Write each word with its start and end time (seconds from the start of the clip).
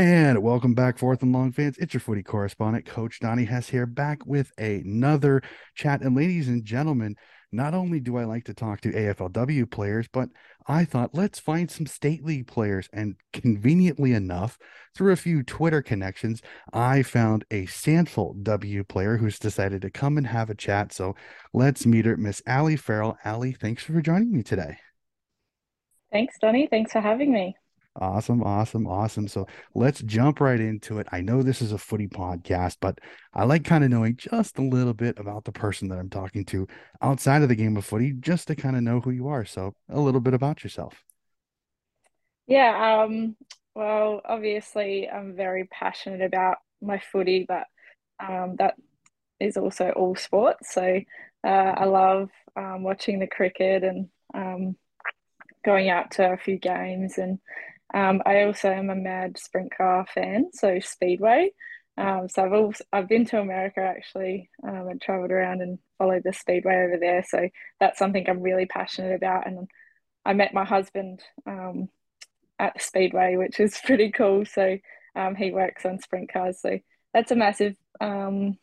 And 0.00 0.42
welcome 0.42 0.72
back, 0.72 0.96
Fourth 0.96 1.20
and 1.20 1.30
Long 1.30 1.52
fans. 1.52 1.76
It's 1.76 1.92
your 1.92 2.00
footy 2.00 2.22
correspondent, 2.22 2.86
Coach 2.86 3.20
Donnie 3.20 3.44
Hess 3.44 3.68
here, 3.68 3.84
back 3.84 4.24
with 4.24 4.50
another 4.56 5.42
chat. 5.74 6.00
And 6.00 6.16
ladies 6.16 6.48
and 6.48 6.64
gentlemen, 6.64 7.16
not 7.52 7.74
only 7.74 8.00
do 8.00 8.16
I 8.16 8.24
like 8.24 8.44
to 8.44 8.54
talk 8.54 8.80
to 8.80 8.92
AFLW 8.92 9.70
players, 9.70 10.08
but 10.10 10.30
I 10.66 10.86
thought 10.86 11.14
let's 11.14 11.38
find 11.38 11.70
some 11.70 11.84
state 11.84 12.24
league 12.24 12.46
players. 12.46 12.88
And 12.94 13.16
conveniently 13.34 14.14
enough, 14.14 14.56
through 14.94 15.12
a 15.12 15.16
few 15.16 15.42
Twitter 15.42 15.82
connections, 15.82 16.40
I 16.72 17.02
found 17.02 17.44
a 17.50 17.66
SANFL 17.66 18.42
W 18.42 18.84
player 18.84 19.18
who's 19.18 19.38
decided 19.38 19.82
to 19.82 19.90
come 19.90 20.16
and 20.16 20.26
have 20.28 20.48
a 20.48 20.54
chat. 20.54 20.94
So 20.94 21.14
let's 21.52 21.84
meet 21.84 22.06
her, 22.06 22.16
Miss 22.16 22.40
Allie 22.46 22.76
Farrell. 22.76 23.18
Allie, 23.22 23.52
thanks 23.52 23.82
for 23.82 24.00
joining 24.00 24.32
me 24.32 24.42
today. 24.44 24.78
Thanks, 26.10 26.36
Donnie. 26.40 26.68
Thanks 26.70 26.90
for 26.90 27.02
having 27.02 27.30
me. 27.34 27.54
Awesome, 27.96 28.42
awesome, 28.42 28.86
awesome. 28.86 29.26
So 29.26 29.46
let's 29.74 30.00
jump 30.02 30.40
right 30.40 30.60
into 30.60 31.00
it. 31.00 31.08
I 31.10 31.20
know 31.20 31.42
this 31.42 31.60
is 31.60 31.72
a 31.72 31.78
footy 31.78 32.06
podcast, 32.06 32.76
but 32.80 32.98
I 33.34 33.44
like 33.44 33.64
kind 33.64 33.82
of 33.82 33.90
knowing 33.90 34.16
just 34.16 34.58
a 34.58 34.62
little 34.62 34.94
bit 34.94 35.18
about 35.18 35.44
the 35.44 35.52
person 35.52 35.88
that 35.88 35.98
I'm 35.98 36.08
talking 36.08 36.44
to 36.46 36.68
outside 37.02 37.42
of 37.42 37.48
the 37.48 37.56
game 37.56 37.76
of 37.76 37.84
footy, 37.84 38.12
just 38.12 38.46
to 38.46 38.54
kind 38.54 38.76
of 38.76 38.82
know 38.82 39.00
who 39.00 39.10
you 39.10 39.28
are. 39.28 39.44
So 39.44 39.74
a 39.88 40.00
little 40.00 40.20
bit 40.20 40.34
about 40.34 40.62
yourself. 40.62 41.02
Yeah, 42.46 43.04
um, 43.04 43.36
well, 43.74 44.20
obviously, 44.24 45.08
I'm 45.08 45.34
very 45.34 45.64
passionate 45.64 46.22
about 46.22 46.58
my 46.80 47.00
footy, 47.12 47.44
but 47.46 47.64
um, 48.20 48.56
that 48.58 48.74
is 49.40 49.56
also 49.56 49.90
all 49.90 50.14
sports. 50.14 50.72
So 50.74 51.00
uh, 51.44 51.46
I 51.48 51.84
love 51.86 52.30
um, 52.56 52.82
watching 52.84 53.18
the 53.18 53.26
cricket 53.26 53.82
and 53.82 54.08
um, 54.32 54.76
going 55.64 55.90
out 55.90 56.12
to 56.12 56.32
a 56.32 56.36
few 56.36 56.56
games 56.56 57.18
and 57.18 57.38
um, 57.92 58.22
I 58.24 58.42
also 58.42 58.70
am 58.70 58.90
a 58.90 58.94
mad 58.94 59.38
sprint 59.38 59.72
car 59.76 60.06
fan, 60.12 60.50
so 60.52 60.78
Speedway. 60.80 61.50
Um, 61.96 62.28
so 62.28 62.44
I've 62.44 62.52
also, 62.52 62.84
I've 62.92 63.08
been 63.08 63.26
to 63.26 63.40
America 63.40 63.80
actually 63.80 64.48
um, 64.66 64.88
and 64.88 65.00
traveled 65.00 65.32
around 65.32 65.60
and 65.60 65.78
followed 65.98 66.22
the 66.24 66.32
Speedway 66.32 66.84
over 66.84 66.96
there. 66.98 67.24
So 67.28 67.48
that's 67.78 67.98
something 67.98 68.24
I'm 68.28 68.40
really 68.40 68.66
passionate 68.66 69.14
about. 69.14 69.46
And 69.46 69.68
I 70.24 70.32
met 70.32 70.54
my 70.54 70.64
husband 70.64 71.20
um, 71.46 71.88
at 72.58 72.74
the 72.74 72.80
Speedway, 72.80 73.36
which 73.36 73.60
is 73.60 73.78
pretty 73.84 74.12
cool. 74.12 74.46
So 74.46 74.78
um, 75.14 75.34
he 75.34 75.50
works 75.50 75.84
on 75.84 75.98
sprint 75.98 76.32
cars. 76.32 76.60
So 76.60 76.78
that's 77.12 77.32
a 77.32 77.36
massive 77.36 77.74
um, 78.00 78.56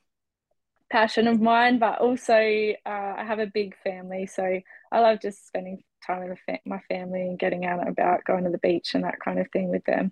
passion 0.90 1.28
of 1.28 1.42
mine. 1.42 1.80
But 1.80 2.00
also, 2.00 2.34
uh, 2.34 3.14
I 3.18 3.24
have 3.26 3.40
a 3.40 3.48
big 3.48 3.76
family, 3.84 4.26
so 4.26 4.60
I 4.92 5.00
love 5.00 5.22
just 5.22 5.46
spending 5.46 5.84
time 6.06 6.30
with 6.30 6.40
my 6.66 6.80
family 6.90 7.22
and 7.22 7.40
getting 7.40 7.66
out 7.66 7.80
and 7.80 7.90
about, 7.90 8.24
going 8.26 8.44
to 8.44 8.50
the 8.50 8.58
beach 8.60 8.94
and 8.94 9.04
that 9.04 9.20
kind 9.20 9.40
of 9.40 9.48
thing 9.52 9.70
with 9.70 9.84
them. 9.86 10.12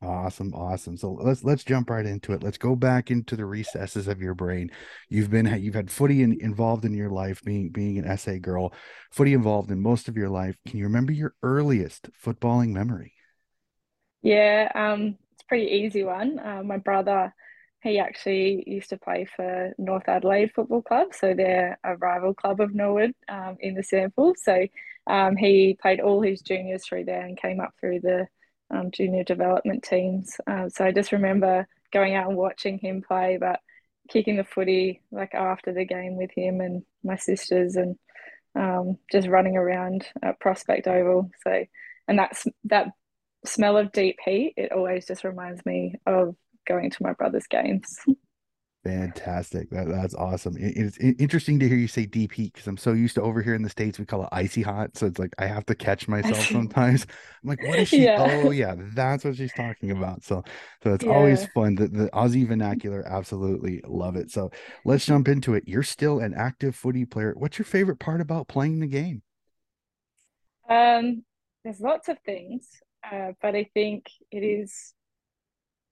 Awesome, 0.00 0.54
awesome. 0.54 0.96
So 0.96 1.12
let's 1.12 1.42
let's 1.42 1.64
jump 1.64 1.90
right 1.90 2.06
into 2.06 2.32
it. 2.32 2.42
Let's 2.42 2.58
go 2.58 2.76
back 2.76 3.10
into 3.10 3.34
the 3.34 3.44
recesses 3.44 4.06
of 4.06 4.20
your 4.20 4.34
brain. 4.34 4.70
You've 5.08 5.30
been 5.30 5.46
you've 5.60 5.74
had 5.74 5.90
footy 5.90 6.22
in, 6.22 6.40
involved 6.40 6.84
in 6.84 6.94
your 6.94 7.10
life, 7.10 7.42
being 7.42 7.70
being 7.70 7.98
an 7.98 8.06
SA 8.16 8.38
girl, 8.38 8.72
footy 9.10 9.34
involved 9.34 9.72
in 9.72 9.80
most 9.80 10.06
of 10.06 10.16
your 10.16 10.28
life. 10.28 10.56
Can 10.68 10.78
you 10.78 10.84
remember 10.84 11.10
your 11.10 11.34
earliest 11.42 12.10
footballing 12.24 12.68
memory? 12.68 13.14
Yeah, 14.22 14.70
um, 14.74 15.16
it's 15.32 15.42
a 15.42 15.46
pretty 15.46 15.66
easy 15.66 16.04
one. 16.04 16.38
Uh, 16.38 16.62
my 16.64 16.76
brother, 16.76 17.34
he 17.82 17.98
actually 17.98 18.64
used 18.66 18.90
to 18.90 18.98
play 18.98 19.26
for 19.36 19.72
North 19.78 20.08
Adelaide 20.08 20.52
Football 20.54 20.82
Club, 20.82 21.08
so 21.12 21.34
they're 21.34 21.78
a 21.84 21.96
rival 21.96 22.34
club 22.34 22.60
of 22.60 22.74
Norwood 22.74 23.14
um, 23.28 23.56
in 23.60 23.74
the 23.74 23.82
SANFL. 23.82 24.34
So 24.36 24.66
um, 25.06 25.36
he 25.36 25.78
played 25.80 26.00
all 26.00 26.20
his 26.20 26.42
juniors 26.42 26.84
through 26.84 27.04
there 27.04 27.22
and 27.22 27.40
came 27.40 27.60
up 27.60 27.74
through 27.78 28.00
the 28.00 28.26
um, 28.70 28.90
junior 28.90 29.24
development 29.24 29.84
teams. 29.84 30.36
Uh, 30.46 30.68
so 30.68 30.84
I 30.84 30.92
just 30.92 31.12
remember 31.12 31.66
going 31.92 32.14
out 32.14 32.28
and 32.28 32.36
watching 32.36 32.78
him 32.78 33.02
play, 33.02 33.38
but 33.40 33.60
kicking 34.10 34.36
the 34.36 34.44
footy 34.44 35.02
like 35.10 35.34
after 35.34 35.72
the 35.72 35.84
game 35.84 36.16
with 36.16 36.30
him 36.34 36.60
and 36.60 36.82
my 37.04 37.16
sisters 37.16 37.76
and 37.76 37.96
um, 38.54 38.98
just 39.12 39.28
running 39.28 39.56
around 39.56 40.06
at 40.22 40.40
Prospect 40.40 40.88
Oval. 40.88 41.30
So, 41.44 41.64
and 42.08 42.18
that's 42.18 42.46
that 42.64 42.88
smell 43.44 43.76
of 43.76 43.92
deep 43.92 44.16
heat, 44.24 44.54
it 44.56 44.72
always 44.72 45.06
just 45.06 45.24
reminds 45.24 45.64
me 45.64 45.94
of 46.06 46.34
going 46.68 46.90
to 46.90 47.02
my 47.02 47.12
brother's 47.14 47.46
games. 47.46 47.98
Fantastic. 48.84 49.68
That, 49.70 49.88
that's 49.88 50.14
awesome. 50.14 50.56
It, 50.56 50.74
it's 50.76 50.98
interesting 50.98 51.58
to 51.58 51.68
hear 51.68 51.76
you 51.76 51.88
say 51.88 52.06
deep 52.06 52.32
heat 52.32 52.52
because 52.54 52.66
I'm 52.68 52.76
so 52.76 52.92
used 52.92 53.16
to 53.16 53.22
over 53.22 53.42
here 53.42 53.54
in 53.54 53.62
the 53.62 53.68
States, 53.68 53.98
we 53.98 54.06
call 54.06 54.22
it 54.22 54.28
icy 54.30 54.62
hot. 54.62 54.96
So 54.96 55.06
it's 55.06 55.18
like 55.18 55.34
I 55.38 55.46
have 55.46 55.66
to 55.66 55.74
catch 55.74 56.06
myself 56.06 56.46
sometimes. 56.50 57.04
I'm 57.42 57.48
like, 57.50 57.62
what 57.64 57.80
is 57.80 57.88
she? 57.88 58.04
Yeah. 58.04 58.42
Oh, 58.44 58.50
yeah, 58.50 58.76
that's 58.94 59.24
what 59.24 59.36
she's 59.36 59.52
talking 59.52 59.90
about. 59.90 60.22
So, 60.22 60.44
so 60.82 60.94
it's 60.94 61.04
yeah. 61.04 61.10
always 61.10 61.46
fun. 61.48 61.74
The, 61.74 61.88
the 61.88 62.10
Aussie 62.10 62.46
vernacular, 62.46 63.04
absolutely 63.06 63.82
love 63.86 64.16
it. 64.16 64.30
So 64.30 64.50
let's 64.84 65.04
jump 65.04 65.28
into 65.28 65.54
it. 65.54 65.64
You're 65.66 65.82
still 65.82 66.20
an 66.20 66.32
active 66.34 66.76
footy 66.76 67.04
player. 67.04 67.34
What's 67.36 67.58
your 67.58 67.66
favorite 67.66 67.98
part 67.98 68.20
about 68.20 68.48
playing 68.48 68.78
the 68.78 68.86
game? 68.86 69.22
Um, 70.68 71.24
there's 71.64 71.80
lots 71.80 72.08
of 72.08 72.18
things, 72.24 72.68
uh, 73.10 73.32
but 73.42 73.56
I 73.56 73.68
think 73.74 74.06
it 74.30 74.40
is 74.40 74.94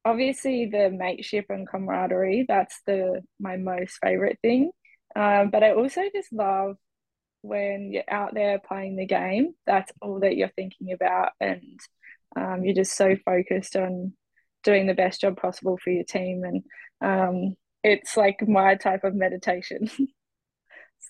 obviously 0.07 0.67
the 0.67 0.89
mateship 0.89 1.47
and 1.49 1.69
camaraderie 1.69 2.45
that's 2.49 2.81
the 2.87 3.21
my 3.41 3.57
most 3.57 3.99
favorite 4.03 4.39
thing. 4.41 4.71
Um, 5.17 5.51
but 5.51 5.63
i 5.63 5.73
also 5.73 6.03
just 6.15 6.33
love 6.33 6.77
when 7.43 7.91
you're 7.93 8.11
out 8.11 8.35
there 8.35 8.59
playing 8.59 8.97
the 8.97 9.07
game 9.07 9.55
that's 9.67 9.93
all 10.03 10.21
that 10.21 10.37
you're 10.37 10.53
thinking 10.57 10.93
about 10.93 11.31
and 11.41 11.81
um, 12.37 12.65
you're 12.65 12.75
just 12.75 12.97
so 12.97 13.17
focused 13.25 13.77
on 13.77 14.13
doing 14.63 14.87
the 14.87 14.95
best 14.95 15.21
job 15.23 15.37
possible 15.37 15.79
for 15.83 15.91
your 15.91 16.05
team 16.05 16.43
and 16.45 16.63
um, 17.01 17.55
it's 17.83 18.17
like 18.17 18.47
my 18.47 18.75
type 18.75 19.05
of 19.05 19.15
meditation. 19.15 19.89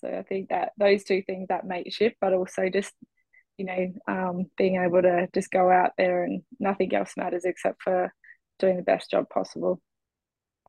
So 0.01 0.09
i 0.09 0.21
think 0.21 0.49
that 0.49 0.73
those 0.77 1.03
two 1.03 1.23
things 1.23 1.47
that 1.47 1.65
mateship 1.65 2.13
but 2.21 2.33
also 2.33 2.69
just 2.69 2.93
you 3.57 3.65
know 3.65 3.93
um, 4.07 4.45
being 4.55 4.75
able 4.75 5.01
to 5.01 5.27
just 5.33 5.49
go 5.49 5.71
out 5.71 5.93
there 5.97 6.23
and 6.23 6.43
nothing 6.59 6.93
else 6.93 7.13
matters 7.17 7.45
except 7.45 7.81
for 7.81 8.13
doing 8.59 8.77
the 8.77 8.83
best 8.83 9.11
job 9.11 9.29
possible. 9.29 9.81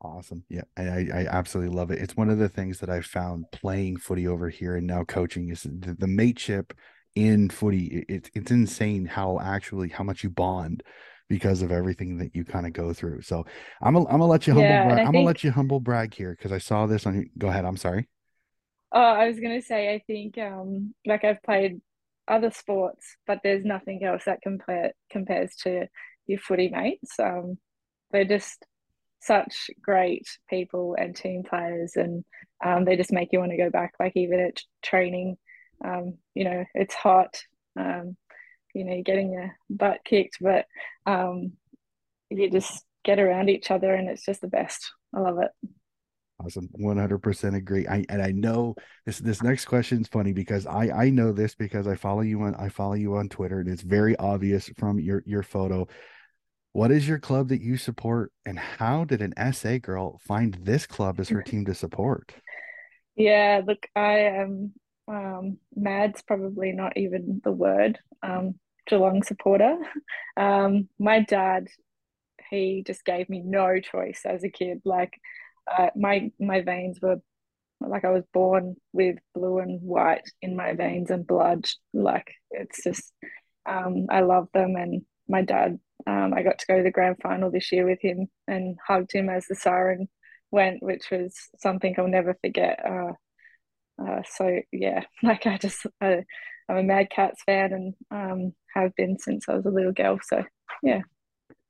Awesome. 0.01 0.43
Yeah, 0.47 0.61
I, 0.77 1.07
I 1.13 1.27
absolutely 1.29 1.75
love 1.75 1.91
it. 1.91 1.99
It's 1.99 2.15
one 2.15 2.29
of 2.29 2.37
the 2.37 2.47
things 2.47 2.79
that 2.79 2.89
I've 2.89 3.05
found 3.05 3.45
playing 3.51 3.97
footy 3.97 4.27
over 4.27 4.49
here 4.49 4.77
and 4.77 4.87
now 4.87 5.03
coaching 5.03 5.49
is 5.49 5.63
the, 5.63 5.95
the 5.97 6.07
mateship 6.07 6.73
in 7.15 7.49
footy. 7.49 8.05
It's 8.07 8.29
it's 8.33 8.51
insane 8.51 9.05
how 9.05 9.39
actually 9.41 9.89
how 9.89 10.05
much 10.05 10.23
you 10.23 10.29
bond 10.29 10.83
because 11.27 11.61
of 11.61 11.71
everything 11.71 12.17
that 12.17 12.33
you 12.33 12.45
kind 12.45 12.65
of 12.65 12.71
go 12.71 12.93
through. 12.93 13.23
So 13.23 13.45
I'm 13.81 13.95
a, 13.95 13.99
I'm 14.05 14.19
gonna 14.19 14.27
let 14.27 14.47
you 14.47 14.53
humble 14.53 14.69
yeah, 14.69 14.85
brag. 14.85 14.99
I'm 14.99 15.05
think, 15.11 15.15
gonna 15.15 15.25
let 15.25 15.43
you 15.43 15.51
humble 15.51 15.81
brag 15.81 16.13
here 16.13 16.31
because 16.31 16.53
I 16.53 16.59
saw 16.59 16.85
this 16.85 17.05
on. 17.05 17.29
Go 17.37 17.49
ahead. 17.49 17.65
I'm 17.65 17.77
sorry. 17.77 18.07
Oh, 18.93 19.01
I 19.01 19.27
was 19.27 19.39
gonna 19.39 19.61
say 19.61 19.93
I 19.93 19.99
think 20.07 20.37
um 20.37 20.93
like 21.05 21.23
I've 21.23 21.43
played 21.43 21.81
other 22.27 22.51
sports, 22.51 23.17
but 23.27 23.39
there's 23.43 23.65
nothing 23.65 24.03
else 24.03 24.23
that 24.25 24.41
compare 24.41 24.93
compares 25.11 25.55
to 25.63 25.87
your 26.25 26.39
footy 26.39 26.69
mates. 26.69 27.19
Um, 27.19 27.57
they're 28.11 28.25
just 28.25 28.65
such 29.21 29.69
great 29.81 30.27
people 30.49 30.95
and 30.97 31.15
team 31.15 31.43
players, 31.43 31.93
and 31.95 32.23
um, 32.63 32.85
they 32.85 32.95
just 32.95 33.11
make 33.11 33.29
you 33.31 33.39
want 33.39 33.51
to 33.51 33.57
go 33.57 33.69
back. 33.69 33.93
Like 33.99 34.13
even 34.15 34.39
at 34.39 34.61
training, 34.83 35.37
um, 35.83 36.17
you 36.33 36.45
know, 36.45 36.65
it's 36.73 36.93
hot. 36.93 37.41
Um, 37.77 38.17
you 38.73 38.85
know, 38.85 39.01
getting 39.03 39.31
your 39.31 39.51
butt 39.69 39.99
kicked, 40.05 40.37
but 40.39 40.65
um, 41.05 41.53
you 42.29 42.49
just 42.49 42.83
get 43.03 43.19
around 43.19 43.49
each 43.49 43.71
other, 43.71 43.93
and 43.93 44.09
it's 44.09 44.25
just 44.25 44.41
the 44.41 44.47
best. 44.47 44.91
I 45.13 45.19
love 45.19 45.39
it. 45.39 45.51
Awesome, 46.41 46.69
one 46.71 46.97
hundred 46.97 47.19
percent 47.19 47.55
agree. 47.55 47.85
I 47.87 48.05
and 48.07 48.21
I 48.21 48.31
know 48.31 48.75
this. 49.05 49.19
This 49.19 49.43
next 49.43 49.65
question 49.65 50.01
is 50.01 50.07
funny 50.07 50.31
because 50.31 50.65
I 50.65 50.89
I 50.89 51.09
know 51.09 51.33
this 51.33 51.55
because 51.55 51.87
I 51.87 51.95
follow 51.95 52.21
you 52.21 52.41
on 52.43 52.55
I 52.55 52.69
follow 52.69 52.93
you 52.93 53.15
on 53.15 53.27
Twitter, 53.27 53.59
and 53.59 53.67
it's 53.67 53.81
very 53.81 54.15
obvious 54.17 54.69
from 54.77 54.99
your 54.99 55.21
your 55.25 55.43
photo 55.43 55.87
what 56.79 56.91
is 56.91 57.09
your 57.09 57.19
club 57.19 57.49
that 57.49 57.59
you 57.61 57.75
support, 57.75 58.31
and 58.45 58.57
how 58.57 59.03
did 59.03 59.21
an 59.21 59.33
SA 59.51 59.79
girl 59.79 60.17
find 60.25 60.57
this 60.61 60.87
club 60.87 61.19
as 61.19 61.27
her 61.27 61.43
team 61.49 61.65
to 61.65 61.75
support? 61.75 62.33
Yeah, 63.17 63.59
look, 63.67 63.85
I 63.97 64.19
am 64.19 64.71
um, 65.05 65.57
mad's 65.75 66.21
probably 66.21 66.71
not 66.71 66.95
even 66.95 67.41
the 67.43 67.51
word. 67.51 67.99
Um, 68.23 68.55
Geelong 68.87 69.23
supporter. 69.23 69.77
Um, 70.37 70.87
my 70.97 71.19
dad, 71.19 71.67
he 72.49 72.81
just 72.87 73.03
gave 73.03 73.27
me 73.27 73.41
no 73.43 73.81
choice 73.81 74.21
as 74.23 74.45
a 74.45 74.49
kid. 74.49 74.79
Like, 74.85 75.19
uh, 75.69 75.89
my 75.97 76.31
my 76.39 76.61
veins 76.61 76.97
were 77.01 77.17
like 77.81 78.05
I 78.05 78.11
was 78.11 78.23
born 78.33 78.77
with 78.93 79.17
blue 79.35 79.59
and 79.59 79.81
white 79.81 80.23
in 80.41 80.55
my 80.55 80.75
veins 80.75 81.11
and 81.11 81.27
blood. 81.27 81.65
Like, 81.93 82.31
it's 82.51 82.81
just, 82.85 83.11
um, 83.65 84.05
I 84.09 84.21
love 84.21 84.47
them, 84.53 84.77
and 84.77 85.01
my 85.27 85.41
dad 85.41 85.77
um, 86.07 86.33
I 86.33 86.43
got 86.43 86.59
to 86.59 86.65
go 86.67 86.77
to 86.77 86.83
the 86.83 86.91
grand 86.91 87.17
final 87.21 87.51
this 87.51 87.71
year 87.71 87.85
with 87.85 87.99
him 88.01 88.27
and 88.47 88.77
hugged 88.85 89.11
him 89.11 89.29
as 89.29 89.45
the 89.47 89.55
siren 89.55 90.07
went, 90.51 90.81
which 90.81 91.09
was 91.11 91.35
something 91.57 91.95
I'll 91.97 92.07
never 92.07 92.37
forget. 92.41 92.79
Uh, 92.85 93.13
uh, 94.01 94.21
so 94.25 94.59
yeah, 94.71 95.03
like 95.23 95.45
I 95.45 95.57
just 95.57 95.85
I, 96.01 96.23
am 96.69 96.77
a 96.77 96.83
Mad 96.83 97.09
Cats 97.09 97.41
fan 97.45 97.73
and 97.73 97.93
um, 98.11 98.53
have 98.73 98.95
been 98.95 99.17
since 99.19 99.47
I 99.49 99.55
was 99.55 99.65
a 99.65 99.71
little 99.71 99.91
girl. 99.91 100.19
So 100.23 100.43
yeah. 100.83 101.01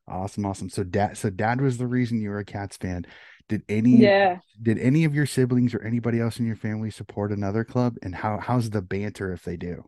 Awesome, 0.08 0.46
awesome. 0.46 0.70
So 0.70 0.84
dad, 0.84 1.18
so 1.18 1.30
dad 1.30 1.62
was 1.62 1.78
the 1.78 1.88
reason 1.88 2.22
you 2.22 2.30
were 2.30 2.40
a 2.40 2.46
Cats 2.46 2.78
fan. 2.78 3.06
Did 3.48 3.64
any 3.68 3.98
Yeah, 3.98 4.40
did 4.62 4.78
any 4.78 5.06
of 5.06 5.16
your 5.16 5.26
siblings 5.26 5.74
or 5.74 5.82
anybody 5.82 6.20
else 6.20 6.40
in 6.40 6.46
your 6.46 6.56
family 6.56 6.92
support 6.92 7.32
another 7.32 7.64
club? 7.64 7.96
And 8.04 8.16
how 8.16 8.40
how's 8.40 8.70
the 8.70 8.82
banter 8.82 9.34
if 9.34 9.44
they 9.44 9.58
do? 9.58 9.86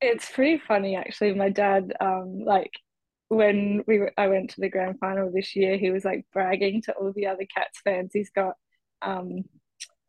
it's 0.00 0.30
pretty 0.30 0.58
funny 0.66 0.96
actually. 0.96 1.34
My 1.34 1.50
dad, 1.50 1.92
um, 2.00 2.40
like 2.44 2.70
when 3.30 3.84
we 3.86 4.02
I 4.18 4.26
went 4.26 4.50
to 4.50 4.60
the 4.60 4.68
grand 4.68 4.98
final 4.98 5.30
this 5.32 5.54
year, 5.54 5.78
he 5.78 5.90
was 5.92 6.04
like 6.04 6.26
bragging 6.32 6.82
to 6.82 6.92
all 6.94 7.12
the 7.12 7.28
other 7.28 7.46
Cats 7.54 7.80
fans. 7.84 8.10
He's 8.12 8.30
got 8.30 8.54
um 9.02 9.44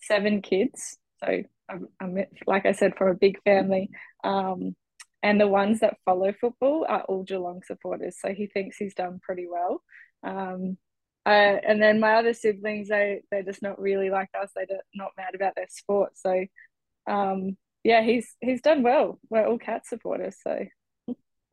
seven 0.01 0.41
kids, 0.41 0.97
so 1.23 1.43
I'm, 1.69 1.87
I'm 2.01 2.17
like 2.47 2.65
I 2.65 2.71
said, 2.73 2.97
from 2.97 3.09
a 3.09 3.13
big 3.13 3.37
family. 3.43 3.91
Um, 4.23 4.75
and 5.21 5.39
the 5.39 5.47
ones 5.47 5.81
that 5.81 5.97
follow 6.03 6.33
football 6.33 6.85
are 6.89 7.03
all 7.03 7.23
Geelong 7.23 7.61
supporters, 7.63 8.17
so 8.19 8.33
he 8.33 8.47
thinks 8.47 8.77
he's 8.77 8.95
done 8.95 9.19
pretty 9.21 9.47
well. 9.47 9.83
Um, 10.23 10.77
uh, 11.23 11.29
and 11.29 11.79
then 11.79 11.99
my 11.99 12.15
other 12.15 12.33
siblings, 12.33 12.87
they 12.89 13.21
they're 13.29 13.43
just 13.43 13.61
not 13.61 13.79
really 13.79 14.09
like 14.09 14.29
us. 14.41 14.49
They're 14.55 14.65
not 14.95 15.11
mad 15.15 15.35
about 15.35 15.53
their 15.55 15.67
sport, 15.69 16.13
so 16.15 16.43
um, 17.07 17.55
yeah, 17.83 18.01
he's 18.01 18.35
he's 18.41 18.61
done 18.61 18.81
well. 18.81 19.19
We're 19.29 19.45
all 19.45 19.59
cat 19.59 19.85
supporters, 19.85 20.37
so 20.41 20.65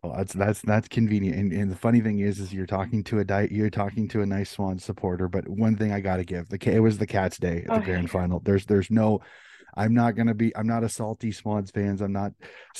Well, 0.08 0.16
that's 0.16 0.32
that's 0.32 0.62
that's 0.62 0.88
convenient. 0.88 1.36
And 1.36 1.52
and 1.52 1.70
the 1.70 1.76
funny 1.76 2.00
thing 2.00 2.20
is, 2.20 2.38
is 2.38 2.52
you're 2.52 2.66
talking 2.66 3.04
to 3.04 3.18
a 3.18 3.24
di- 3.24 3.48
you're 3.50 3.68
talking 3.68 4.08
to 4.08 4.22
a 4.22 4.26
nice 4.26 4.50
Swan 4.50 4.78
supporter. 4.78 5.28
But 5.28 5.46
one 5.48 5.76
thing 5.76 5.92
I 5.92 6.00
got 6.00 6.16
to 6.16 6.24
give 6.24 6.48
the 6.48 6.58
it 6.74 6.80
was 6.80 6.96
the 6.96 7.06
Cats 7.06 7.36
day 7.38 7.58
at 7.58 7.66
the 7.66 7.74
oh, 7.74 7.80
grand 7.80 8.10
final. 8.10 8.40
There's 8.40 8.64
there's 8.64 8.90
no 8.90 9.20
I'm 9.76 9.94
not 9.94 10.16
gonna 10.16 10.34
be. 10.34 10.54
I'm 10.56 10.66
not 10.66 10.84
a 10.84 10.88
salty 10.88 11.32
Swans 11.32 11.70
fans. 11.70 12.00
I'm 12.00 12.12
not 12.12 12.32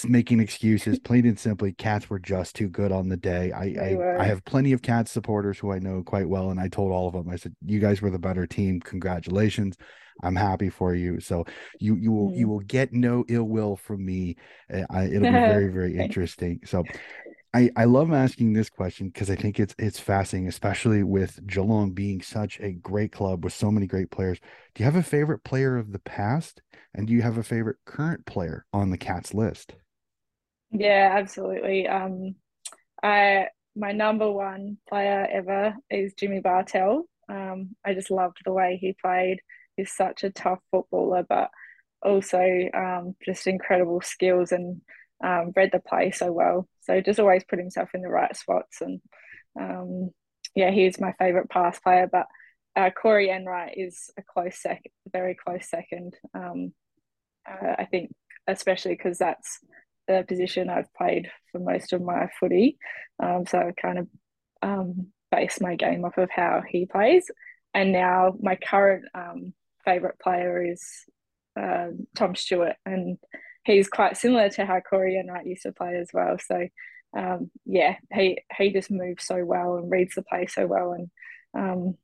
making 0.07 0.41
excuses. 0.41 0.99
Plain 1.05 1.27
and 1.27 1.39
simply, 1.39 1.73
Cats 1.73 2.11
were 2.11 2.19
just 2.19 2.57
too 2.57 2.69
good 2.69 2.93
on 2.93 3.09
the 3.09 3.17
day. 3.17 3.53
I 3.53 3.65
I, 3.65 4.23
I 4.23 4.25
have 4.25 4.45
plenty 4.45 4.73
of 4.73 4.83
Cats 4.83 5.11
supporters 5.11 5.59
who 5.59 5.73
I 5.73 5.79
know 5.79 6.03
quite 6.03 6.29
well, 6.29 6.51
and 6.51 6.61
I 6.61 6.69
told 6.69 6.93
all 6.93 7.09
of 7.09 7.15
them. 7.15 7.29
I 7.29 7.37
said, 7.37 7.55
"You 7.65 7.81
guys 7.81 8.03
were 8.03 8.11
the 8.11 8.19
better 8.19 8.47
team. 8.47 8.81
Congratulations. 8.81 9.77
I'm 10.23 10.37
happy 10.37 10.71
for 10.71 10.95
you." 10.95 11.21
So 11.21 11.45
you 11.79 11.97
you 11.97 12.13
will 12.13 12.33
you 12.35 12.47
mm. 12.47 12.51
will 12.51 12.61
get 12.61 12.93
no 12.93 13.25
ill 13.29 13.45
will 13.45 13.77
from 13.77 14.05
me. 14.05 14.37
Uh, 14.73 14.83
I, 14.91 15.05
it'll 15.05 15.21
be 15.21 15.31
very 15.31 15.69
very 15.69 15.97
interesting. 15.97 16.61
So 16.65 16.85
I, 17.59 17.71
I 17.75 17.85
love 17.87 18.13
asking 18.13 18.53
this 18.53 18.71
question 18.71 19.09
because 19.09 19.29
I 19.31 19.35
think 19.35 19.59
it's 19.59 19.75
it's 19.81 19.99
fascinating, 19.99 20.47
especially 20.47 21.03
with 21.03 21.45
Geelong 21.45 21.91
being 21.91 22.23
such 22.23 22.61
a 22.61 22.71
great 22.71 23.11
club 23.11 23.43
with 23.43 23.53
so 23.53 23.73
many 23.73 23.89
great 23.89 24.13
players. 24.13 24.39
Do 24.75 24.83
you 24.83 24.85
have 24.85 24.95
a 24.95 25.03
favorite 25.03 25.43
player 25.43 25.77
of 25.77 25.91
the 25.91 25.99
past, 25.99 26.63
and 26.95 27.09
do 27.09 27.13
you 27.13 27.23
have 27.23 27.37
a 27.37 27.43
favorite 27.43 27.79
current 27.85 28.27
player 28.27 28.65
on 28.73 28.91
the 28.91 28.97
Cats 28.97 29.35
list? 29.35 29.75
Yeah, 30.71 31.17
absolutely. 31.19 31.89
Um, 31.89 32.37
I 33.03 33.49
my 33.75 33.91
number 33.91 34.31
one 34.31 34.79
player 34.89 35.27
ever 35.29 35.75
is 35.91 36.15
Jimmy 36.15 36.39
Bartel. 36.39 37.09
Um, 37.29 37.75
I 37.85 37.93
just 37.93 38.13
loved 38.13 38.39
the 38.45 38.53
way 38.53 38.79
he 38.81 38.95
played. 39.03 39.41
He's 39.77 39.93
such 39.93 40.23
a 40.23 40.31
tough 40.31 40.61
footballer, 40.71 41.25
but 41.29 41.51
also 42.05 42.41
um, 42.73 43.17
just 43.25 43.49
incredible 43.49 44.01
skills 44.01 44.53
and 44.53 44.81
um, 45.25 45.53
read 45.57 45.71
the 45.73 45.81
play 45.81 46.11
so 46.11 46.33
well. 46.33 46.69
So 46.81 47.01
just 47.01 47.21
always 47.21 47.45
put 47.45 47.59
himself 47.59 47.91
in 47.95 48.03
the 48.03 48.09
right 48.09 48.35
spots. 48.37 48.81
And 48.81 49.01
um, 49.59 50.11
yeah, 50.55 50.71
he's 50.71 51.01
my 51.01 51.13
favourite 51.19 51.49
pass 51.49 51.79
player. 51.79 52.09
But 52.11 52.27
uh, 52.77 52.91
Corey 52.91 53.31
Enright 53.31 53.75
is 53.77 54.11
a 54.19 54.23
close 54.23 54.61
second, 54.61 54.93
very 55.11 55.35
close 55.35 55.69
second. 55.69 56.15
Um, 56.35 56.73
uh, 57.49 57.75
I 57.79 57.85
think, 57.87 58.13
especially 58.47 58.95
because 58.95 59.19
that's 59.19 59.59
the 60.07 60.25
position 60.27 60.71
I've 60.71 60.93
played 60.95 61.31
for 61.51 61.59
most 61.59 61.93
of 61.93 62.03
my 62.03 62.29
footy. 62.39 62.79
Um, 63.23 63.45
so 63.47 63.59
I 63.59 63.73
kind 63.81 63.99
of 63.99 64.09
um, 64.63 65.09
base 65.31 65.61
my 65.61 65.75
game 65.75 66.05
off 66.05 66.19
of 66.19 66.31
how 66.31 66.63
he 66.67 66.87
plays. 66.87 67.31
And 67.75 67.93
now 67.93 68.35
my 68.41 68.57
current 68.57 69.05
um, 69.15 69.53
favourite 69.85 70.19
player 70.19 70.65
is 70.65 70.83
uh, 71.59 71.89
Tom 72.17 72.35
Stewart. 72.35 72.77
And 72.87 73.19
he's 73.65 73.89
quite 73.89 74.17
similar 74.17 74.49
to 74.51 74.65
how 74.65 74.81
Corey 74.81 75.19
Enright 75.19 75.47
used 75.47 75.63
to 75.63 75.73
play 75.73 75.97
as 75.97 76.11
well. 76.13 76.39
So 76.39 76.69
um, 77.17 77.51
yeah, 77.65 77.97
he 78.13 78.43
he 78.57 78.73
just 78.73 78.91
moves 78.91 79.25
so 79.25 79.45
well 79.45 79.77
and 79.77 79.91
reads 79.91 80.15
the 80.15 80.23
play 80.23 80.47
so 80.47 80.67
well, 80.67 80.93
and 80.93 81.11
um, 81.55 81.97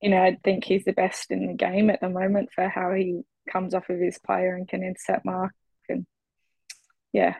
you 0.00 0.10
know 0.10 0.22
I 0.22 0.38
think 0.44 0.64
he's 0.64 0.84
the 0.84 0.92
best 0.92 1.30
in 1.30 1.46
the 1.46 1.54
game 1.54 1.90
at 1.90 2.00
the 2.00 2.08
moment 2.08 2.50
for 2.54 2.68
how 2.68 2.92
he 2.92 3.22
comes 3.50 3.74
off 3.74 3.90
of 3.90 3.98
his 3.98 4.18
player 4.18 4.54
and 4.54 4.68
can 4.68 4.82
intercept 4.82 5.24
mark 5.24 5.52
and 5.88 6.06
yeah. 7.12 7.36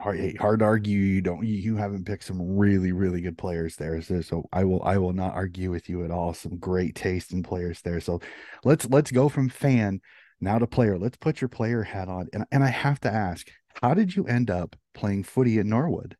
Hard, 0.00 0.36
hard 0.38 0.58
to 0.58 0.64
argue 0.64 0.98
you 0.98 1.20
don't 1.20 1.46
you, 1.46 1.54
you 1.54 1.76
haven't 1.76 2.04
picked 2.04 2.24
some 2.24 2.56
really 2.56 2.90
really 2.90 3.20
good 3.20 3.38
players 3.38 3.76
there 3.76 4.02
so, 4.02 4.20
so 4.22 4.44
I 4.52 4.64
will 4.64 4.82
I 4.82 4.98
will 4.98 5.12
not 5.12 5.34
argue 5.34 5.70
with 5.70 5.88
you 5.88 6.04
at 6.04 6.10
all 6.10 6.34
some 6.34 6.58
great 6.58 6.96
taste 6.96 7.32
in 7.32 7.44
players 7.44 7.80
there 7.80 8.00
so 8.00 8.20
let's 8.64 8.86
let's 8.90 9.12
go 9.12 9.28
from 9.28 9.48
fan 9.48 10.00
now 10.44 10.58
to 10.58 10.66
player. 10.66 10.98
Let's 10.98 11.16
put 11.16 11.40
your 11.40 11.48
player 11.48 11.82
hat 11.82 12.08
on. 12.08 12.28
And, 12.32 12.44
and 12.52 12.62
I 12.62 12.68
have 12.68 13.00
to 13.00 13.12
ask, 13.12 13.50
how 13.82 13.94
did 13.94 14.14
you 14.14 14.26
end 14.26 14.50
up 14.50 14.76
playing 14.94 15.24
footy 15.24 15.58
at 15.58 15.66
Norwood? 15.66 16.16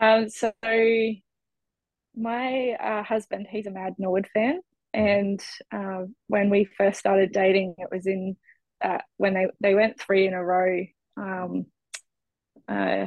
Um, 0.00 0.28
so 0.28 0.52
my 2.14 2.76
uh, 2.80 3.02
husband, 3.02 3.46
he's 3.50 3.66
a 3.66 3.70
mad 3.70 3.94
Norwood 3.98 4.28
fan. 4.34 4.60
And 4.92 5.42
uh, 5.72 6.02
when 6.26 6.50
we 6.50 6.68
first 6.76 6.98
started 6.98 7.32
dating, 7.32 7.76
it 7.78 7.88
was 7.90 8.06
in 8.06 8.36
uh, 8.82 8.98
when 9.16 9.32
they, 9.34 9.46
they 9.60 9.74
went 9.74 10.00
three 10.00 10.26
in 10.26 10.34
a 10.34 10.44
row 10.44 10.84
um, 11.16 11.66
uh, 12.68 13.06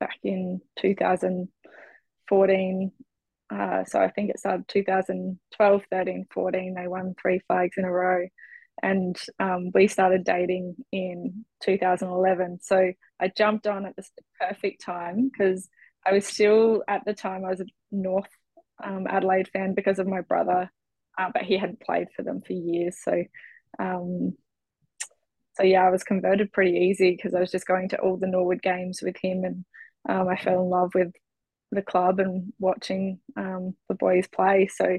back 0.00 0.18
in 0.24 0.60
2014. 0.80 2.92
Uh, 3.50 3.84
so 3.84 4.00
I 4.00 4.10
think 4.10 4.30
it 4.30 4.38
started 4.38 4.66
2012, 4.68 5.82
13, 5.90 6.26
14. 6.32 6.74
They 6.74 6.88
won 6.88 7.14
three 7.20 7.40
flags 7.46 7.74
in 7.76 7.84
a 7.84 7.92
row 7.92 8.26
and 8.82 9.16
um, 9.38 9.70
we 9.72 9.86
started 9.86 10.24
dating 10.24 10.76
in 10.90 11.44
2011. 11.62 12.58
So 12.62 12.92
I 13.20 13.28
jumped 13.36 13.66
on 13.66 13.86
at 13.86 13.94
the 13.96 14.04
perfect 14.40 14.82
time 14.82 15.30
because 15.30 15.68
I 16.04 16.12
was 16.12 16.26
still 16.26 16.82
at 16.88 17.04
the 17.04 17.14
time 17.14 17.44
I 17.44 17.50
was 17.50 17.60
a 17.60 17.66
North 17.92 18.28
um, 18.82 19.06
Adelaide 19.08 19.48
fan 19.48 19.74
because 19.74 19.98
of 19.98 20.08
my 20.08 20.20
brother, 20.22 20.70
uh, 21.16 21.30
but 21.32 21.42
he 21.42 21.56
hadn't 21.56 21.80
played 21.80 22.08
for 22.16 22.22
them 22.22 22.42
for 22.44 22.52
years. 22.52 22.98
So, 23.02 23.22
um, 23.78 24.36
so 25.54 25.62
yeah, 25.62 25.86
I 25.86 25.90
was 25.90 26.02
converted 26.02 26.52
pretty 26.52 26.78
easy 26.78 27.12
because 27.12 27.34
I 27.34 27.40
was 27.40 27.52
just 27.52 27.66
going 27.66 27.90
to 27.90 28.00
all 28.00 28.16
the 28.16 28.26
Norwood 28.26 28.62
games 28.62 29.00
with 29.02 29.16
him, 29.22 29.44
and 29.44 29.64
um, 30.08 30.28
I 30.28 30.36
fell 30.36 30.62
in 30.62 30.70
love 30.70 30.90
with 30.94 31.12
the 31.70 31.82
club 31.82 32.18
and 32.18 32.52
watching 32.58 33.20
um, 33.36 33.76
the 33.88 33.94
boys 33.94 34.26
play. 34.26 34.66
So 34.66 34.98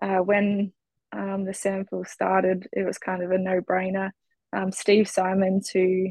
uh, 0.00 0.18
when 0.18 0.72
um, 1.12 1.44
the 1.44 1.52
SANFL 1.52 2.06
started, 2.06 2.68
it 2.72 2.84
was 2.84 2.98
kind 2.98 3.22
of 3.22 3.30
a 3.30 3.38
no 3.38 3.60
brainer. 3.60 4.10
Um, 4.52 4.72
Steve 4.72 5.08
Symonds, 5.08 5.70
who 5.70 6.08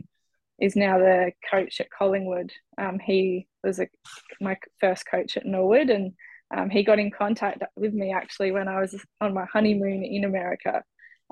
is 0.60 0.76
now 0.76 1.00
the 1.00 1.32
coach 1.50 1.80
at 1.80 1.90
Collingwood, 1.90 2.52
um, 2.78 3.00
he 3.00 3.48
was 3.64 3.80
a, 3.80 3.88
my 4.40 4.58
first 4.80 5.06
coach 5.10 5.38
at 5.38 5.46
Norwood, 5.46 5.90
and 5.90 6.14
um, 6.56 6.70
he 6.70 6.84
got 6.84 7.00
in 7.00 7.12
contact 7.12 7.64
with 7.76 7.94
me 7.94 8.14
actually 8.14 8.52
when 8.52 8.68
I 8.68 8.80
was 8.82 8.96
on 9.20 9.34
my 9.34 9.46
honeymoon 9.46 10.04
in 10.04 10.24
America, 10.24 10.84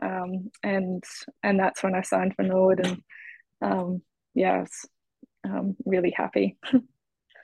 um, 0.01 0.49
and 0.63 1.03
and 1.43 1.59
that's 1.59 1.83
when 1.83 1.95
I 1.95 2.01
signed 2.01 2.35
for 2.35 2.43
Norwood, 2.43 3.01
and 3.61 4.01
yeah, 4.33 4.53
I 4.53 5.59
was 5.59 5.75
really 5.85 6.13
happy. 6.15 6.57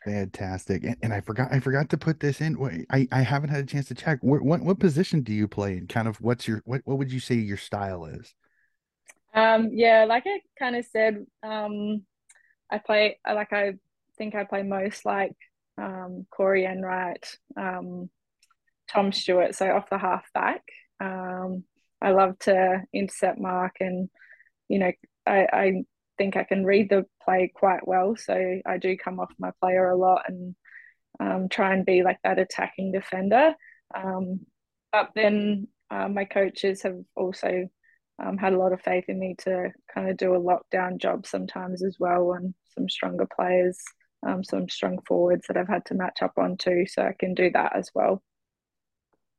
Fantastic. 0.05 0.83
And, 0.83 0.95
and, 1.01 1.13
I 1.13 1.19
forgot 1.19 1.47
I 1.51 1.59
forgot 1.59 1.89
to 1.89 1.97
put 1.97 2.19
this 2.19 2.39
in. 2.39 2.85
I, 2.91 3.07
I 3.11 3.21
haven't 3.21 3.49
had 3.49 3.63
a 3.63 3.65
chance 3.65 3.87
to 3.87 3.95
check. 3.95 4.19
What, 4.21 4.43
what 4.43 4.61
what 4.61 4.79
position 4.79 5.21
do 5.21 5.33
you 5.33 5.47
play 5.47 5.77
and 5.77 5.89
kind 5.89 6.07
of 6.07 6.21
what's 6.21 6.47
your 6.47 6.61
what, 6.65 6.81
what 6.85 6.99
would 6.99 7.11
you 7.11 7.19
say 7.19 7.33
your 7.33 7.57
style 7.57 8.05
is? 8.05 8.35
Um 9.33 9.71
yeah, 9.73 10.05
like 10.05 10.25
I 10.27 10.41
kind 10.59 10.75
of 10.75 10.85
said, 10.85 11.25
um 11.41 12.03
I 12.71 12.77
play 12.77 13.17
like 13.27 13.51
I 13.51 13.73
think 14.15 14.35
I 14.35 14.43
play 14.43 14.61
most 14.61 15.05
like 15.05 15.35
um 15.79 16.27
Corey 16.29 16.65
Enright, 16.65 17.25
um 17.57 18.11
Tom 18.87 19.11
Stewart, 19.11 19.55
so 19.55 19.71
off 19.71 19.89
the 19.89 19.97
half 19.97 20.31
back. 20.33 20.61
Um 20.99 21.63
I 21.99 22.11
love 22.11 22.37
to 22.41 22.83
intercept 22.93 23.39
mark 23.39 23.77
and 23.79 24.07
you 24.67 24.77
know 24.77 24.91
I, 25.25 25.47
I 25.51 25.83
think 26.17 26.35
I 26.35 26.43
can 26.43 26.65
read 26.65 26.89
the 26.89 27.05
play 27.23 27.51
quite 27.53 27.87
well. 27.87 28.15
So 28.15 28.61
I 28.65 28.77
do 28.77 28.97
come 28.97 29.19
off 29.19 29.31
my 29.39 29.51
player 29.61 29.89
a 29.89 29.97
lot 29.97 30.23
and 30.27 30.55
um, 31.19 31.49
try 31.49 31.73
and 31.73 31.85
be 31.85 32.03
like 32.03 32.19
that 32.23 32.39
attacking 32.39 32.91
defender. 32.91 33.53
Um, 33.93 34.41
but 34.91 35.11
then 35.15 35.67
uh, 35.89 36.07
my 36.07 36.25
coaches 36.25 36.81
have 36.83 36.97
also 37.15 37.67
um, 38.23 38.37
had 38.37 38.53
a 38.53 38.57
lot 38.57 38.73
of 38.73 38.81
faith 38.81 39.05
in 39.07 39.19
me 39.19 39.35
to 39.39 39.71
kind 39.93 40.09
of 40.09 40.17
do 40.17 40.35
a 40.35 40.39
lockdown 40.39 40.97
job 40.97 41.25
sometimes 41.25 41.83
as 41.83 41.97
well 41.99 42.33
and 42.33 42.53
some 42.73 42.89
stronger 42.89 43.27
players, 43.35 43.77
um, 44.25 44.43
some 44.43 44.69
strong 44.69 44.99
forwards 45.07 45.45
that 45.47 45.57
I've 45.57 45.67
had 45.67 45.85
to 45.85 45.95
match 45.95 46.19
up 46.21 46.33
on 46.37 46.57
too. 46.57 46.85
So 46.87 47.01
I 47.01 47.13
can 47.17 47.33
do 47.33 47.49
that 47.51 47.75
as 47.75 47.91
well. 47.93 48.23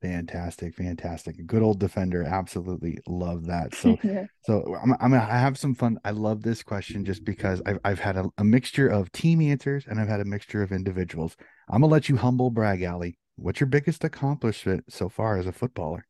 Fantastic, 0.01 0.75
fantastic. 0.75 1.43
Good 1.47 1.63
old 1.63 1.79
defender. 1.79 2.23
Absolutely 2.23 2.99
love 3.07 3.47
that. 3.47 3.73
So, 3.73 3.97
yeah. 4.03 4.25
so 4.43 4.75
I'm, 4.81 4.93
I'm 4.93 5.11
gonna 5.11 5.21
have 5.21 5.57
some 5.57 5.73
fun. 5.73 5.97
I 6.05 6.11
love 6.11 6.43
this 6.43 6.61
question 6.61 7.03
just 7.03 7.25
because 7.25 7.61
I've 7.65 7.79
I've 7.83 7.99
had 7.99 8.15
a, 8.15 8.29
a 8.37 8.43
mixture 8.43 8.87
of 8.87 9.11
team 9.11 9.41
answers 9.41 9.85
and 9.87 9.99
I've 9.99 10.07
had 10.07 10.19
a 10.19 10.25
mixture 10.25 10.61
of 10.61 10.71
individuals. 10.71 11.35
I'm 11.67 11.81
gonna 11.81 11.91
let 11.91 12.09
you 12.09 12.17
humble 12.17 12.51
brag, 12.51 12.83
Allie. 12.83 13.17
What's 13.37 13.59
your 13.59 13.67
biggest 13.67 14.03
accomplishment 14.03 14.85
so 14.89 15.09
far 15.09 15.37
as 15.37 15.47
a 15.47 15.51
footballer? 15.51 16.05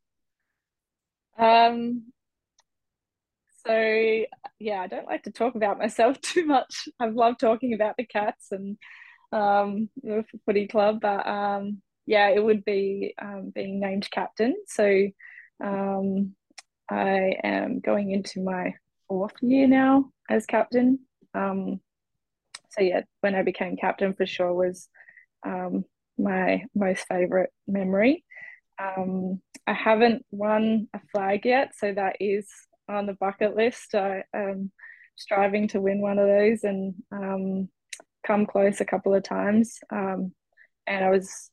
Um, 1.38 2.12
so 3.65 4.24
yeah, 4.60 4.82
I 4.82 4.88
don't 4.88 5.08
like 5.08 5.24
to 5.24 5.32
talk 5.32 5.56
about 5.56 5.77
myself 5.77 6.20
too 6.22 6.46
much. 6.46 6.89
I've 7.00 7.15
loved 7.15 7.39
talking 7.39 7.74
about 7.74 7.96
the 7.98 8.06
cats 8.06 8.51
and 8.51 8.77
um 9.32 9.89
the 10.03 10.25
footy 10.46 10.67
club, 10.67 11.00
but 11.01 11.25
um 11.25 11.82
yeah, 12.08 12.30
it 12.30 12.44
would 12.44 12.64
be 12.64 13.14
um, 13.22 13.52
being 13.54 13.80
named 13.82 14.10
captain. 14.10 14.56
So 14.68 15.10
um, 15.64 16.34
I 16.90 17.36
am 17.44 17.82
going 17.82 18.12
into 18.12 18.42
my 18.42 18.76
fourth 19.08 19.34
year 19.42 19.68
now 19.68 20.06
as 20.30 20.46
captain. 20.46 21.00
Um, 21.34 21.82
so 22.70 22.82
yeah, 22.82 23.02
when 23.20 23.36
I 23.36 23.44
became 23.44 23.76
captain 23.76 24.14
for 24.14 24.26
sure 24.26 24.54
was 24.54 24.88
um, 25.46 25.84
my 26.18 26.64
most 26.74 27.06
favorite 27.08 27.52
memory. 27.68 28.24
Um, 28.80 29.42
I 29.68 29.74
haven't 29.74 30.26
won 30.32 30.88
a 30.94 31.02
flag 31.12 31.46
yet, 31.46 31.74
so 31.76 31.94
that 31.94 32.16
is 32.22 32.48
on 32.88 33.06
the 33.06 33.14
bucket 33.14 33.56
list. 33.56 33.96
I 33.96 34.24
am 34.34 34.72
striving 35.18 35.68
to 35.70 35.82
win 35.82 36.00
one 36.00 36.20
of 36.20 36.28
those 36.28 36.64
and 36.64 36.96
um, 37.12 37.70
come 38.26 38.46
close 38.46 38.80
a 38.80 38.86
couple 38.86 39.14
of 39.14 39.24
times. 39.24 39.80
And 39.92 40.32
I 40.88 41.10
was 41.10 41.52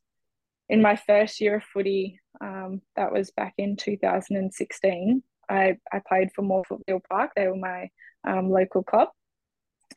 in 0.69 0.83
my 0.83 0.97
first 0.97 1.41
year 1.41 1.57
of 1.57 1.65
footy, 1.65 2.21
um, 2.41 2.81
that 2.97 3.13
was 3.13 3.31
back 3.31 3.55
in 3.59 3.77
2016. 3.77 5.23
I, 5.49 5.77
I 5.93 6.01
played 6.07 6.31
for 6.35 6.43
Morphettville 6.43 7.05
Park. 7.09 7.33
They 7.37 7.49
were 7.49 7.57
my 7.57 7.91
um, 8.27 8.51
local 8.51 8.83
club, 8.83 9.09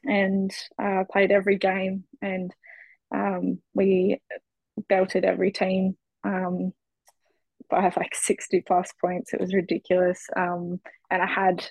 and 0.03 0.51
uh, 0.81 1.03
played 1.11 1.31
every 1.31 1.57
game. 1.57 2.03
And 2.21 2.53
um, 3.13 3.59
we 3.73 4.21
belted 4.89 5.23
every 5.23 5.51
team 5.51 5.97
um, 6.23 6.73
by 7.69 7.91
like 7.95 8.13
60 8.13 8.61
plus 8.67 8.91
points. 8.99 9.33
It 9.33 9.39
was 9.39 9.53
ridiculous. 9.53 10.27
Um, 10.35 10.79
and 11.09 11.21
I 11.21 11.27
had 11.27 11.65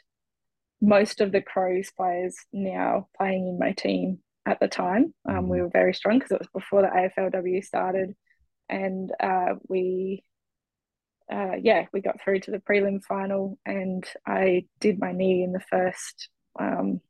most 0.80 1.20
of 1.20 1.32
the 1.32 1.42
Crows 1.42 1.90
players 1.96 2.36
now 2.52 3.08
playing 3.16 3.48
in 3.48 3.58
my 3.58 3.72
team 3.72 4.18
at 4.46 4.60
the 4.60 4.68
time. 4.68 5.14
Um, 5.28 5.48
we 5.48 5.58
mm-hmm. 5.58 5.64
were 5.64 5.70
very 5.70 5.94
strong 5.94 6.18
because 6.18 6.32
it 6.32 6.40
was 6.40 6.48
before 6.52 6.82
the 6.82 7.10
AFLW 7.18 7.64
started 7.64 8.14
and 8.68 9.12
uh, 9.20 9.54
we 9.68 10.22
uh, 11.32 11.56
yeah 11.60 11.86
we 11.92 12.00
got 12.00 12.20
through 12.20 12.40
to 12.40 12.50
the 12.50 12.58
prelim 12.58 13.02
final 13.02 13.58
and 13.66 14.04
i 14.26 14.64
did 14.80 14.98
my 14.98 15.12
knee 15.12 15.42
in 15.42 15.52
the 15.52 15.60
first 15.60 16.28
um, 16.58 17.00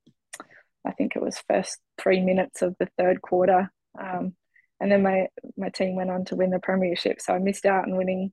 i 0.86 0.92
think 0.92 1.14
it 1.14 1.22
was 1.22 1.42
first 1.48 1.78
three 1.98 2.20
minutes 2.20 2.62
of 2.62 2.74
the 2.78 2.88
third 2.98 3.20
quarter 3.20 3.70
um, 4.00 4.34
and 4.80 4.90
then 4.90 5.02
my 5.02 5.28
my 5.56 5.68
team 5.68 5.96
went 5.96 6.10
on 6.10 6.24
to 6.26 6.36
win 6.36 6.50
the 6.50 6.58
premiership. 6.58 7.20
So 7.20 7.34
i 7.34 7.38
missed 7.38 7.66
out 7.66 7.84
on 7.84 7.96
winning 7.96 8.32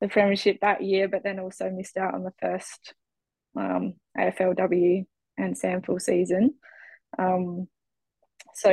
the 0.00 0.08
premiership 0.08 0.58
that 0.60 0.82
year 0.82 1.08
but 1.08 1.22
then 1.22 1.38
also 1.38 1.70
missed 1.70 1.96
out 1.96 2.14
on 2.14 2.24
the 2.24 2.32
first 2.40 2.94
um, 3.56 3.94
aflw 4.16 5.06
and 5.36 5.58
SANFL 5.58 6.00
season. 6.00 6.54
Um, 7.18 7.66
so 8.54 8.70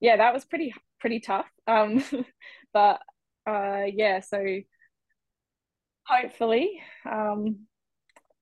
yeah 0.00 0.16
that 0.16 0.34
was 0.34 0.44
pretty 0.44 0.72
pretty 1.00 1.20
tough 1.20 1.46
um, 1.66 2.02
but 2.72 3.00
uh, 3.48 3.84
yeah, 3.90 4.20
so 4.20 4.44
hopefully 6.04 6.82
um, 7.10 7.60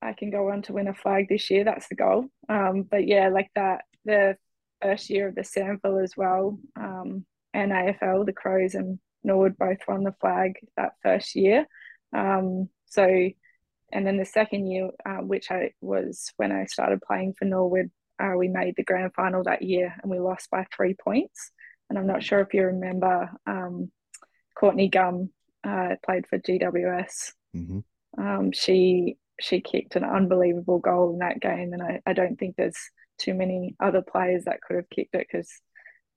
I 0.01 0.13
can 0.13 0.31
go 0.31 0.51
on 0.51 0.63
to 0.63 0.73
win 0.73 0.87
a 0.87 0.93
flag 0.93 1.27
this 1.29 1.49
year. 1.49 1.63
That's 1.63 1.87
the 1.87 1.95
goal. 1.95 2.25
Um, 2.49 2.83
but 2.83 3.07
yeah, 3.07 3.29
like 3.29 3.49
that, 3.55 3.85
the 4.03 4.35
first 4.81 5.09
year 5.09 5.29
of 5.29 5.35
the 5.35 5.41
SANFL 5.41 6.03
as 6.03 6.17
well, 6.17 6.59
um, 6.75 7.25
and 7.53 7.71
AFL, 7.71 8.25
the 8.25 8.33
Crows 8.33 8.75
and 8.75 8.99
Norwood 9.23 9.57
both 9.57 9.79
won 9.87 10.03
the 10.03 10.15
flag 10.19 10.55
that 10.75 10.93
first 11.01 11.35
year. 11.35 11.65
Um, 12.15 12.69
so, 12.85 13.07
and 13.93 14.05
then 14.05 14.17
the 14.17 14.25
second 14.25 14.67
year, 14.67 14.89
uh, 15.05 15.17
which 15.17 15.49
I 15.51 15.71
was 15.79 16.33
when 16.35 16.51
I 16.51 16.65
started 16.65 17.01
playing 17.01 17.35
for 17.39 17.45
Norwood, 17.45 17.91
uh, 18.19 18.33
we 18.37 18.47
made 18.47 18.75
the 18.75 18.83
grand 18.83 19.13
final 19.13 19.43
that 19.43 19.61
year 19.61 19.95
and 20.01 20.11
we 20.11 20.19
lost 20.19 20.49
by 20.49 20.65
three 20.75 20.95
points. 20.95 21.51
And 21.89 21.97
I'm 21.97 22.07
not 22.07 22.23
sure 22.23 22.39
if 22.41 22.53
you 22.53 22.65
remember 22.65 23.29
um, 23.45 23.91
Courtney 24.55 24.89
Gum 24.89 25.29
uh, 25.63 25.95
played 26.05 26.27
for 26.27 26.39
GWS. 26.39 27.33
Mm-hmm. 27.55 27.79
Um, 28.21 28.51
she 28.51 29.17
she 29.39 29.61
kicked 29.61 29.95
an 29.95 30.03
unbelievable 30.03 30.79
goal 30.79 31.13
in 31.13 31.19
that 31.19 31.39
game, 31.39 31.73
and 31.73 31.83
I, 31.83 32.01
I 32.05 32.13
don't 32.13 32.37
think 32.37 32.55
there's 32.55 32.77
too 33.19 33.33
many 33.33 33.75
other 33.79 34.01
players 34.01 34.45
that 34.45 34.61
could 34.61 34.77
have 34.77 34.89
kicked 34.89 35.15
it 35.15 35.27
because 35.31 35.49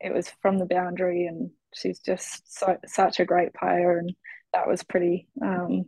it 0.01 0.13
was 0.13 0.31
from 0.41 0.59
the 0.59 0.67
boundary, 0.67 1.27
and 1.27 1.51
she's 1.75 2.01
just 2.01 2.59
so, 2.59 2.79
such 2.87 3.21
a 3.21 3.27
great 3.27 3.53
player, 3.55 3.99
and 3.99 4.15
that 4.55 4.67
was 4.67 4.83
pretty. 4.83 5.29
Um, 5.43 5.85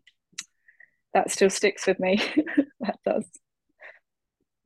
that 1.14 1.30
still 1.30 1.50
sticks 1.50 1.86
with 1.86 1.98
me. 2.00 2.22
that 2.80 2.98
does. 3.04 3.24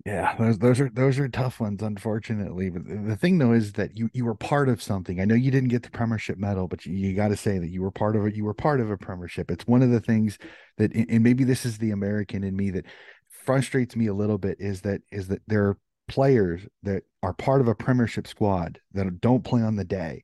Yeah, 0.06 0.36
those 0.38 0.58
those 0.58 0.80
are 0.80 0.88
those 0.88 1.18
are 1.18 1.28
tough 1.28 1.58
ones, 1.58 1.82
unfortunately. 1.82 2.70
But 2.70 2.84
the 2.86 3.16
thing 3.16 3.38
though 3.38 3.50
is 3.52 3.72
that 3.72 3.98
you 3.98 4.08
you 4.12 4.24
were 4.24 4.36
part 4.36 4.68
of 4.68 4.80
something. 4.80 5.20
I 5.20 5.24
know 5.24 5.34
you 5.34 5.50
didn't 5.50 5.70
get 5.70 5.82
the 5.82 5.90
Premiership 5.90 6.38
medal, 6.38 6.68
but 6.68 6.86
you, 6.86 6.94
you 6.94 7.16
got 7.16 7.28
to 7.28 7.36
say 7.36 7.58
that 7.58 7.70
you 7.70 7.82
were 7.82 7.90
part 7.90 8.14
of 8.14 8.24
it. 8.24 8.36
You 8.36 8.44
were 8.44 8.54
part 8.54 8.80
of 8.80 8.88
a 8.88 8.96
Premiership. 8.96 9.50
It's 9.50 9.66
one 9.66 9.82
of 9.82 9.90
the 9.90 9.98
things 9.98 10.38
that, 10.78 10.94
and 10.94 11.24
maybe 11.24 11.42
this 11.42 11.66
is 11.66 11.78
the 11.78 11.90
American 11.90 12.44
in 12.44 12.54
me 12.54 12.70
that 12.70 12.86
frustrates 13.28 13.96
me 13.96 14.06
a 14.06 14.14
little 14.14 14.38
bit 14.38 14.58
is 14.60 14.82
that 14.82 15.00
is 15.10 15.26
that 15.26 15.42
there 15.48 15.64
are 15.66 15.78
players 16.06 16.62
that 16.84 17.02
are 17.24 17.32
part 17.34 17.60
of 17.60 17.66
a 17.66 17.74
Premiership 17.74 18.28
squad 18.28 18.78
that 18.92 19.20
don't 19.20 19.42
play 19.42 19.62
on 19.62 19.74
the 19.74 19.84
day, 19.84 20.22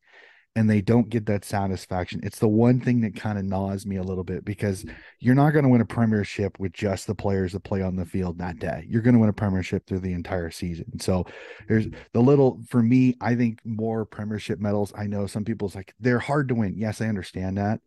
and 0.54 0.68
they 0.68 0.82
don't 0.82 1.09
get 1.09 1.26
that 1.26 1.44
satisfaction. 1.44 2.21
It's 2.23 2.38
the 2.38 2.49
one 2.49 2.78
thing 2.78 3.00
that 3.00 3.16
kind 3.16 3.38
of 3.38 3.44
gnaws 3.44 3.87
me 3.87 3.97
a 3.97 4.02
little 4.02 4.25
bit 4.25 4.44
because 4.44 4.85
mm. 4.85 4.94
you're 5.18 5.35
not 5.35 5.52
going 5.52 5.62
to 5.62 5.68
win 5.71 5.80
a 5.80 5.87
premiership 5.87 6.59
with 6.61 6.73
just 6.73 7.06
the 7.06 7.14
players 7.14 7.52
that 7.52 7.64
play 7.64 7.80
on 7.80 7.97
the 7.97 8.04
field 8.04 8.38
that 8.38 8.59
day. 8.59 8.85
You're 8.87 9.02
going 9.02 9.14
to 9.14 9.21
win 9.21 9.30
a 9.30 9.35
premiership 9.35 9.87
through 9.87 10.00
the 10.00 10.12
entire 10.12 10.50
season. 10.50 11.00
So 11.00 11.25
there's 11.68 11.87
mm. 11.87 11.94
the 12.12 12.21
little 12.21 12.61
for 12.68 12.82
me, 12.82 13.16
I 13.21 13.35
think 13.35 13.61
more 13.64 14.04
premiership 14.04 14.59
medals. 14.61 14.92
I 14.97 15.06
know 15.06 15.26
some 15.26 15.44
people's 15.44 15.75
like 15.75 15.94
they're 16.00 16.18
hard 16.18 16.49
to 16.49 16.54
win. 16.54 16.75
Yes, 16.76 17.00
I 17.00 17.06
understand 17.06 17.56
that. 17.56 17.80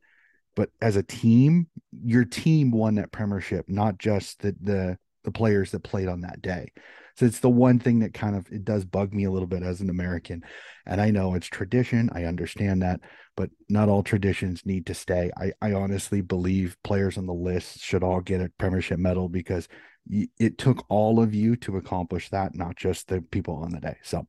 But 0.55 0.69
as 0.81 0.95
a 0.95 1.03
team, 1.03 1.67
your 2.03 2.25
team 2.25 2.72
won 2.72 2.95
that 2.95 3.12
premiership, 3.12 3.69
not 3.69 4.00
just 4.00 4.39
the 4.39 4.55
the 4.60 4.98
the 5.25 5.32
players 5.32 5.72
that 5.72 5.84
played 5.84 6.08
on 6.08 6.22
that 6.22 6.41
day. 6.41 6.72
So 7.17 7.25
it's 7.25 7.39
the 7.39 7.50
one 7.50 7.79
thing 7.79 8.00
that 8.00 8.13
kind 8.13 8.36
of 8.36 8.46
it 8.51 8.65
does 8.65 8.84
bug 8.84 9.13
me 9.13 9.24
a 9.24 9.32
little 9.32 9.48
bit 9.48 9.63
as 9.63 9.79
an 9.79 9.89
American. 9.89 10.44
And 10.86 11.00
I 11.00 11.12
know 11.12 11.34
it's 11.34 11.48
tradition. 11.48 12.10
I 12.13 12.25
understand 12.25 12.82
that, 12.82 13.00
but 13.38 13.50
not 13.70 13.88
all 13.88 14.03
traditions 14.03 14.65
need 14.65 14.86
to 14.88 14.94
stay. 14.94 15.32
I, 15.38 15.53
I 15.62 15.74
honestly 15.74 16.22
believe 16.22 16.77
players 16.84 17.17
on 17.17 17.25
the 17.25 17.34
list 17.34 17.79
should 17.79 18.03
all 18.03 18.20
get 18.20 18.41
a 18.41 18.51
premiership 18.58 19.00
medal 19.00 19.29
because 19.29 19.70
it 20.10 20.58
took 20.58 20.86
all 20.89 21.20
of 21.20 21.34
you 21.34 21.55
to 21.55 21.77
accomplish 21.77 22.29
that, 22.29 22.53
not 22.53 22.75
just 22.75 23.08
the 23.08 23.22
people 23.22 23.55
on 23.55 23.72
the 23.72 23.79
day. 23.79 23.98
So 24.03 24.25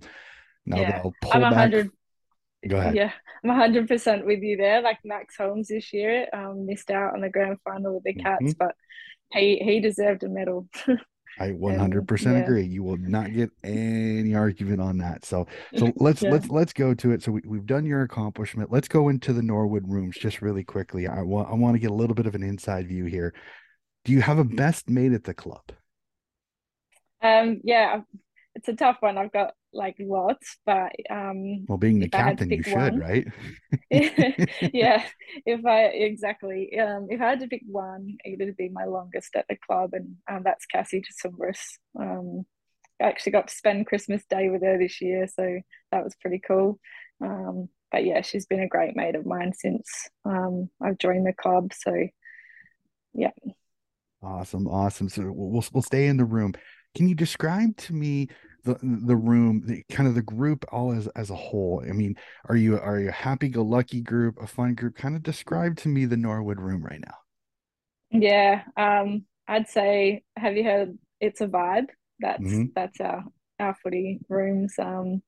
now 0.65 0.81
yeah. 0.81 0.93
that 0.93 1.05
I'll 1.05 1.15
pull 1.21 1.33
I'm 1.33 1.43
100, 1.43 1.87
back. 1.87 2.71
Go 2.71 2.76
ahead. 2.79 2.95
Yeah, 2.95 3.12
I'm 3.45 3.50
100% 3.50 4.25
with 4.25 4.43
you 4.43 4.57
there. 4.57 4.81
Like 4.81 4.99
Max 5.05 5.37
Holmes 5.37 5.69
this 5.69 5.93
year 5.93 6.29
um, 6.33 6.67
missed 6.67 6.91
out 6.91 7.15
on 7.15 7.21
the 7.21 7.29
grand 7.29 7.59
final 7.65 7.95
with 7.95 8.05
the 8.05 8.15
Cats, 8.15 8.43
mm-hmm. 8.43 8.53
but 8.59 8.75
he 9.33 9.59
he 9.59 9.80
deserved 9.80 10.23
a 10.23 10.28
medal. 10.28 10.68
I 11.38 11.49
100% 11.49 12.25
yeah. 12.25 12.30
agree. 12.38 12.64
You 12.64 12.83
will 12.83 12.97
not 12.97 13.33
get 13.33 13.50
any 13.62 14.35
argument 14.35 14.80
on 14.80 14.97
that. 14.99 15.25
So, 15.26 15.47
so 15.76 15.92
let's 15.97 16.23
yeah. 16.23 16.30
let's 16.30 16.49
let's 16.49 16.73
go 16.73 16.95
to 16.95 17.12
it. 17.12 17.23
So 17.23 17.33
we, 17.33 17.42
we've 17.47 17.66
done 17.66 17.85
your 17.85 18.02
accomplishment. 18.02 18.73
Let's 18.73 18.88
go 18.88 19.11
into 19.11 19.33
the 19.33 19.42
Norwood 19.42 19.85
rooms 19.87 20.16
just 20.16 20.40
really 20.40 20.64
quickly. 20.64 21.06
I 21.06 21.23
want 21.23 21.49
I 21.50 21.54
want 21.54 21.75
to 21.75 21.78
get 21.78 21.90
a 21.90 21.95
little 21.95 22.14
bit 22.14 22.26
of 22.26 22.35
an 22.35 22.42
inside 22.42 22.88
view 22.88 23.04
here. 23.04 23.35
Do 24.04 24.12
you 24.12 24.23
have 24.23 24.38
a 24.38 24.45
best 24.45 24.88
mate 24.88 25.12
at 25.12 25.25
the 25.25 25.35
club? 25.35 25.64
Um, 27.23 27.61
yeah, 27.64 28.00
it's 28.57 28.69
a 28.69 28.75
tough 28.75 28.97
one. 29.01 29.19
I've 29.19 29.33
got 29.33 29.53
like 29.73 29.97
lots, 30.01 30.57
but 30.65 30.93
um, 31.11 31.67
well, 31.69 31.77
being 31.77 32.01
the 32.01 32.09
captain, 32.09 32.51
you 32.51 32.63
should, 32.63 32.75
one, 32.75 32.99
right? 32.99 33.27
yeah, 34.73 35.05
if 35.45 35.65
I 35.65 35.85
exactly, 35.85 36.79
um, 36.81 37.07
if 37.11 37.21
I 37.21 37.29
had 37.29 37.41
to 37.41 37.49
pick 37.49 37.63
one, 37.67 38.17
it 38.25 38.39
would 38.39 38.57
be 38.57 38.71
my 38.71 38.87
longest 38.87 39.37
at 39.37 39.45
the 39.49 39.57
club, 39.57 39.91
and 39.93 40.17
um, 40.31 40.43
that's 40.43 40.65
Cassie 40.67 41.03
Decembris. 41.03 41.61
Um, 42.01 42.47
I 43.01 43.05
actually 43.05 43.33
got 43.33 43.49
to 43.49 43.55
spend 43.55 43.87
Christmas 43.87 44.25
Day 44.29 44.49
with 44.49 44.63
her 44.63 44.79
this 44.79 45.03
year, 45.03 45.29
so 45.29 45.61
that 45.93 46.03
was 46.03 46.17
pretty 46.21 46.41
cool. 46.47 46.81
Um, 47.23 47.69
but 47.93 48.05
yeah, 48.05 48.23
she's 48.23 48.47
been 48.47 48.61
a 48.61 48.69
great 48.69 48.97
mate 48.97 49.17
of 49.17 49.27
mine 49.27 49.53
since 49.55 50.09
um, 50.25 50.71
I've 50.83 50.99
joined 50.99 51.27
the 51.27 51.35
club. 51.35 51.73
So 51.75 51.93
yeah. 53.13 53.31
Awesome, 54.23 54.67
awesome. 54.67 55.11
So 55.11 55.31
we'll 55.31 55.65
we'll 55.73 55.83
stay 55.83 56.07
in 56.07 56.17
the 56.17 56.25
room. 56.25 56.55
Can 56.97 57.09
you 57.09 57.15
describe 57.15 57.76
to 57.76 57.95
me 57.95 58.29
the 58.67 58.76
the 58.83 59.17
room, 59.17 59.62
the 59.65 59.83
kind 59.91 60.09
of 60.09 60.15
the 60.15 60.23
group 60.23 60.65
all 60.71 60.93
as 60.93 61.07
as 61.09 61.31
a 61.31 61.35
whole. 61.35 61.83
I 61.88 61.93
mean, 61.93 62.17
are 62.49 62.57
you 62.57 62.79
are 62.79 62.99
you 62.99 63.09
a 63.09 63.12
happy 63.12 63.49
go 63.49 63.62
lucky 63.62 64.03
group, 64.03 64.37
a 64.43 64.47
fun 64.47 64.75
group? 64.75 64.97
Kind 64.97 65.17
of 65.17 65.23
describe 65.23 65.76
to 65.79 65.88
me 65.88 66.05
the 66.05 66.17
Norwood 66.17 66.61
room 66.61 66.85
right 66.85 67.00
now. 67.00 67.15
Yeah, 68.11 68.62
um, 68.76 69.25
I'd 69.49 69.69
say 69.69 70.25
have 70.37 70.57
you 70.57 70.65
heard 70.65 70.99
it's 71.21 71.41
a 71.41 71.47
vibe? 71.47 71.87
That's 72.19 72.43
mm-hmm. 72.43 72.65
that's 72.75 73.00
our 73.00 73.25
our 73.61 73.76
footy 73.83 74.19
rooms. 74.29 74.75
Um, 74.79 75.23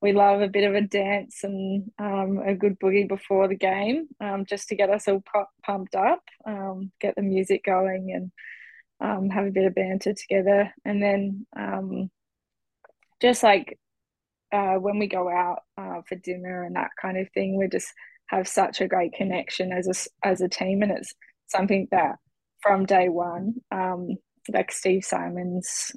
we 0.00 0.12
love 0.12 0.40
a 0.40 0.48
bit 0.48 0.64
of 0.64 0.74
a 0.74 0.80
dance 0.80 1.44
and 1.44 1.90
um, 1.98 2.42
a 2.44 2.54
good 2.54 2.80
boogie 2.80 3.06
before 3.06 3.46
the 3.46 3.54
game, 3.54 4.08
um, 4.20 4.44
just 4.44 4.68
to 4.68 4.74
get 4.74 4.90
us 4.90 5.06
all 5.06 5.22
pumped 5.64 5.94
up, 5.94 6.22
um, 6.44 6.90
get 7.00 7.14
the 7.14 7.22
music 7.22 7.64
going, 7.64 8.12
and 8.12 8.32
um, 9.02 9.28
have 9.30 9.46
a 9.46 9.50
bit 9.50 9.66
of 9.66 9.74
banter 9.74 10.14
together. 10.14 10.72
And 10.84 11.02
then 11.02 11.46
um, 11.56 12.10
just 13.20 13.42
like 13.42 13.78
uh, 14.52 14.74
when 14.74 14.98
we 14.98 15.06
go 15.06 15.28
out 15.28 15.60
uh, 15.76 16.02
for 16.08 16.14
dinner 16.14 16.62
and 16.64 16.76
that 16.76 16.90
kind 17.00 17.18
of 17.18 17.28
thing, 17.32 17.58
we 17.58 17.68
just 17.68 17.92
have 18.28 18.48
such 18.48 18.80
a 18.80 18.88
great 18.88 19.12
connection 19.12 19.72
as 19.72 19.88
a 19.88 20.26
as 20.26 20.40
a 20.40 20.48
team, 20.48 20.82
and 20.82 20.92
it's 20.92 21.14
something 21.48 21.88
that 21.90 22.16
from 22.60 22.86
day 22.86 23.08
one, 23.08 23.54
um, 23.70 24.08
like 24.52 24.72
Steve 24.72 25.04
Symonds, 25.04 25.92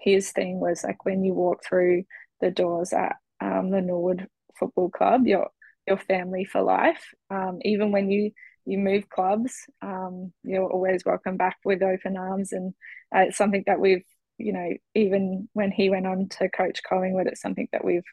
his 0.00 0.30
thing 0.30 0.60
was 0.60 0.84
like 0.84 1.04
when 1.04 1.24
you 1.24 1.34
walk 1.34 1.64
through 1.64 2.04
the 2.40 2.50
doors 2.50 2.92
at 2.92 3.16
um, 3.40 3.70
the 3.70 3.80
Norwood 3.80 4.28
Football 4.58 4.90
Club, 4.90 5.26
your 5.26 5.48
your 5.86 5.98
family 5.98 6.44
for 6.44 6.62
life. 6.62 7.04
Um, 7.30 7.58
even 7.62 7.92
when 7.92 8.10
you 8.10 8.32
you 8.66 8.78
move 8.78 9.08
clubs, 9.08 9.54
um, 9.82 10.32
you're 10.42 10.70
always 10.70 11.04
welcome 11.04 11.36
back 11.36 11.56
with 11.64 11.82
open 11.82 12.16
arms, 12.16 12.52
and 12.52 12.74
uh, 13.14 13.20
it's 13.20 13.38
something 13.38 13.64
that 13.66 13.80
we've 13.80 14.04
you 14.38 14.52
know 14.52 14.70
even 14.94 15.48
when 15.54 15.70
he 15.70 15.88
went 15.90 16.06
on 16.06 16.28
to 16.28 16.48
coach 16.48 16.80
Collingwood, 16.88 17.26
it's 17.26 17.40
something 17.40 17.68
that 17.72 17.84
we've 17.84 18.04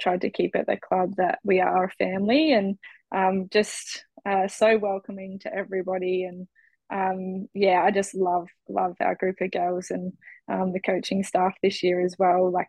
tried 0.00 0.22
to 0.22 0.30
keep 0.30 0.56
at 0.56 0.66
the 0.66 0.76
club 0.76 1.14
that 1.16 1.38
we 1.44 1.60
are 1.60 1.84
a 1.84 1.90
family 1.90 2.52
and 2.52 2.78
um, 3.14 3.48
just 3.52 4.04
uh, 4.26 4.48
so 4.48 4.78
welcoming 4.78 5.38
to 5.38 5.54
everybody 5.54 6.24
and 6.24 6.48
um, 6.90 7.48
yeah, 7.54 7.82
I 7.84 7.90
just 7.90 8.14
love 8.14 8.48
love 8.68 8.96
our 9.00 9.14
group 9.14 9.40
of 9.40 9.52
girls 9.52 9.90
and 9.90 10.12
um, 10.48 10.72
the 10.72 10.80
coaching 10.80 11.22
staff 11.22 11.54
this 11.62 11.82
year 11.82 12.04
as 12.04 12.16
well. 12.18 12.50
Like 12.50 12.66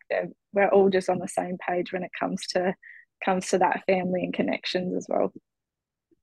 we're 0.53 0.69
all 0.69 0.89
just 0.89 1.09
on 1.09 1.19
the 1.19 1.27
same 1.27 1.57
page 1.57 1.91
when 1.91 2.03
it 2.03 2.11
comes 2.19 2.45
to 2.47 2.75
comes 3.25 3.49
to 3.49 3.57
that 3.59 3.83
family 3.87 4.23
and 4.23 4.33
connections 4.33 4.95
as 4.95 5.07
well. 5.09 5.33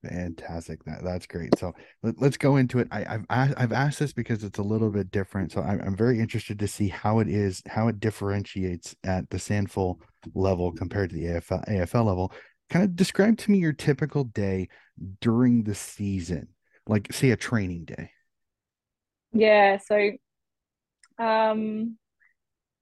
Fantastic. 0.04 0.84
That 0.84 1.02
that's 1.02 1.26
great. 1.26 1.58
So 1.58 1.72
let, 2.02 2.22
us 2.22 2.36
go 2.36 2.56
into 2.56 2.78
it. 2.78 2.88
I, 2.92 3.18
have 3.30 3.54
I've 3.56 3.72
asked 3.72 3.98
this 3.98 4.12
because 4.12 4.44
it's 4.44 4.58
a 4.58 4.62
little 4.62 4.90
bit 4.90 5.10
different. 5.10 5.50
So 5.50 5.60
I'm, 5.60 5.80
I'm 5.80 5.96
very 5.96 6.20
interested 6.20 6.58
to 6.60 6.68
see 6.68 6.88
how 6.88 7.18
it 7.18 7.28
is, 7.28 7.62
how 7.66 7.88
it 7.88 7.98
differentiates 7.98 8.94
at 9.04 9.28
the 9.30 9.38
SANFL 9.38 9.96
level 10.34 10.72
compared 10.72 11.10
to 11.10 11.16
the 11.16 11.24
AFL 11.24 11.68
AFL 11.68 12.04
level. 12.04 12.32
Kind 12.70 12.84
of 12.84 12.94
describe 12.94 13.38
to 13.38 13.50
me 13.50 13.58
your 13.58 13.72
typical 13.72 14.24
day 14.24 14.68
during 15.20 15.64
the 15.64 15.74
season 15.74 16.48
like 16.88 17.12
say 17.12 17.30
a 17.30 17.36
training 17.36 17.84
day 17.84 18.10
yeah 19.32 19.78
so 19.78 20.10
um 21.18 21.96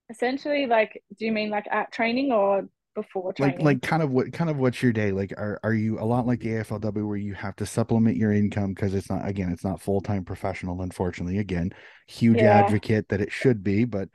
essentially 0.09 0.67
like 0.67 1.03
do 1.19 1.27
you 1.27 1.33
mean 1.33 1.51
like 1.51 1.67
at 1.71 1.93
training 1.93 2.33
or 2.33 2.69
before 2.97 3.33
training? 3.33 3.59
like 3.59 3.65
like 3.65 3.83
kind 3.83 4.03
of 4.03 4.11
what 4.11 4.33
kind 4.33 4.51
of 4.51 4.57
what's 4.57 4.83
your 4.83 4.93
day? 4.93 5.13
Like 5.13 5.33
are, 5.33 5.61
are 5.63 5.75
you 5.75 6.01
a 6.01 6.05
lot 6.05 6.27
like 6.27 6.41
the 6.41 6.49
aflw 6.49 7.07
where 7.07 7.17
you 7.17 7.35
have 7.35 7.55
to 7.57 7.67
supplement 7.67 8.17
your 8.17 8.33
income 8.33 8.75
because 8.75 8.95
it's 8.95 9.09
not 9.09 9.29
again 9.29 9.53
it's 9.53 9.65
not 9.65 9.81
full-time 9.81 10.25
professional 10.25 10.83
unfortunately. 10.83 11.39
Again 11.39 11.71
huge 12.09 12.39
yeah. 12.39 12.65
advocate 12.65 13.09
that 13.09 13.21
it 13.21 13.31
should 13.31 13.63
be 13.63 13.85
but 13.85 14.09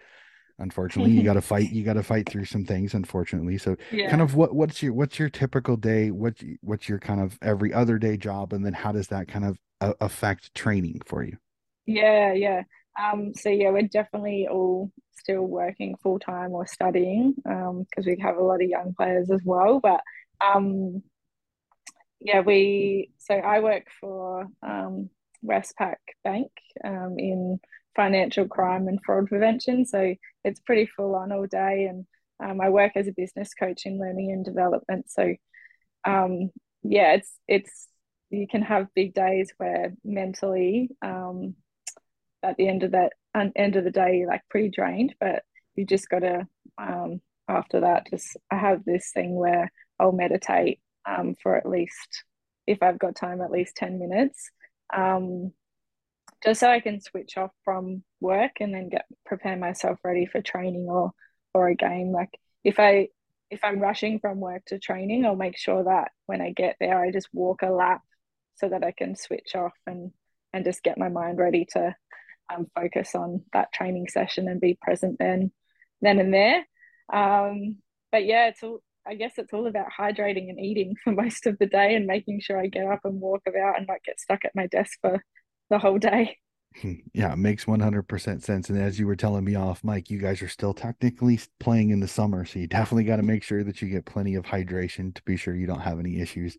unfortunately 0.59 1.11
you 1.11 1.23
got 1.23 1.33
to 1.33 1.41
fight 1.41 1.69
you 1.71 1.83
got 1.83 1.93
to 1.93 2.03
fight 2.03 2.27
through 2.27 2.45
some 2.45 2.65
things 2.65 2.93
unfortunately. 2.93 3.57
So 3.57 3.77
yeah. 3.91 4.09
kind 4.09 4.21
of 4.21 4.35
what 4.35 4.53
what's 4.53 4.83
your 4.83 4.93
what's 4.93 5.19
your 5.19 5.29
typical 5.29 5.77
day? 5.77 6.11
What's 6.11 6.43
what's 6.61 6.89
your 6.89 6.99
kind 6.99 7.21
of 7.21 7.37
every 7.41 7.73
other 7.73 7.97
day 7.97 8.17
job? 8.17 8.51
And 8.51 8.65
then 8.65 8.73
how 8.73 8.91
does 8.91 9.07
that 9.07 9.27
kind 9.27 9.45
of 9.45 9.57
uh, 9.79 9.93
affect 10.01 10.53
training 10.55 11.01
for 11.05 11.23
you? 11.23 11.37
Yeah 11.85 12.33
yeah 12.33 12.63
um 12.99 13.33
so 13.33 13.49
yeah 13.49 13.69
we're 13.69 13.83
definitely 13.83 14.47
all 14.49 14.91
still 15.13 15.43
working 15.43 15.95
full-time 16.01 16.51
or 16.51 16.65
studying 16.65 17.33
um 17.45 17.85
because 17.89 18.05
we 18.05 18.17
have 18.21 18.37
a 18.37 18.43
lot 18.43 18.61
of 18.61 18.69
young 18.69 18.93
players 18.97 19.29
as 19.29 19.41
well 19.45 19.79
but 19.79 20.01
um 20.43 21.01
yeah 22.19 22.41
we 22.41 23.11
so 23.17 23.35
i 23.35 23.59
work 23.59 23.87
for 23.99 24.47
um 24.63 25.09
westpac 25.45 25.95
bank 26.23 26.51
um 26.83 27.15
in 27.17 27.59
financial 27.95 28.47
crime 28.47 28.87
and 28.87 28.99
fraud 29.05 29.27
prevention. 29.27 29.85
So 29.85 30.15
it's 30.43 30.59
pretty 30.59 30.85
full 30.85 31.15
on 31.15 31.31
all 31.31 31.47
day. 31.47 31.85
And 31.89 32.05
um, 32.43 32.61
I 32.61 32.69
work 32.69 32.93
as 32.95 33.07
a 33.07 33.13
business 33.13 33.53
coach 33.53 33.85
in 33.85 33.99
learning 33.99 34.31
and 34.31 34.45
development. 34.45 35.09
So 35.09 35.35
um, 36.05 36.49
yeah, 36.83 37.13
it's 37.13 37.31
it's 37.47 37.87
you 38.29 38.47
can 38.47 38.61
have 38.61 38.87
big 38.95 39.13
days 39.13 39.51
where 39.57 39.93
mentally 40.03 40.89
um, 41.01 41.55
at 42.43 42.57
the 42.57 42.67
end 42.67 42.83
of 42.83 42.91
that 42.91 43.13
end 43.55 43.75
of 43.75 43.83
the 43.83 43.91
day 43.91 44.17
you're 44.17 44.27
like 44.27 44.41
pretty 44.49 44.69
drained, 44.69 45.15
but 45.19 45.43
you 45.75 45.85
just 45.85 46.09
got 46.09 46.19
to 46.19 46.47
um, 46.77 47.21
after 47.47 47.81
that 47.81 48.07
just 48.09 48.37
I 48.49 48.57
have 48.57 48.83
this 48.85 49.11
thing 49.13 49.35
where 49.35 49.71
I'll 49.99 50.11
meditate 50.11 50.79
um, 51.05 51.35
for 51.41 51.57
at 51.57 51.67
least 51.67 52.23
if 52.67 52.81
I've 52.81 52.99
got 52.99 53.15
time 53.15 53.41
at 53.41 53.51
least 53.51 53.75
10 53.75 53.99
minutes 53.99 54.51
um, 54.93 55.51
just 56.43 56.59
so 56.59 56.69
I 56.69 56.79
can 56.79 56.99
switch 56.99 57.37
off 57.37 57.51
from 57.63 58.03
work 58.19 58.53
and 58.59 58.73
then 58.73 58.89
get 58.89 59.05
prepare 59.25 59.57
myself 59.57 59.99
ready 60.03 60.25
for 60.25 60.41
training 60.41 60.87
or 60.89 61.11
or 61.53 61.69
a 61.69 61.75
game. 61.75 62.11
Like 62.11 62.37
if 62.63 62.79
I 62.79 63.09
if 63.49 63.63
I'm 63.63 63.79
rushing 63.79 64.19
from 64.19 64.39
work 64.39 64.63
to 64.67 64.79
training, 64.79 65.25
I'll 65.25 65.35
make 65.35 65.57
sure 65.57 65.83
that 65.83 66.11
when 66.25 66.41
I 66.41 66.51
get 66.51 66.77
there, 66.79 66.99
I 66.99 67.11
just 67.11 67.27
walk 67.33 67.61
a 67.61 67.69
lap 67.69 68.01
so 68.55 68.69
that 68.69 68.83
I 68.83 68.91
can 68.91 69.15
switch 69.15 69.55
off 69.55 69.73
and 69.85 70.11
and 70.53 70.65
just 70.65 70.83
get 70.83 70.97
my 70.97 71.09
mind 71.09 71.37
ready 71.37 71.65
to 71.73 71.95
um, 72.55 72.67
focus 72.75 73.15
on 73.15 73.43
that 73.53 73.71
training 73.73 74.07
session 74.07 74.47
and 74.47 74.61
be 74.61 74.77
present 74.81 75.17
then 75.19 75.51
then 76.01 76.19
and 76.19 76.33
there. 76.33 76.65
Um, 77.11 77.77
but 78.11 78.25
yeah, 78.25 78.47
it's 78.47 78.63
all 78.63 78.81
I 79.05 79.15
guess 79.15 79.33
it's 79.37 79.53
all 79.53 79.67
about 79.67 79.87
hydrating 79.97 80.49
and 80.49 80.59
eating 80.59 80.95
for 81.03 81.11
most 81.13 81.47
of 81.47 81.57
the 81.59 81.65
day 81.65 81.95
and 81.95 82.05
making 82.05 82.41
sure 82.41 82.59
I 82.59 82.67
get 82.67 82.85
up 82.85 83.01
and 83.03 83.19
walk 83.19 83.41
about 83.47 83.77
and 83.77 83.87
not 83.87 84.03
get 84.05 84.19
stuck 84.19 84.45
at 84.45 84.55
my 84.55 84.67
desk 84.67 84.97
for 85.01 85.23
the 85.69 85.79
whole 85.79 85.97
day. 85.97 86.37
Yeah, 87.13 87.33
it 87.33 87.37
makes 87.37 87.65
100% 87.65 88.41
sense. 88.41 88.69
And 88.69 88.79
as 88.79 88.97
you 88.97 89.05
were 89.05 89.17
telling 89.17 89.43
me 89.43 89.55
off, 89.55 89.83
Mike, 89.83 90.09
you 90.09 90.17
guys 90.17 90.41
are 90.41 90.47
still 90.47 90.73
technically 90.73 91.37
playing 91.59 91.89
in 91.89 91.99
the 91.99 92.07
summer. 92.07 92.45
So 92.45 92.59
you 92.59 92.67
definitely 92.67 93.03
got 93.03 93.17
to 93.17 93.23
make 93.23 93.43
sure 93.43 93.63
that 93.65 93.81
you 93.81 93.89
get 93.89 94.05
plenty 94.05 94.35
of 94.35 94.45
hydration 94.45 95.13
to 95.13 95.21
be 95.23 95.35
sure 95.35 95.53
you 95.53 95.67
don't 95.67 95.81
have 95.81 95.99
any 95.99 96.21
issues 96.21 96.57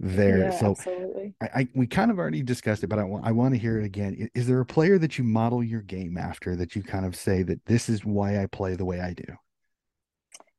there. 0.00 0.38
Yeah, 0.38 0.50
so 0.50 0.70
absolutely. 0.70 1.34
I, 1.40 1.46
I, 1.54 1.68
we 1.74 1.86
kind 1.86 2.10
of 2.10 2.18
already 2.18 2.42
discussed 2.42 2.84
it, 2.84 2.88
but 2.88 2.98
I 2.98 3.04
want 3.04 3.26
I 3.26 3.32
want 3.32 3.54
to 3.54 3.60
hear 3.60 3.78
it 3.78 3.84
again. 3.84 4.28
Is 4.34 4.46
there 4.46 4.60
a 4.60 4.66
player 4.66 4.98
that 4.98 5.18
you 5.18 5.24
model 5.24 5.62
your 5.62 5.82
game 5.82 6.16
after 6.16 6.56
that 6.56 6.76
you 6.76 6.82
kind 6.82 7.04
of 7.04 7.16
say 7.16 7.42
that 7.42 7.64
this 7.66 7.88
is 7.88 8.04
why 8.04 8.42
I 8.42 8.46
play 8.46 8.76
the 8.76 8.84
way 8.84 9.00
I 9.00 9.14
do? 9.14 9.24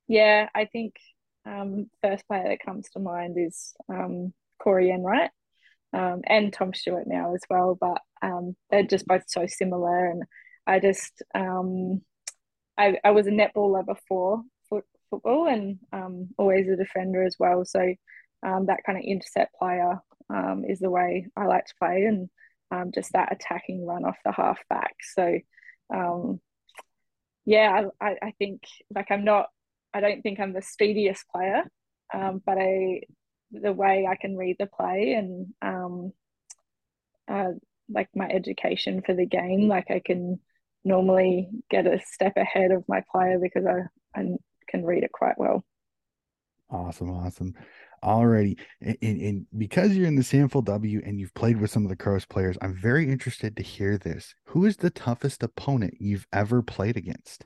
Yeah, 0.07 0.49
I 0.53 0.65
think 0.65 0.95
um, 1.45 1.89
first 2.03 2.27
player 2.27 2.49
that 2.49 2.65
comes 2.65 2.89
to 2.89 2.99
mind 2.99 3.35
is 3.37 3.73
um, 3.87 4.33
Corey 4.61 4.91
Enright 4.91 5.31
um, 5.93 6.21
and 6.25 6.51
Tom 6.51 6.73
Stewart 6.73 7.07
now 7.07 7.33
as 7.35 7.41
well. 7.49 7.77
But 7.79 8.01
um, 8.21 8.55
they're 8.69 8.83
just 8.83 9.07
both 9.07 9.23
so 9.27 9.45
similar, 9.47 10.07
and 10.07 10.23
I 10.67 10.79
just 10.79 11.23
um, 11.33 12.01
I 12.77 12.97
I 13.03 13.11
was 13.11 13.27
a 13.27 13.31
netballer 13.31 13.85
before 13.85 14.43
foot, 14.69 14.85
football, 15.09 15.47
and 15.47 15.79
um, 15.93 16.29
always 16.37 16.67
a 16.67 16.75
defender 16.75 17.23
as 17.23 17.35
well. 17.39 17.63
So 17.65 17.93
um, 18.45 18.67
that 18.67 18.83
kind 18.85 18.97
of 18.97 19.03
intercept 19.03 19.55
player 19.55 19.99
um, 20.29 20.63
is 20.67 20.79
the 20.79 20.89
way 20.89 21.27
I 21.35 21.45
like 21.45 21.65
to 21.65 21.73
play, 21.79 22.05
and 22.05 22.29
just 22.93 23.13
that 23.13 23.31
attacking 23.31 23.85
run 23.85 24.05
off 24.05 24.17
the 24.23 24.31
half 24.31 24.59
back. 24.69 24.95
So 25.15 25.39
yeah, 27.45 27.85
I, 27.99 28.15
I 28.21 28.33
think 28.37 28.61
like 28.93 29.07
I'm 29.09 29.23
not. 29.23 29.47
I 29.91 30.01
don't 30.01 30.21
think 30.21 30.39
I'm 30.39 30.53
the 30.53 30.61
speediest 30.61 31.25
player, 31.29 31.63
um, 32.13 32.41
but 32.45 32.59
I 32.59 33.01
the 33.51 33.73
way 33.73 34.07
I 34.07 34.15
can 34.15 34.37
read 34.37 34.57
the 34.59 34.67
play 34.67 35.13
and 35.13 35.47
um, 35.61 36.13
uh, 37.27 37.53
like 37.89 38.09
my 38.15 38.27
education 38.27 39.01
for 39.03 39.15
the 39.15 39.25
game. 39.25 39.67
Like 39.67 39.89
I 39.89 39.99
can 40.05 40.39
normally 40.83 41.49
get 41.71 41.87
a 41.87 41.99
step 42.05 42.33
ahead 42.37 42.71
of 42.71 42.83
my 42.87 43.03
player 43.11 43.39
because 43.41 43.65
I, 43.65 44.19
I 44.19 44.27
can 44.69 44.85
read 44.85 45.03
it 45.03 45.11
quite 45.11 45.39
well. 45.39 45.63
Awesome, 46.69 47.09
awesome. 47.09 47.55
Alrighty, 48.03 48.57
and, 48.81 48.97
and, 49.01 49.45
because 49.57 49.95
you're 49.95 50.07
in 50.07 50.15
the 50.15 50.21
SANFL 50.21 50.65
W 50.65 51.01
and 51.05 51.19
you've 51.19 51.33
played 51.33 51.59
with 51.59 51.71
some 51.71 51.83
of 51.83 51.89
the 51.89 51.95
Crows 51.95 52.25
players, 52.25 52.57
I'm 52.61 52.75
very 52.75 53.09
interested 53.09 53.55
to 53.57 53.63
hear 53.63 53.97
this. 53.97 54.33
Who 54.45 54.65
is 54.65 54.77
the 54.77 54.89
toughest 54.89 55.43
opponent 55.43 55.95
you've 55.99 56.27
ever 56.33 56.61
played 56.61 56.97
against? 56.97 57.45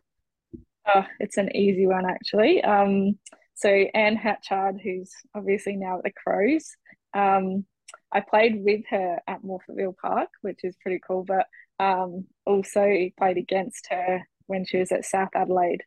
Oh, 0.93 1.05
it's 1.19 1.37
an 1.37 1.55
easy 1.55 1.87
one 1.87 2.05
actually. 2.05 2.63
Um, 2.63 3.17
so 3.55 3.69
Anne 3.69 4.15
Hatchard, 4.15 4.79
who's 4.83 5.11
obviously 5.35 5.75
now 5.75 5.97
at 5.99 6.03
the 6.03 6.11
Crows, 6.11 6.75
um, 7.13 7.65
I 8.11 8.21
played 8.21 8.63
with 8.63 8.81
her 8.89 9.19
at 9.27 9.43
Morphettville 9.43 9.97
Park, 9.97 10.29
which 10.41 10.59
is 10.63 10.75
pretty 10.81 10.99
cool. 11.05 11.23
But 11.23 11.47
um, 11.79 12.25
also 12.45 13.09
played 13.17 13.37
against 13.37 13.87
her 13.89 14.21
when 14.47 14.65
she 14.65 14.77
was 14.77 14.91
at 14.91 15.05
South 15.05 15.29
Adelaide, 15.35 15.83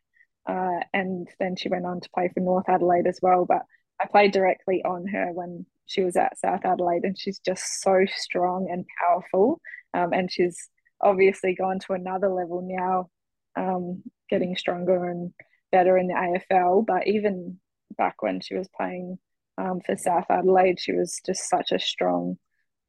uh, 0.47 0.79
and 0.93 1.27
then 1.39 1.55
she 1.55 1.69
went 1.69 1.85
on 1.85 2.01
to 2.01 2.09
play 2.13 2.29
for 2.33 2.39
North 2.39 2.67
Adelaide 2.67 3.07
as 3.07 3.19
well. 3.21 3.45
But 3.45 3.63
I 3.99 4.05
played 4.07 4.31
directly 4.31 4.83
on 4.83 5.07
her 5.07 5.31
when 5.31 5.65
she 5.85 6.03
was 6.03 6.15
at 6.15 6.37
South 6.37 6.65
Adelaide, 6.65 7.03
and 7.03 7.17
she's 7.17 7.39
just 7.39 7.81
so 7.81 8.05
strong 8.15 8.67
and 8.69 8.85
powerful. 8.99 9.61
Um, 9.93 10.13
and 10.13 10.31
she's 10.31 10.69
obviously 11.01 11.55
gone 11.55 11.79
to 11.79 11.93
another 11.93 12.29
level 12.29 12.61
now, 12.61 13.09
um, 13.55 14.03
getting 14.29 14.55
stronger 14.55 15.09
and 15.09 15.33
better 15.71 15.97
in 15.97 16.07
the 16.07 16.13
AFL. 16.13 16.85
But 16.85 17.07
even 17.07 17.59
back 17.97 18.21
when 18.21 18.41
she 18.41 18.55
was 18.55 18.67
playing 18.75 19.17
um, 19.57 19.79
for 19.85 19.95
South 19.97 20.25
Adelaide, 20.29 20.79
she 20.79 20.93
was 20.93 21.19
just 21.25 21.49
such 21.49 21.71
a 21.71 21.79
strong 21.79 22.37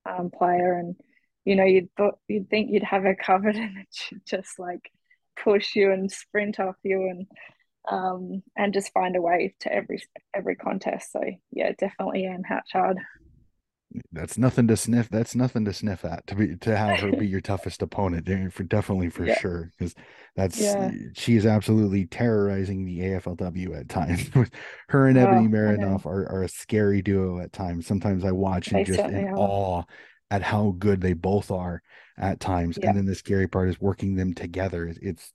um, 0.04 0.30
player, 0.30 0.74
and 0.74 0.96
you 1.44 1.56
know 1.56 1.64
you'd 1.64 1.88
thought 1.96 2.18
you'd 2.28 2.50
think 2.50 2.70
you'd 2.70 2.82
have 2.82 3.04
her 3.04 3.14
covered, 3.16 3.56
and 3.56 3.86
she'd 3.92 4.26
just 4.26 4.58
like 4.58 4.90
push 5.42 5.76
you 5.76 5.92
and 5.92 6.10
sprint 6.10 6.58
off 6.58 6.76
you 6.82 7.02
and 7.08 7.26
um, 7.90 8.42
and 8.56 8.72
just 8.72 8.92
find 8.92 9.16
a 9.16 9.22
way 9.22 9.54
to 9.60 9.72
every 9.72 10.02
every 10.34 10.56
contest. 10.56 11.12
So 11.12 11.22
yeah, 11.50 11.72
definitely 11.78 12.26
Anne 12.26 12.44
Hatchard. 12.44 12.98
That's 14.12 14.36
nothing 14.36 14.68
to 14.68 14.76
sniff. 14.76 15.08
That's 15.08 15.34
nothing 15.34 15.64
to 15.64 15.72
sniff 15.72 16.04
at 16.04 16.26
to 16.26 16.34
be 16.34 16.56
to 16.56 16.76
have 16.76 17.00
her 17.00 17.10
be 17.12 17.26
your 17.26 17.40
toughest 17.42 17.80
opponent. 17.80 18.52
For 18.52 18.62
definitely 18.62 19.08
for 19.08 19.24
yeah. 19.24 19.38
sure, 19.38 19.72
because 19.78 19.94
that's 20.36 20.60
yeah. 20.60 20.90
she 21.14 21.36
is 21.36 21.46
absolutely 21.46 22.04
terrorizing 22.04 22.84
the 22.84 22.98
AFLW 23.00 23.80
at 23.80 23.88
times. 23.88 24.28
her 24.88 25.06
and 25.06 25.16
Ebony 25.16 25.46
oh, 25.46 25.50
Marinoff 25.50 26.04
are, 26.04 26.28
are 26.30 26.42
a 26.42 26.48
scary 26.48 27.00
duo 27.00 27.40
at 27.40 27.52
times. 27.52 27.86
Sometimes 27.86 28.24
I 28.24 28.32
watch 28.32 28.72
and 28.72 28.84
just 28.84 29.00
in 29.00 29.28
are. 29.28 29.36
awe 29.36 29.82
at 30.30 30.42
how 30.42 30.74
good 30.78 31.00
they 31.00 31.14
both 31.14 31.50
are 31.50 31.82
at 32.18 32.40
times. 32.40 32.78
Yeah. 32.78 32.90
And 32.90 32.98
then 32.98 33.06
the 33.06 33.14
scary 33.14 33.48
part 33.48 33.70
is 33.70 33.80
working 33.80 34.16
them 34.16 34.34
together. 34.34 34.92
It's 35.00 35.32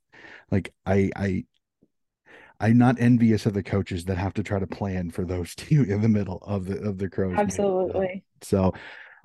like 0.51 0.71
I 0.85 1.09
I 1.15 1.45
I'm 2.63 2.77
not 2.77 2.95
envious 2.97 3.45
of 3.45 3.53
the 3.53 3.61
coaches 3.61 4.05
that 4.05 4.17
have 4.17 4.33
to 4.35 4.43
try 4.43 4.57
to 4.57 4.65
plan 4.65 5.11
for 5.11 5.25
those 5.25 5.53
two 5.55 5.83
in 5.83 6.01
the 6.01 6.09
middle 6.09 6.39
of 6.43 6.65
the 6.65 6.79
of 6.81 6.97
the 6.97 7.09
crows. 7.09 7.35
Absolutely. 7.37 8.23
So, 8.41 8.73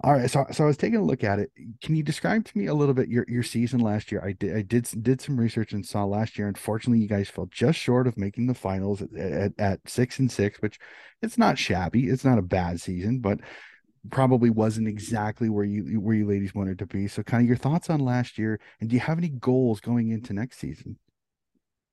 all 0.03 0.13
right. 0.13 0.29
So, 0.29 0.45
so 0.51 0.65
I 0.65 0.67
was 0.67 0.77
taking 0.77 0.99
a 0.99 1.05
look 1.05 1.23
at 1.23 1.39
it. 1.39 1.51
Can 1.81 1.95
you 1.95 2.03
describe 2.03 2.45
to 2.45 2.59
me 2.59 2.67
a 2.67 2.75
little 2.75 2.95
bit 2.95 3.09
your 3.09 3.25
your 3.29 3.45
season 3.45 3.79
last 3.79 4.11
year? 4.11 4.23
I 4.25 4.33
did 4.33 4.57
I 4.57 4.63
did 4.63 4.89
did 5.03 5.21
some 5.21 5.39
research 5.39 5.73
and 5.73 5.87
saw 5.87 6.05
last 6.05 6.37
year. 6.37 6.49
Unfortunately, 6.49 7.01
you 7.01 7.09
guys 7.09 7.29
fell 7.29 7.47
just 7.47 7.79
short 7.79 8.09
of 8.09 8.19
making 8.19 8.49
the 8.49 8.55
finals 8.55 9.03
at, 9.03 9.15
at, 9.15 9.53
at 9.59 9.81
six 9.89 10.19
and 10.19 10.31
six, 10.31 10.61
which 10.61 10.79
it's 11.23 11.39
not 11.39 11.59
shabby. 11.59 12.09
It's 12.09 12.25
not 12.25 12.39
a 12.39 12.43
bad 12.43 12.81
season, 12.81 13.21
but 13.21 13.39
probably 14.11 14.51
wasn't 14.51 14.89
exactly 14.89 15.49
where 15.49 15.65
you 15.65 16.01
where 16.01 16.17
you 16.17 16.27
ladies 16.27 16.57
wanted 16.57 16.81
to 16.81 16.87
be. 16.87 17.07
So, 17.07 17.23
kind 17.23 17.43
of 17.43 17.49
your 17.49 17.57
thoughts 17.57 17.89
on 17.89 18.01
last 18.01 18.37
year, 18.37 18.59
and 18.81 18.91
do 18.91 18.95
you 18.95 19.01
have 19.01 19.19
any 19.19 19.29
goals 19.29 19.81
going 19.81 20.11
into 20.11 20.33
next 20.33 20.59
season? 20.59 20.99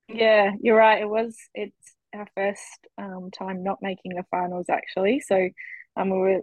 Yeah, 0.07 0.51
you're 0.61 0.77
right. 0.77 1.01
It 1.01 1.09
was 1.09 1.35
it's 1.53 1.95
our 2.13 2.27
first 2.35 2.87
um, 2.97 3.29
time 3.31 3.63
not 3.63 3.79
making 3.81 4.13
the 4.15 4.23
finals 4.31 4.67
actually. 4.69 5.19
So 5.19 5.49
um, 5.97 6.09
we 6.09 6.17
were 6.17 6.41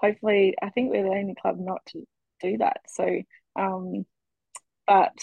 hopefully 0.00 0.56
I 0.62 0.70
think 0.70 0.90
we're 0.90 1.04
the 1.04 1.10
only 1.18 1.34
club 1.40 1.58
not 1.58 1.82
to 1.88 2.04
do 2.42 2.58
that. 2.58 2.82
So 2.88 3.22
um, 3.56 4.06
but 4.86 5.16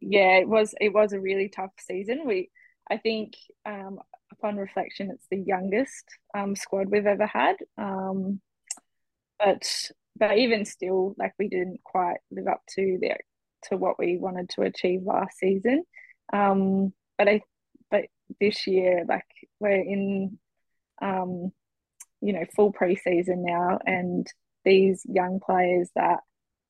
yeah, 0.00 0.38
it 0.38 0.48
was 0.48 0.74
it 0.80 0.92
was 0.92 1.12
a 1.12 1.20
really 1.20 1.48
tough 1.48 1.72
season. 1.80 2.22
We 2.26 2.50
I 2.90 2.98
think 2.98 3.34
um, 3.66 3.98
upon 4.32 4.56
reflection, 4.56 5.10
it's 5.12 5.26
the 5.30 5.38
youngest 5.46 6.04
um, 6.36 6.56
squad 6.56 6.88
we've 6.90 7.06
ever 7.06 7.26
had. 7.26 7.56
Um, 7.78 8.40
but 9.38 9.90
but 10.16 10.38
even 10.38 10.64
still, 10.64 11.14
like 11.18 11.32
we 11.38 11.48
didn't 11.48 11.80
quite 11.84 12.18
live 12.30 12.46
up 12.48 12.62
to 12.76 12.98
the 13.00 13.16
to 13.68 13.76
what 13.76 13.98
we 13.98 14.16
wanted 14.18 14.48
to 14.50 14.62
achieve 14.62 15.02
last 15.02 15.38
season. 15.38 15.84
Um, 16.32 16.92
but 17.18 17.28
I, 17.28 17.42
but 17.90 18.06
this 18.40 18.66
year, 18.66 19.04
like 19.08 19.24
we're 19.58 19.70
in, 19.72 20.38
um, 21.02 21.52
you 22.20 22.32
know, 22.32 22.44
full 22.54 22.72
preseason 22.72 23.44
now, 23.44 23.78
and 23.86 24.26
these 24.64 25.02
young 25.04 25.40
players 25.40 25.90
that 25.96 26.20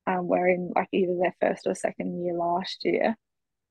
um, 0.07 0.29
were 0.29 0.49
in 0.49 0.73
like 0.75 0.88
either 0.92 1.16
their 1.20 1.35
first 1.40 1.66
or 1.66 1.75
second 1.75 2.25
year 2.25 2.35
last 2.35 2.85
year, 2.85 3.16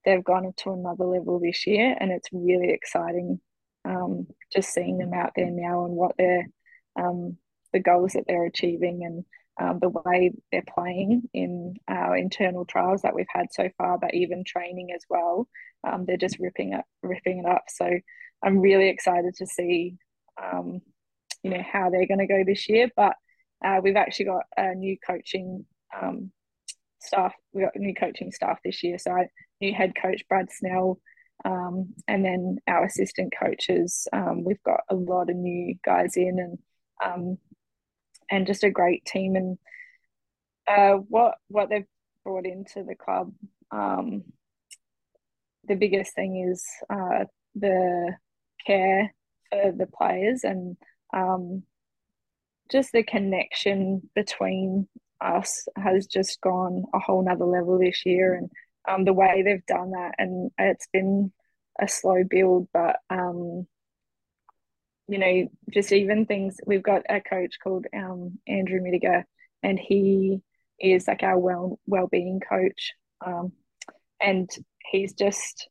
they've 0.06 0.23
gone 0.23 0.52
to 0.58 0.71
another 0.71 1.06
level 1.06 1.39
this 1.39 1.65
year, 1.65 1.95
and 1.99 2.12
it's 2.12 2.30
really 2.32 2.71
exciting. 2.71 3.39
Um, 3.86 4.28
just 4.54 4.73
seeing 4.73 4.97
them 4.97 5.13
out 5.13 5.32
there 5.36 5.49
now 5.49 5.86
and 5.86 5.93
what 5.93 6.15
they're 6.17 6.47
um, 6.95 7.38
the 7.71 7.80
goals 7.80 8.13
that 8.13 8.25
they're 8.28 8.45
achieving 8.45 9.04
and 9.06 9.25
um, 9.60 9.80
the 9.82 9.89
way 9.89 10.32
they're 10.52 10.63
playing 10.74 11.24
in 11.34 11.76
our 11.88 12.15
internal 12.15 12.65
trials 12.65 13.02
that 13.02 13.13
we've 13.13 13.26
had 13.30 13.48
so 13.52 13.69
far, 13.78 13.98
but 13.98 14.13
even 14.13 14.43
training 14.43 14.89
as 14.95 15.04
well. 15.10 15.48
Um, 15.86 16.06
they're 16.06 16.17
just 16.17 16.39
ripping 16.39 16.74
it, 16.74 16.86
ripping 17.04 17.39
it 17.39 17.45
up. 17.45 17.63
So 17.67 17.89
I'm 18.43 18.60
really 18.60 18.89
excited 18.89 19.36
to 19.36 19.45
see, 19.45 19.95
um, 20.41 20.82
you 21.43 21.52
know, 21.52 21.63
how 21.69 21.89
they're 21.89 22.08
going 22.08 22.19
to 22.19 22.28
go 22.28 22.43
this 22.45 22.69
year. 22.69 22.89
But 22.95 23.15
uh, 23.63 23.80
we've 23.84 23.98
actually 23.98 24.26
got 24.26 24.43
a 24.56 24.76
new 24.76 24.98
coaching 25.06 25.65
um, 26.02 26.32
staff. 27.02 27.34
We 27.54 27.63
got 27.63 27.76
new 27.76 27.93
coaching 27.93 28.32
staff 28.32 28.60
this 28.63 28.84
year. 28.84 28.98
So 28.98 29.12
new 29.60 29.74
head 29.74 29.93
coach 30.02 30.24
Brad 30.30 30.48
Snell, 30.52 31.00
um, 31.43 31.93
and 32.08 32.24
then 32.24 32.58
our 32.67 32.86
assistant 32.86 33.34
coaches. 33.38 34.08
Um, 34.13 34.43
we've 34.45 34.63
got 34.63 34.82
a 34.89 34.95
lot 34.95 35.30
of 35.30 35.36
new 35.36 35.76
guys 35.84 36.15
in 36.15 36.39
and 36.39 37.38
and 38.29 38.47
just 38.47 38.63
a 38.63 38.69
great 38.69 39.05
team. 39.05 39.35
And 39.35 39.57
uh, 40.67 40.97
what 41.07 41.35
what 41.47 41.69
they've 41.69 41.85
brought 42.23 42.45
into 42.45 42.83
the 42.83 42.95
club, 42.95 43.33
um, 43.71 44.23
the 45.65 45.75
biggest 45.75 46.13
thing 46.15 46.49
is 46.51 46.63
uh, 46.89 47.25
the 47.55 48.13
care 48.65 49.13
for 49.49 49.71
the 49.71 49.87
players 49.87 50.43
and 50.43 50.77
um, 51.13 51.63
just 52.71 52.91
the 52.91 53.03
connection 53.03 54.09
between 54.15 54.87
us 55.21 55.67
has 55.75 56.05
just 56.05 56.39
gone 56.41 56.83
a 56.93 56.99
whole 56.99 57.23
nother 57.23 57.45
level 57.45 57.79
this 57.79 58.05
year 58.05 58.35
and 58.35 58.49
um, 58.87 59.05
the 59.05 59.13
way 59.13 59.41
they've 59.43 59.65
done 59.65 59.91
that 59.91 60.13
and 60.17 60.51
it's 60.57 60.87
been 60.93 61.31
a 61.81 61.87
slow 61.87 62.23
build 62.29 62.67
but 62.73 62.97
um, 63.09 63.67
you 65.10 65.17
know, 65.17 65.50
just 65.74 65.91
even 65.91 66.26
things. 66.26 66.58
We've 66.67 66.84
got 66.84 67.02
a 67.10 67.19
coach 67.19 67.56
called 67.62 67.86
um, 67.95 68.38
Andrew 68.48 68.80
Midiger, 68.82 69.26
and 69.63 69.80
he 69.80 70.41
is 70.80 71.08
like 71.08 71.24
our 71.24 71.38
well 71.38 71.80
well-being 71.88 72.39
coach, 72.48 72.93
um, 73.26 73.52
and 74.22 74.48
he's 74.91 75.13
just 75.13 75.67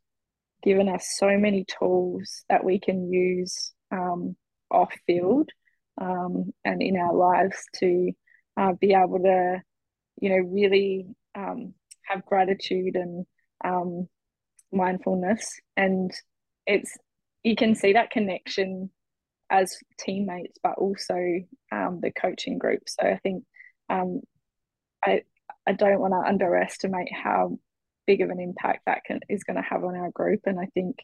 given 0.62 0.88
us 0.88 1.14
so 1.16 1.38
many 1.38 1.64
tools 1.79 2.44
that 2.48 2.64
we 2.64 2.81
can 2.81 3.12
use 3.12 3.72
um, 3.92 4.37
off 4.72 4.92
field 5.07 5.48
um, 6.01 6.53
and 6.64 6.83
in 6.83 6.96
our 6.96 7.14
lives 7.14 7.57
to 7.77 8.11
uh, 8.57 8.72
be 8.81 8.92
able 8.92 9.20
to, 9.20 9.62
you 10.20 10.31
know, 10.31 10.48
really 10.51 11.07
um, 11.37 11.74
have 12.03 12.27
gratitude 12.27 12.96
and 12.96 13.24
um, 13.64 14.09
mindfulness, 14.72 15.61
and 15.77 16.11
it's 16.66 16.96
you 17.44 17.55
can 17.55 17.77
see 17.77 17.92
that 17.92 18.11
connection 18.11 18.90
as 19.50 19.76
teammates, 19.98 20.58
but 20.62 20.78
also 20.78 21.16
um, 21.72 22.00
the 22.02 22.11
coaching 22.11 22.58
group. 22.58 22.82
So 22.87 23.06
I 23.06 23.18
think 23.22 23.44
um, 23.88 24.20
I 25.04 25.22
I 25.66 25.72
don't 25.72 26.00
want 26.00 26.14
to 26.14 26.28
underestimate 26.28 27.12
how 27.12 27.58
big 28.06 28.22
of 28.22 28.30
an 28.30 28.40
impact 28.40 28.84
that 28.87 29.04
can, 29.04 29.20
is 29.28 29.44
going 29.44 29.56
to 29.56 29.62
have 29.62 29.84
on 29.84 29.94
our 29.94 30.11
group. 30.11 30.40
And 30.46 30.58
I 30.58 30.66
think 30.72 30.96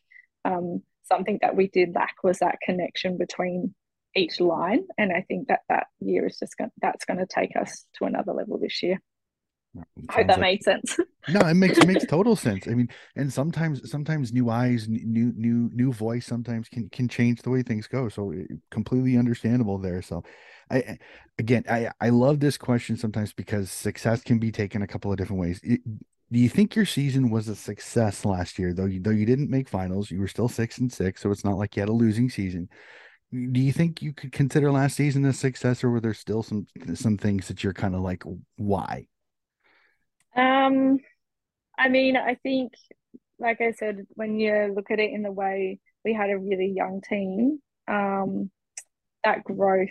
um, 0.44 0.82
something 1.04 1.38
that 1.42 1.54
we 1.54 1.68
did 1.68 1.94
lack 1.94 2.16
was 2.24 2.38
that 2.38 2.60
connection 2.62 3.18
between 3.18 3.74
each 4.16 4.40
line. 4.40 4.86
And 4.96 5.12
I 5.12 5.22
think 5.22 5.48
that 5.48 5.60
that 5.68 5.88
year 6.00 6.26
is 6.26 6.38
just 6.38 6.56
going 6.56 6.70
that's 6.80 7.04
going 7.04 7.18
to 7.18 7.26
take 7.26 7.56
us 7.56 7.84
to 7.98 8.04
another 8.04 8.32
level 8.32 8.58
this 8.58 8.82
year. 8.82 9.00
I 10.08 10.12
hope 10.12 10.26
that 10.26 10.28
like, 10.28 10.40
made 10.40 10.62
sense. 10.62 10.98
no, 11.28 11.40
it 11.40 11.54
makes 11.54 11.78
it 11.78 11.86
makes 11.86 12.06
total 12.08 12.36
sense. 12.36 12.68
I 12.68 12.74
mean, 12.74 12.88
and 13.16 13.32
sometimes 13.32 13.90
sometimes 13.90 14.32
new 14.32 14.50
eyes, 14.50 14.88
new 14.88 15.32
new 15.36 15.70
new 15.72 15.92
voice 15.92 16.26
sometimes 16.26 16.68
can 16.68 16.88
can 16.90 17.08
change 17.08 17.42
the 17.42 17.50
way 17.50 17.62
things 17.62 17.86
go. 17.86 18.08
So 18.08 18.32
eh, 18.32 18.44
completely 18.70 19.16
understandable 19.16 19.78
there. 19.78 20.02
So 20.02 20.22
I 20.70 20.98
again 21.38 21.64
I 21.68 21.90
I 22.00 22.10
love 22.10 22.40
this 22.40 22.56
question 22.56 22.96
sometimes 22.96 23.32
because 23.32 23.70
success 23.70 24.22
can 24.22 24.38
be 24.38 24.52
taken 24.52 24.82
a 24.82 24.86
couple 24.86 25.10
of 25.10 25.18
different 25.18 25.40
ways. 25.40 25.60
It, 25.62 25.80
do 26.32 26.38
you 26.40 26.48
think 26.48 26.74
your 26.74 26.86
season 26.86 27.30
was 27.30 27.48
a 27.48 27.54
success 27.54 28.24
last 28.24 28.58
year 28.58 28.72
though 28.72 28.86
you 28.86 28.98
though 29.00 29.10
you 29.10 29.26
didn't 29.26 29.50
make 29.50 29.68
finals 29.68 30.10
you 30.10 30.18
were 30.18 30.26
still 30.26 30.48
six 30.48 30.78
and 30.78 30.92
six 30.92 31.20
so 31.20 31.30
it's 31.30 31.44
not 31.44 31.58
like 31.58 31.76
you 31.76 31.80
had 31.80 31.88
a 31.88 31.92
losing 31.92 32.30
season 32.30 32.68
do 33.30 33.60
you 33.60 33.72
think 33.72 34.00
you 34.00 34.12
could 34.12 34.32
consider 34.32 34.72
last 34.72 34.96
season 34.96 35.24
a 35.26 35.32
success 35.32 35.84
or 35.84 35.90
were 35.90 36.00
there 36.00 36.14
still 36.14 36.42
some 36.42 36.66
some 36.94 37.18
things 37.18 37.46
that 37.46 37.62
you're 37.62 37.74
kind 37.74 37.94
of 37.94 38.00
like 38.00 38.22
why 38.56 39.06
um, 40.36 40.98
I 41.78 41.88
mean, 41.88 42.16
I 42.16 42.34
think, 42.42 42.72
like 43.38 43.60
I 43.60 43.72
said, 43.72 44.06
when 44.10 44.38
you 44.38 44.72
look 44.74 44.90
at 44.90 45.00
it 45.00 45.10
in 45.12 45.22
the 45.22 45.32
way 45.32 45.80
we 46.04 46.14
had 46.14 46.30
a 46.30 46.38
really 46.38 46.72
young 46.74 47.00
team, 47.00 47.58
um, 47.88 48.50
that 49.24 49.44
growth 49.44 49.88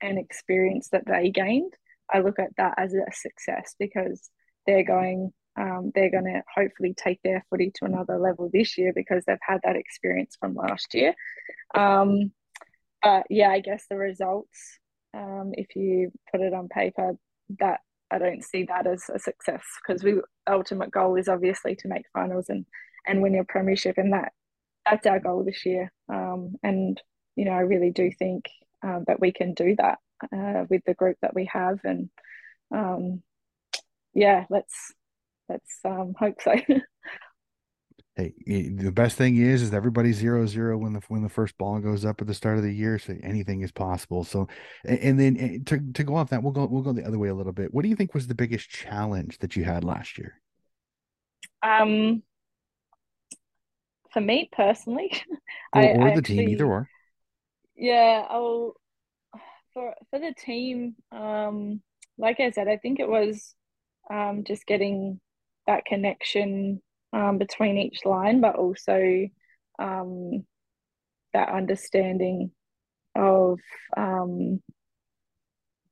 and 0.00 0.18
experience 0.18 0.88
that 0.90 1.04
they 1.06 1.30
gained, 1.30 1.72
I 2.12 2.20
look 2.20 2.38
at 2.38 2.56
that 2.56 2.74
as 2.78 2.94
a 2.94 3.04
success 3.12 3.74
because 3.78 4.30
they're 4.66 4.84
going 4.84 5.32
um, 5.58 5.90
they're 5.94 6.10
going 6.10 6.24
to 6.24 6.42
hopefully 6.54 6.94
take 6.94 7.20
their 7.22 7.44
footy 7.48 7.72
to 7.76 7.86
another 7.86 8.18
level 8.18 8.50
this 8.52 8.76
year 8.76 8.92
because 8.94 9.24
they've 9.24 9.38
had 9.40 9.60
that 9.64 9.76
experience 9.76 10.36
from 10.38 10.54
last 10.54 10.92
year. 10.92 11.14
Um, 11.74 12.32
but 13.02 13.24
yeah, 13.30 13.48
I 13.48 13.60
guess 13.60 13.84
the 13.88 13.96
results, 13.96 14.78
um, 15.14 15.52
if 15.54 15.74
you 15.74 16.12
put 16.30 16.42
it 16.42 16.52
on 16.52 16.68
paper, 16.68 17.16
that 17.58 17.80
I 18.10 18.18
don't 18.18 18.44
see 18.44 18.64
that 18.64 18.86
as 18.86 19.04
a 19.12 19.18
success 19.18 19.62
because 19.86 20.02
we 20.02 20.20
ultimate 20.48 20.90
goal 20.90 21.16
is 21.16 21.28
obviously 21.28 21.74
to 21.76 21.88
make 21.88 22.04
finals 22.12 22.48
and 22.48 22.64
and 23.06 23.22
win 23.22 23.34
your 23.34 23.44
premiership, 23.44 23.98
and 23.98 24.12
that 24.12 24.32
that's 24.84 25.06
our 25.06 25.20
goal 25.20 25.44
this 25.44 25.64
year. 25.66 25.92
Um, 26.08 26.56
and 26.62 27.00
you 27.34 27.44
know, 27.44 27.52
I 27.52 27.60
really 27.60 27.90
do 27.90 28.10
think 28.18 28.48
um, 28.82 29.04
that 29.06 29.20
we 29.20 29.32
can 29.32 29.54
do 29.54 29.76
that 29.76 29.98
uh, 30.32 30.64
with 30.68 30.82
the 30.86 30.94
group 30.94 31.16
that 31.22 31.34
we 31.34 31.48
have, 31.52 31.80
and 31.84 32.10
um, 32.74 33.22
yeah, 34.14 34.44
let's 34.50 34.92
let's 35.48 35.78
um, 35.84 36.14
hope 36.18 36.40
so. 36.42 36.54
hey, 38.16 38.32
the 38.46 38.92
best 38.92 39.16
thing 39.16 39.36
is, 39.36 39.62
is 39.62 39.74
everybody's 39.74 40.16
zero 40.16 40.46
zero 40.46 40.78
when 40.78 40.94
the 40.94 41.00
when 41.08 41.22
the 41.22 41.28
first 41.28 41.56
ball 41.58 41.78
goes 41.80 42.04
up 42.04 42.20
at 42.20 42.26
the 42.26 42.34
start 42.34 42.56
of 42.56 42.64
the 42.64 42.72
year. 42.72 42.98
So 42.98 43.14
anything 43.22 43.62
is 43.62 43.72
possible. 43.72 44.24
So, 44.24 44.48
and 44.84 45.20
then 45.20 45.36
eh, 45.38 45.58
to 45.66 45.92
to 45.92 46.04
go 46.04 46.16
off 46.16 46.30
that, 46.30 46.42
we'll 46.42 46.52
go 46.52 46.66
we'll 46.66 46.82
go 46.82 46.92
the 46.92 47.06
other 47.06 47.18
way 47.18 47.28
a 47.28 47.34
little 47.34 47.52
bit. 47.52 47.72
What 47.74 47.82
do 47.82 47.88
you 47.88 47.96
think 47.96 48.14
was 48.14 48.26
the 48.26 48.34
biggest 48.34 48.68
challenge 48.70 49.38
that 49.38 49.56
you 49.56 49.64
had 49.64 49.84
last 49.84 50.18
year? 50.18 50.40
Um, 51.62 52.22
for 54.12 54.20
me 54.20 54.48
personally, 54.50 55.10
or, 55.74 55.80
I, 55.82 55.86
or 55.88 56.08
I 56.08 56.10
the 56.10 56.18
actually, 56.18 56.46
team, 56.46 56.48
either 56.48 56.66
or. 56.66 56.88
Yeah, 57.76 58.26
I'll 58.28 58.74
for 59.74 59.94
for 60.10 60.18
the 60.18 60.34
team. 60.36 60.96
Um, 61.12 61.82
like 62.18 62.40
I 62.40 62.50
said, 62.50 62.68
I 62.68 62.78
think 62.78 62.98
it 62.98 63.08
was 63.08 63.54
um 64.10 64.44
just 64.44 64.66
getting 64.66 65.20
that 65.66 65.84
connection 65.84 66.80
um, 67.12 67.38
between 67.38 67.78
each 67.78 68.04
line, 68.04 68.40
but 68.40 68.56
also 68.56 69.28
um, 69.78 70.44
that 71.32 71.48
understanding 71.48 72.50
of 73.14 73.58
um, 73.96 74.62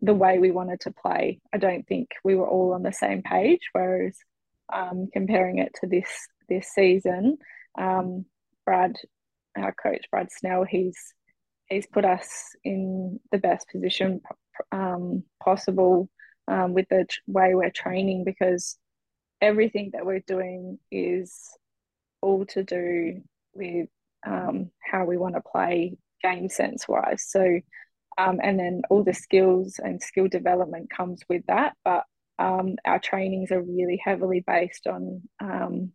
the 0.01 0.15
way 0.15 0.39
we 0.39 0.51
wanted 0.51 0.81
to 0.81 0.93
play. 0.93 1.41
I 1.53 1.59
don't 1.59 1.87
think 1.87 2.11
we 2.23 2.35
were 2.35 2.49
all 2.49 2.75
on 2.75 2.83
the 2.83 2.93
same 2.93 3.23
page. 3.23 3.61
Whereas 3.73 4.17
um, 4.73 5.09
comparing 5.13 5.59
it 5.59 5.73
to 5.81 5.87
this 5.87 6.09
this 6.49 6.69
season, 6.75 7.39
um, 7.79 8.27
Brad, 8.67 8.97
our 9.57 9.73
coach 9.73 10.07
Brad 10.11 10.29
Snell, 10.31 10.65
he's 10.65 10.99
he's 11.69 11.87
put 11.87 12.05
us 12.05 12.29
in 12.63 13.21
the 13.33 13.39
best 13.39 13.69
position 13.71 14.21
um, 14.73 15.25
possible 15.43 16.09
with 16.69 16.87
the 16.91 17.07
way 17.27 17.55
we're 17.55 17.71
training 17.71 18.25
because 18.25 18.77
everything 19.45 19.91
that 19.93 20.07
we're 20.07 20.25
doing 20.27 20.79
is 20.91 21.51
all 22.23 22.47
to 22.47 22.65
do 22.65 23.21
with 23.53 23.89
um, 24.27 24.71
how 24.81 25.05
we 25.05 25.19
want 25.19 25.35
to 25.35 25.43
play 25.43 25.99
game 26.23 26.49
sense 26.49 26.89
wise. 26.89 27.27
So, 27.29 27.61
um, 28.17 28.41
and 28.43 28.59
then 28.59 28.83
all 28.89 29.05
the 29.05 29.13
skills 29.13 29.79
and 29.79 30.03
skill 30.03 30.29
development 30.29 30.89
comes 30.89 31.21
with 31.29 31.43
that. 31.49 31.75
But 31.85 32.05
um, 32.39 32.77
our 32.87 32.99
trainings 32.99 33.53
are 33.53 33.61
really 33.61 34.01
heavily 34.03 34.43
based 34.47 34.87
on 34.87 35.21
um, 35.41 35.93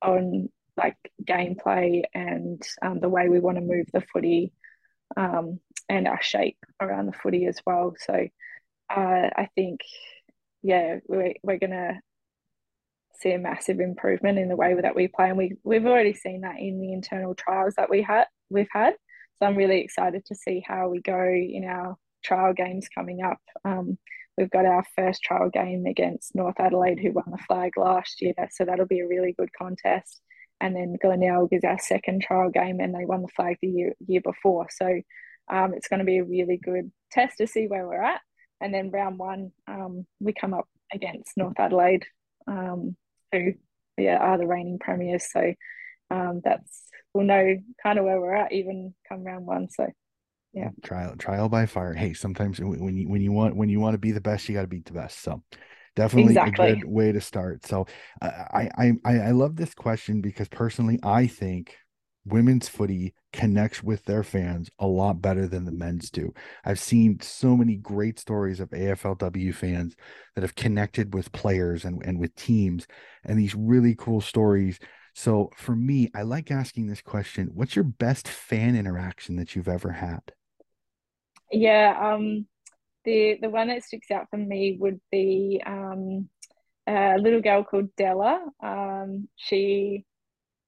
on 0.00 0.48
like 0.76 0.96
gameplay 1.24 2.02
and 2.14 2.62
um, 2.82 3.00
the 3.00 3.08
way 3.08 3.28
we 3.28 3.40
want 3.40 3.56
to 3.56 3.62
move 3.62 3.86
the 3.92 4.02
footy 4.12 4.52
um, 5.16 5.58
and 5.88 6.06
our 6.06 6.22
shape 6.22 6.58
around 6.80 7.06
the 7.06 7.18
footy 7.20 7.46
as 7.46 7.58
well. 7.66 7.94
So, 7.98 8.28
uh, 8.94 9.30
I 9.36 9.48
think 9.56 9.80
yeah, 10.62 11.00
we're, 11.08 11.34
we're 11.42 11.58
gonna 11.58 12.00
see 13.24 13.32
a 13.32 13.38
massive 13.38 13.80
improvement 13.80 14.38
in 14.38 14.48
the 14.48 14.56
way 14.56 14.74
that 14.80 14.94
we 14.94 15.08
play, 15.08 15.28
and 15.30 15.38
we 15.38 15.56
we've 15.64 15.86
already 15.86 16.14
seen 16.14 16.42
that 16.42 16.58
in 16.58 16.80
the 16.80 16.92
internal 16.92 17.34
trials 17.34 17.74
that 17.76 17.90
we 17.90 18.02
had 18.02 18.26
we've 18.50 18.68
had. 18.72 18.94
So 19.38 19.46
I'm 19.46 19.56
really 19.56 19.80
excited 19.80 20.24
to 20.26 20.34
see 20.34 20.62
how 20.64 20.88
we 20.88 21.00
go 21.00 21.18
in 21.18 21.64
our 21.68 21.96
trial 22.22 22.52
games 22.52 22.88
coming 22.94 23.22
up. 23.22 23.40
Um, 23.64 23.98
we've 24.38 24.50
got 24.50 24.66
our 24.66 24.84
first 24.94 25.22
trial 25.22 25.50
game 25.50 25.86
against 25.86 26.36
North 26.36 26.60
Adelaide, 26.60 27.00
who 27.00 27.12
won 27.12 27.30
the 27.30 27.38
flag 27.48 27.72
last 27.76 28.20
year, 28.20 28.34
so 28.52 28.64
that'll 28.64 28.86
be 28.86 29.00
a 29.00 29.08
really 29.08 29.34
good 29.36 29.50
contest. 29.58 30.20
And 30.60 30.76
then 30.76 30.96
Glenelg 31.02 31.48
is 31.52 31.64
our 31.64 31.78
second 31.78 32.22
trial 32.22 32.50
game, 32.50 32.78
and 32.80 32.94
they 32.94 33.04
won 33.04 33.22
the 33.22 33.28
flag 33.28 33.56
the 33.60 33.68
year 33.68 33.94
year 34.06 34.20
before. 34.20 34.68
So 34.70 35.00
um, 35.50 35.74
it's 35.74 35.88
going 35.88 35.98
to 35.98 36.06
be 36.06 36.18
a 36.18 36.24
really 36.24 36.58
good 36.62 36.92
test 37.10 37.38
to 37.38 37.46
see 37.46 37.66
where 37.66 37.86
we're 37.86 38.02
at. 38.02 38.20
And 38.60 38.72
then 38.72 38.90
round 38.90 39.18
one, 39.18 39.52
um, 39.66 40.06
we 40.20 40.32
come 40.32 40.54
up 40.54 40.68
against 40.92 41.36
North 41.36 41.58
Adelaide, 41.58 42.06
um, 42.46 42.96
who 43.40 44.02
yeah 44.02 44.18
are 44.18 44.38
the 44.38 44.46
reigning 44.46 44.78
premiers. 44.78 45.30
So 45.30 45.54
um, 46.10 46.40
that's 46.44 46.82
we'll 47.12 47.26
know 47.26 47.56
kind 47.82 47.98
of 47.98 48.04
where 48.04 48.20
we're 48.20 48.34
at 48.34 48.52
even 48.52 48.94
come 49.08 49.24
round 49.24 49.46
one. 49.46 49.68
So 49.70 49.86
yeah, 50.52 50.70
trial 50.82 51.16
trial 51.16 51.48
by 51.48 51.66
fire. 51.66 51.94
Hey, 51.94 52.12
sometimes 52.12 52.60
when 52.60 52.96
you 52.96 53.08
when 53.08 53.20
you 53.20 53.32
want 53.32 53.56
when 53.56 53.68
you 53.68 53.80
want 53.80 53.94
to 53.94 53.98
be 53.98 54.12
the 54.12 54.20
best, 54.20 54.48
you 54.48 54.54
got 54.54 54.62
to 54.62 54.68
beat 54.68 54.84
the 54.84 54.92
best. 54.92 55.20
So 55.22 55.42
definitely 55.96 56.32
exactly. 56.32 56.68
a 56.68 56.76
good 56.76 56.84
way 56.88 57.12
to 57.12 57.20
start. 57.20 57.66
So 57.66 57.86
I 58.22 58.68
I 58.76 58.92
I 59.04 59.18
I 59.18 59.30
love 59.30 59.56
this 59.56 59.74
question 59.74 60.20
because 60.20 60.48
personally 60.48 61.00
I 61.02 61.26
think 61.26 61.76
women's 62.26 62.68
footy 62.68 63.14
connects 63.32 63.82
with 63.82 64.04
their 64.04 64.22
fans 64.22 64.70
a 64.78 64.86
lot 64.86 65.20
better 65.20 65.46
than 65.46 65.64
the 65.64 65.72
men's 65.72 66.10
do. 66.10 66.32
I've 66.64 66.78
seen 66.78 67.20
so 67.20 67.56
many 67.56 67.76
great 67.76 68.18
stories 68.18 68.60
of 68.60 68.72
AFLW 68.72 69.52
fans 69.52 69.94
that 70.34 70.42
have 70.42 70.54
connected 70.54 71.14
with 71.14 71.32
players 71.32 71.84
and, 71.84 72.02
and 72.04 72.18
with 72.18 72.34
teams 72.34 72.86
and 73.24 73.38
these 73.38 73.54
really 73.54 73.94
cool 73.94 74.20
stories. 74.20 74.78
So 75.14 75.50
for 75.56 75.76
me, 75.76 76.10
I 76.14 76.22
like 76.22 76.50
asking 76.50 76.86
this 76.86 77.02
question. 77.02 77.50
What's 77.54 77.76
your 77.76 77.84
best 77.84 78.28
fan 78.28 78.76
interaction 78.76 79.36
that 79.36 79.54
you've 79.54 79.68
ever 79.68 79.92
had? 79.92 80.22
Yeah, 81.50 81.96
um 82.14 82.46
the 83.04 83.38
the 83.40 83.50
one 83.50 83.68
that 83.68 83.84
sticks 83.84 84.10
out 84.10 84.28
for 84.30 84.36
me 84.38 84.76
would 84.80 85.00
be 85.10 85.62
um 85.66 86.28
a 86.88 87.18
little 87.18 87.42
girl 87.42 87.64
called 87.64 87.94
Della. 87.96 88.44
Um 88.62 89.28
she 89.36 90.04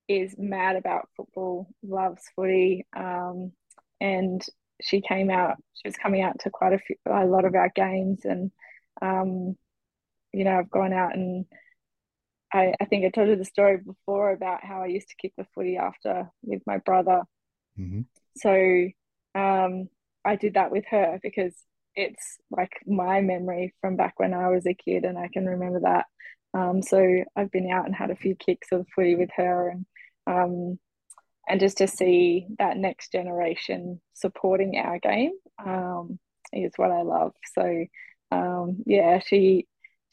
is 0.09 0.35
mad 0.39 0.77
about 0.77 1.09
football, 1.17 1.69
loves 1.83 2.23
footy, 2.35 2.87
um, 2.97 3.53
and 4.01 4.45
she 4.83 5.01
came 5.01 5.31
out. 5.31 5.57
She 5.75 5.89
was 5.89 5.97
coming 5.97 6.23
out 6.23 6.41
to 6.41 6.51
quite 6.51 6.73
a 6.73 6.79
few, 6.79 6.97
a 7.07 7.25
lot 7.25 7.45
of 7.45 7.55
our 7.55 7.71
games, 7.75 8.25
and 8.25 8.51
um, 9.03 9.57
you 10.33 10.45
know, 10.45 10.59
I've 10.59 10.71
gone 10.71 10.93
out 10.93 11.15
and 11.15 11.47
I, 12.53 12.75
I 12.81 12.85
think 12.85 13.05
I 13.05 13.11
told 13.11 13.29
you 13.29 13.37
the 13.37 13.45
story 13.45 13.79
before 13.79 14.33
about 14.33 14.65
how 14.65 14.83
I 14.83 14.87
used 14.87 15.09
to 15.09 15.17
kick 15.17 15.33
the 15.37 15.47
footy 15.55 15.77
after 15.77 16.31
with 16.43 16.63
my 16.67 16.79
brother. 16.79 17.23
Mm-hmm. 17.79 18.03
So 18.37 18.89
um, 19.39 19.89
I 20.25 20.37
did 20.37 20.55
that 20.55 20.71
with 20.71 20.85
her 20.91 21.19
because 21.23 21.55
it's 21.95 22.39
like 22.51 22.73
my 22.87 23.21
memory 23.21 23.75
from 23.81 23.97
back 23.97 24.15
when 24.19 24.35
I 24.35 24.49
was 24.49 24.67
a 24.67 24.75
kid, 24.75 25.05
and 25.05 25.19
I 25.19 25.29
can 25.29 25.47
remember 25.47 25.81
that. 25.81 26.07
Um, 26.55 26.83
so 26.83 27.25
I've 27.35 27.51
been 27.51 27.71
out 27.71 27.87
and 27.87 27.95
had 27.95 28.11
a 28.11 28.17
few 28.17 28.35
kicks 28.35 28.69
of 28.73 28.87
footy 28.95 29.17
with 29.17 29.31
her, 29.37 29.71
and 29.71 29.87
um, 30.27 30.79
and 31.49 31.61
just 31.61 31.79
to 31.79 31.87
see 31.87 32.47
that 32.59 32.77
next 32.77 33.13
generation 33.13 34.01
supporting 34.15 34.77
our 34.79 34.99
game 34.99 35.33
um, 35.65 36.19
is 36.53 36.73
what 36.77 36.91
I 36.91 37.03
love. 37.03 37.33
So 37.55 37.87
um, 38.31 38.83
yeah, 38.87 39.21
she 39.21 39.67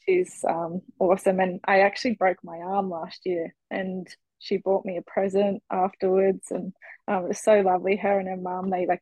she's 0.06 0.44
um, 0.48 0.82
awesome, 1.00 1.40
and 1.40 1.60
I 1.66 1.82
actually 1.82 2.16
broke 2.16 2.38
my 2.44 2.58
arm 2.58 2.90
last 2.90 3.22
year, 3.26 3.56
and 3.72 4.08
she 4.40 4.58
bought 4.58 4.86
me 4.86 4.98
a 4.98 5.02
present 5.02 5.64
afterwards, 5.72 6.48
and 6.52 6.74
um, 7.08 7.26
it 7.26 7.30
was 7.30 7.44
so 7.44 7.62
lovely. 7.62 7.96
Her 7.96 8.20
and 8.20 8.28
her 8.28 8.38
mum 8.38 8.70
they 8.70 8.86
like 8.86 9.02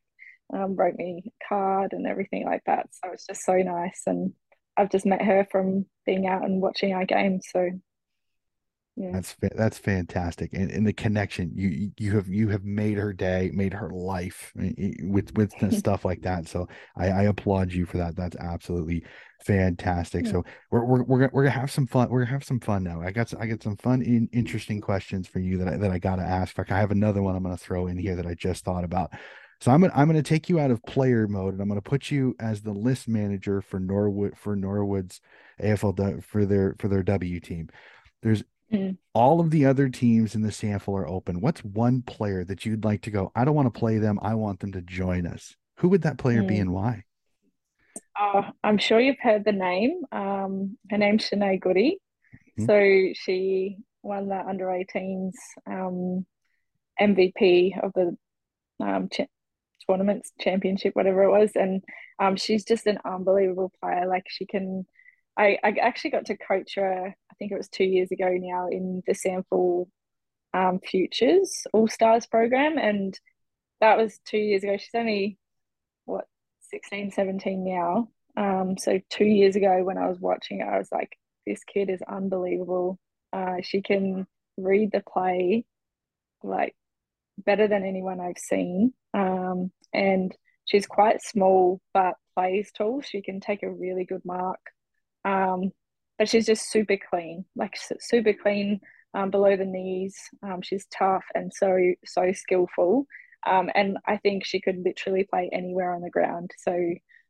um, 0.53 0.75
wrote 0.75 0.95
me 0.95 1.23
a 1.25 1.47
card 1.47 1.93
and 1.93 2.07
everything 2.07 2.45
like 2.45 2.63
that. 2.65 2.87
So 2.91 3.11
it's 3.11 3.27
just 3.27 3.43
so 3.43 3.57
nice, 3.57 4.03
and 4.07 4.33
I've 4.77 4.91
just 4.91 5.05
met 5.05 5.21
her 5.21 5.47
from 5.51 5.85
being 6.05 6.27
out 6.27 6.45
and 6.45 6.61
watching 6.61 6.93
our 6.93 7.05
game. 7.05 7.41
So 7.43 7.69
yeah. 8.97 9.11
That's 9.13 9.35
that's 9.55 9.77
fantastic, 9.77 10.51
and, 10.51 10.69
and 10.69 10.85
the 10.85 10.91
connection 10.91 11.51
you 11.55 11.91
you 11.97 12.15
have 12.15 12.27
you 12.27 12.49
have 12.49 12.65
made 12.65 12.97
her 12.97 13.13
day, 13.13 13.49
made 13.53 13.73
her 13.73 13.89
life 13.89 14.51
eh, 14.59 14.73
eh, 14.77 14.91
with 15.03 15.33
with 15.37 15.53
stuff 15.77 16.03
like 16.03 16.21
that. 16.23 16.49
So 16.49 16.67
I, 16.97 17.07
I 17.07 17.21
applaud 17.23 17.71
you 17.71 17.85
for 17.85 17.97
that. 17.97 18.17
That's 18.17 18.35
absolutely 18.35 19.05
fantastic. 19.45 20.25
Yeah. 20.25 20.31
So 20.31 20.45
we're 20.71 20.83
we're 20.83 21.03
we're 21.03 21.19
gonna, 21.19 21.29
we're 21.31 21.43
gonna 21.43 21.59
have 21.59 21.71
some 21.71 21.87
fun. 21.87 22.09
We're 22.09 22.25
gonna 22.25 22.33
have 22.33 22.43
some 22.43 22.59
fun 22.59 22.83
now. 22.83 23.01
I 23.01 23.11
got 23.11 23.33
I 23.39 23.45
got 23.45 23.63
some 23.63 23.77
fun, 23.77 24.01
in, 24.01 24.27
interesting 24.33 24.81
questions 24.81 25.25
for 25.25 25.39
you 25.39 25.57
that 25.59 25.69
I, 25.69 25.77
that 25.77 25.91
I 25.91 25.97
got 25.97 26.17
to 26.17 26.23
ask. 26.23 26.53
Fact, 26.53 26.71
I 26.71 26.79
have 26.79 26.91
another 26.91 27.23
one 27.23 27.35
I'm 27.35 27.43
gonna 27.43 27.55
throw 27.55 27.87
in 27.87 27.97
here 27.97 28.17
that 28.17 28.27
I 28.27 28.33
just 28.33 28.65
thought 28.65 28.83
about. 28.83 29.11
So 29.61 29.71
I'm 29.71 29.79
gonna 29.79 29.93
I'm 29.95 30.07
gonna 30.07 30.21
take 30.21 30.49
you 30.49 30.59
out 30.59 30.69
of 30.69 30.83
player 30.83 31.29
mode 31.29 31.53
and 31.53 31.61
I'm 31.61 31.69
gonna 31.69 31.81
put 31.81 32.11
you 32.11 32.35
as 32.41 32.61
the 32.61 32.73
list 32.73 33.07
manager 33.07 33.61
for 33.61 33.79
Norwood 33.79 34.37
for 34.37 34.57
Norwood's 34.57 35.21
AFL 35.61 36.23
for 36.25 36.45
their 36.45 36.75
for 36.77 36.89
their 36.89 37.03
W 37.03 37.39
team. 37.39 37.69
There's 38.21 38.43
Mm. 38.71 38.97
All 39.13 39.41
of 39.41 39.51
the 39.51 39.65
other 39.65 39.89
teams 39.89 40.35
in 40.35 40.41
the 40.41 40.49
SANFL 40.49 40.99
are 40.99 41.07
open. 41.07 41.41
What's 41.41 41.63
one 41.63 42.01
player 42.01 42.43
that 42.45 42.65
you'd 42.65 42.85
like 42.85 43.01
to 43.01 43.11
go? 43.11 43.31
I 43.35 43.43
don't 43.43 43.55
want 43.55 43.73
to 43.73 43.79
play 43.79 43.97
them. 43.97 44.19
I 44.21 44.35
want 44.35 44.59
them 44.59 44.71
to 44.73 44.81
join 44.81 45.27
us. 45.27 45.55
Who 45.77 45.89
would 45.89 46.03
that 46.03 46.17
player 46.17 46.41
mm. 46.43 46.47
be 46.47 46.57
and 46.57 46.73
why? 46.73 47.03
Uh, 48.19 48.43
I'm 48.63 48.77
sure 48.77 48.99
you've 48.99 49.19
heard 49.19 49.43
the 49.43 49.51
name. 49.51 50.03
Um, 50.11 50.77
her 50.89 50.97
name's 50.97 51.29
Shineah 51.29 51.59
Goody. 51.59 51.97
Mm-hmm. 52.59 52.65
So 52.65 53.13
she 53.19 53.77
won 54.03 54.29
the 54.29 54.39
under 54.39 54.65
18s 54.65 55.31
um, 55.67 56.25
MVP 56.99 57.83
of 57.83 57.93
the 57.93 58.17
um, 58.79 59.09
ch- 59.09 59.27
tournaments 59.87 60.31
championship, 60.39 60.95
whatever 60.95 61.23
it 61.23 61.31
was, 61.31 61.51
and 61.55 61.83
um, 62.19 62.35
she's 62.35 62.63
just 62.65 62.87
an 62.87 62.99
unbelievable 63.05 63.71
player. 63.81 64.07
Like 64.07 64.25
she 64.29 64.45
can, 64.45 64.85
I, 65.37 65.57
I 65.63 65.75
actually 65.81 66.11
got 66.11 66.25
to 66.25 66.37
coach 66.37 66.75
her. 66.75 67.15
Think 67.41 67.53
it 67.53 67.57
was 67.57 67.69
two 67.69 67.85
years 67.85 68.11
ago 68.11 68.29
now 68.39 68.67
in 68.67 69.01
the 69.07 69.13
SANFL 69.13 69.87
um, 70.53 70.79
Futures 70.79 71.65
All 71.73 71.87
Stars 71.87 72.27
program, 72.27 72.77
and 72.77 73.19
that 73.79 73.97
was 73.97 74.19
two 74.25 74.37
years 74.37 74.61
ago. 74.61 74.77
She's 74.77 74.93
only 74.93 75.39
what 76.05 76.25
16, 76.69 77.09
17 77.09 77.65
now. 77.65 78.09
Um, 78.37 78.77
so 78.77 78.99
two 79.09 79.25
years 79.25 79.55
ago 79.55 79.83
when 79.83 79.97
I 79.97 80.07
was 80.07 80.19
watching 80.19 80.59
it, 80.59 80.67
I 80.67 80.77
was 80.77 80.89
like, 80.91 81.17
this 81.47 81.63
kid 81.63 81.89
is 81.89 82.03
unbelievable. 82.07 82.99
Uh, 83.33 83.55
she 83.63 83.81
can 83.81 84.27
read 84.55 84.91
the 84.91 85.01
play 85.11 85.65
like 86.43 86.75
better 87.39 87.67
than 87.67 87.83
anyone 87.83 88.19
I've 88.19 88.37
seen. 88.37 88.93
Um, 89.15 89.71
and 89.91 90.31
she's 90.65 90.85
quite 90.85 91.23
small 91.23 91.81
but 91.91 92.13
plays 92.35 92.71
tall. 92.71 93.01
She 93.01 93.23
can 93.23 93.39
take 93.39 93.63
a 93.63 93.71
really 93.71 94.05
good 94.05 94.21
mark. 94.25 94.59
Um, 95.25 95.71
but 96.21 96.29
she's 96.29 96.45
just 96.45 96.69
super 96.69 96.97
clean, 97.09 97.45
like 97.55 97.75
super 97.99 98.31
clean 98.31 98.79
um, 99.15 99.31
below 99.31 99.57
the 99.57 99.65
knees. 99.65 100.15
Um, 100.43 100.61
she's 100.61 100.85
tough 100.95 101.23
and 101.33 101.51
so 101.51 101.75
so 102.05 102.31
skillful. 102.31 103.07
Um, 103.47 103.71
and 103.73 103.97
I 104.05 104.17
think 104.17 104.45
she 104.45 104.61
could 104.61 104.83
literally 104.85 105.23
play 105.23 105.49
anywhere 105.51 105.95
on 105.95 106.01
the 106.01 106.11
ground. 106.11 106.51
So 106.59 106.77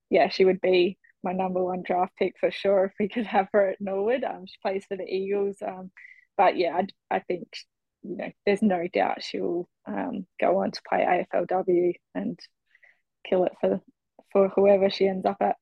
yeah, 0.09 0.27
she 0.27 0.43
would 0.43 0.59
be 0.59 0.97
my 1.23 1.31
number 1.31 1.63
one 1.63 1.83
draft 1.83 2.11
pick 2.19 2.33
for 2.37 2.51
sure 2.51 2.83
if 2.83 2.91
we 2.99 3.07
could 3.07 3.25
have 3.27 3.47
her 3.53 3.69
at 3.69 3.79
Norwood. 3.79 4.25
Um, 4.25 4.45
she 4.45 4.57
plays 4.61 4.83
for 4.85 4.97
the 4.97 5.07
Eagles. 5.07 5.55
Um, 5.65 5.91
but 6.35 6.57
yeah, 6.57 6.75
I, 6.75 7.15
I 7.15 7.19
think 7.19 7.47
you 8.03 8.17
know 8.17 8.31
there's 8.45 8.61
no 8.61 8.89
doubt 8.93 9.23
she'll 9.23 9.69
um, 9.87 10.27
go 10.37 10.63
on 10.63 10.71
to 10.71 10.81
play 10.89 11.25
AFLW 11.33 11.93
and 12.13 12.37
kill 13.25 13.45
it 13.45 13.53
for 13.61 13.79
for 14.33 14.49
whoever 14.49 14.89
she 14.89 15.07
ends 15.07 15.25
up 15.25 15.37
at. 15.39 15.55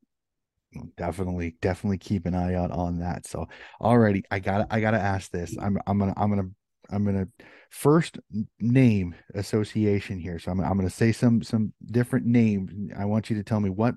Definitely, 0.98 1.56
definitely 1.62 1.98
keep 1.98 2.26
an 2.26 2.36
eye 2.36 2.54
out 2.54 2.72
on 2.72 3.00
that. 3.00 3.26
So, 3.26 3.48
already, 3.82 4.24
I 4.30 4.40
gotta, 4.40 4.68
I 4.70 4.80
gotta 4.82 5.00
ask 5.00 5.32
this. 5.32 5.56
I'm, 5.60 5.80
I'm 5.88 5.98
gonna, 5.98 6.14
I'm 6.16 6.30
gonna, 6.30 6.50
I'm 6.92 7.06
gonna 7.06 7.28
first 7.70 8.20
name 8.60 9.16
association 9.34 10.20
here. 10.20 10.40
So 10.40 10.52
I'm, 10.52 10.60
I'm 10.60 10.78
gonna 10.78 10.90
say 10.90 11.12
some, 11.12 11.42
some 11.42 11.74
different 11.86 12.26
names. 12.26 12.72
I 12.98 13.06
want 13.06 13.30
you 13.30 13.36
to 13.38 13.44
tell 13.44 13.60
me 13.60 13.70
what 13.70 13.96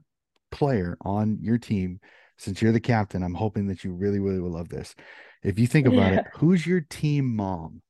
player 0.51 0.97
on 1.03 1.39
your 1.41 1.59
team, 1.59 2.01
since 2.39 2.63
you're 2.63 2.73
the 2.73 2.81
captain, 2.81 3.23
I'm 3.23 3.35
hoping 3.35 3.67
that 3.69 3.85
you 3.85 3.93
really, 3.93 4.19
really 4.19 4.41
will 4.41 4.53
love 4.53 4.69
this. 4.69 4.95
If 5.43 5.59
you 5.59 5.67
think 5.67 5.87
about 5.87 6.13
yeah. 6.13 6.21
it, 6.21 6.27
who's 6.35 6.67
your 6.67 6.81
team 6.81 7.37
mom? 7.37 7.83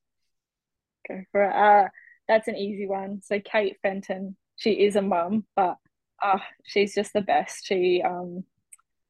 okay 1.10 1.26
for. 1.32 1.44
Uh, 1.44 1.88
that's 2.28 2.48
an 2.48 2.56
easy 2.56 2.86
one. 2.86 3.20
So 3.22 3.40
Kate 3.40 3.76
Fenton, 3.82 4.36
she 4.56 4.72
is 4.72 4.96
a 4.96 5.02
mom 5.02 5.44
but 5.56 5.76
uh, 6.22 6.38
she's 6.64 6.94
just 6.94 7.12
the 7.12 7.20
best. 7.20 7.66
She 7.66 8.02
um 8.02 8.44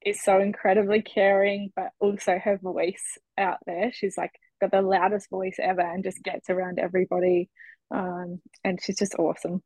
is 0.05 0.23
so 0.23 0.41
incredibly 0.41 1.03
caring, 1.03 1.71
but 1.75 1.91
also 2.01 2.39
her 2.39 2.59
voice 2.59 3.19
out 3.39 3.59
there. 3.67 3.93
She's 3.93 4.17
like 4.17 4.33
got 4.61 4.71
the 4.71 4.83
loudest 4.83 5.29
voice 5.31 5.57
ever 5.59 5.81
and 5.81 6.05
just 6.05 6.23
gets 6.23 6.49
around 6.49 6.79
everybody. 6.79 7.51
Um, 7.91 8.41
and 8.65 8.81
she's 8.83 8.99
just 8.99 9.15
awesome. 9.19 9.63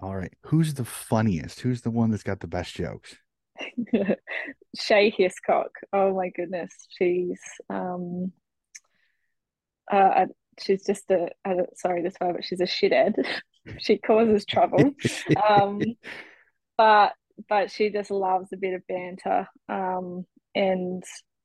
All 0.00 0.16
right. 0.16 0.32
Who's 0.46 0.74
the 0.74 0.84
funniest? 0.84 1.60
Who's 1.60 1.82
the 1.82 1.90
one 1.90 2.10
that's 2.10 2.22
got 2.22 2.40
the 2.40 2.46
best 2.46 2.74
jokes? 2.74 3.16
Shay 4.78 5.10
Hiscock. 5.10 5.70
Oh 5.92 6.14
my 6.14 6.30
goodness. 6.30 6.72
She's 6.98 7.40
um 7.68 8.32
uh 9.90 10.26
she's 10.58 10.84
just 10.84 11.10
a 11.10 11.28
uh, 11.44 11.64
sorry 11.74 12.02
this 12.02 12.14
way, 12.20 12.32
but 12.32 12.44
she's 12.44 12.60
a 12.60 12.64
shithead. 12.64 13.14
she 13.78 13.98
causes 13.98 14.46
trouble. 14.46 14.92
um 15.48 15.80
but 16.78 17.12
but 17.48 17.70
she 17.70 17.90
just 17.90 18.10
loves 18.10 18.48
a 18.52 18.56
bit 18.56 18.74
of 18.74 18.86
banter. 18.86 19.48
Um 19.68 20.26
and 20.54 21.02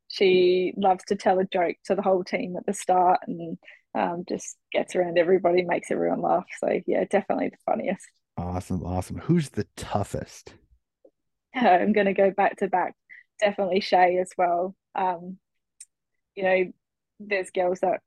she 0.07 0.73
loves 0.77 1.03
to 1.05 1.15
tell 1.15 1.39
a 1.39 1.45
joke 1.45 1.75
to 1.85 1.95
the 1.95 2.01
whole 2.01 2.23
team 2.23 2.55
at 2.57 2.65
the 2.65 2.73
start 2.73 3.19
and 3.27 3.57
um, 3.95 4.23
just 4.27 4.57
gets 4.71 4.95
around 4.95 5.17
everybody, 5.17 5.63
makes 5.63 5.89
everyone 5.91 6.21
laugh. 6.21 6.45
So 6.59 6.79
yeah, 6.85 7.05
definitely 7.09 7.49
the 7.49 7.57
funniest. 7.65 8.05
Awesome, 8.37 8.83
awesome. 8.83 9.17
Who's 9.17 9.49
the 9.49 9.67
toughest? 9.75 10.53
I'm 11.55 11.93
going 11.93 12.07
to 12.07 12.13
go 12.13 12.31
back 12.31 12.57
to 12.57 12.67
back. 12.67 12.93
Definitely 13.39 13.79
Shay 13.79 14.17
as 14.19 14.29
well. 14.37 14.75
Um, 14.93 15.37
you 16.35 16.43
know, 16.43 16.71
there's 17.19 17.49
girls 17.51 17.79
that 17.79 18.01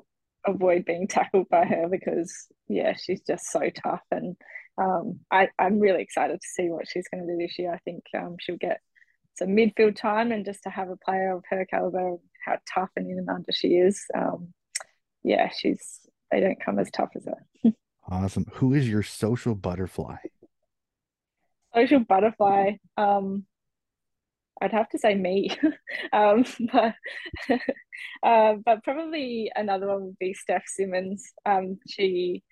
avoid 0.46 0.85
being 0.85 1.09
tackled 1.09 1.48
by 1.48 1.64
her 1.64 1.88
because 1.88 2.46
yeah, 2.68 2.94
she's 2.96 3.22
just 3.22 3.51
so 3.51 3.70
tough, 3.70 4.03
and 4.11 4.37
um, 4.81 5.21
I, 5.31 5.49
I'm 5.59 5.81
really 5.81 6.03
excited 6.03 6.41
to 6.41 6.47
see 6.47 6.69
what 6.69 6.88
she's 6.88 7.09
going 7.09 7.27
to 7.27 7.33
do 7.33 7.38
this 7.38 7.59
year. 7.59 7.73
I 7.73 7.79
think 7.79 8.05
um, 8.17 8.37
she'll 8.41 8.57
get 8.57 8.81
some 9.37 9.49
midfield 9.49 9.97
time, 9.97 10.33
and 10.33 10.45
just 10.45 10.62
to 10.64 10.71
have 10.71 10.88
a 10.88 10.97
player 10.97 11.35
of 11.35 11.45
her 11.51 11.64
caliber, 11.67 12.17
how 12.45 12.59
tough 12.73 12.91
and 12.97 13.11
in 13.11 13.19
and 13.19 13.29
under 13.29 13.53
she 13.53 13.69
is, 13.69 14.05
um, 14.17 14.53
yeah, 15.23 15.51
she's 15.57 16.01
they 16.31 16.41
don't 16.41 16.62
come 16.62 16.79
as 16.79 16.91
tough 16.91 17.11
as 17.17 17.27
her. 17.27 17.73
Awesome. 18.11 18.47
Who 18.55 18.75
is 18.75 18.88
your 18.88 19.03
social 19.03 19.55
butterfly? 19.55 20.17
Social 21.75 22.01
butterfly. 22.01 22.73
Um, 22.97 23.45
I'd 24.61 24.73
have 24.73 24.88
to 24.91 24.99
say 24.99 25.14
me, 25.14 25.51
um, 26.12 26.45
but 26.73 26.95
uh, 28.23 28.55
but 28.64 28.83
probably 28.83 29.53
another 29.55 29.88
one 29.88 30.07
would 30.07 30.19
be 30.19 30.35
Steph 30.35 30.64
Simmons. 30.67 31.33
Um, 31.47 31.79
she, 31.88 32.43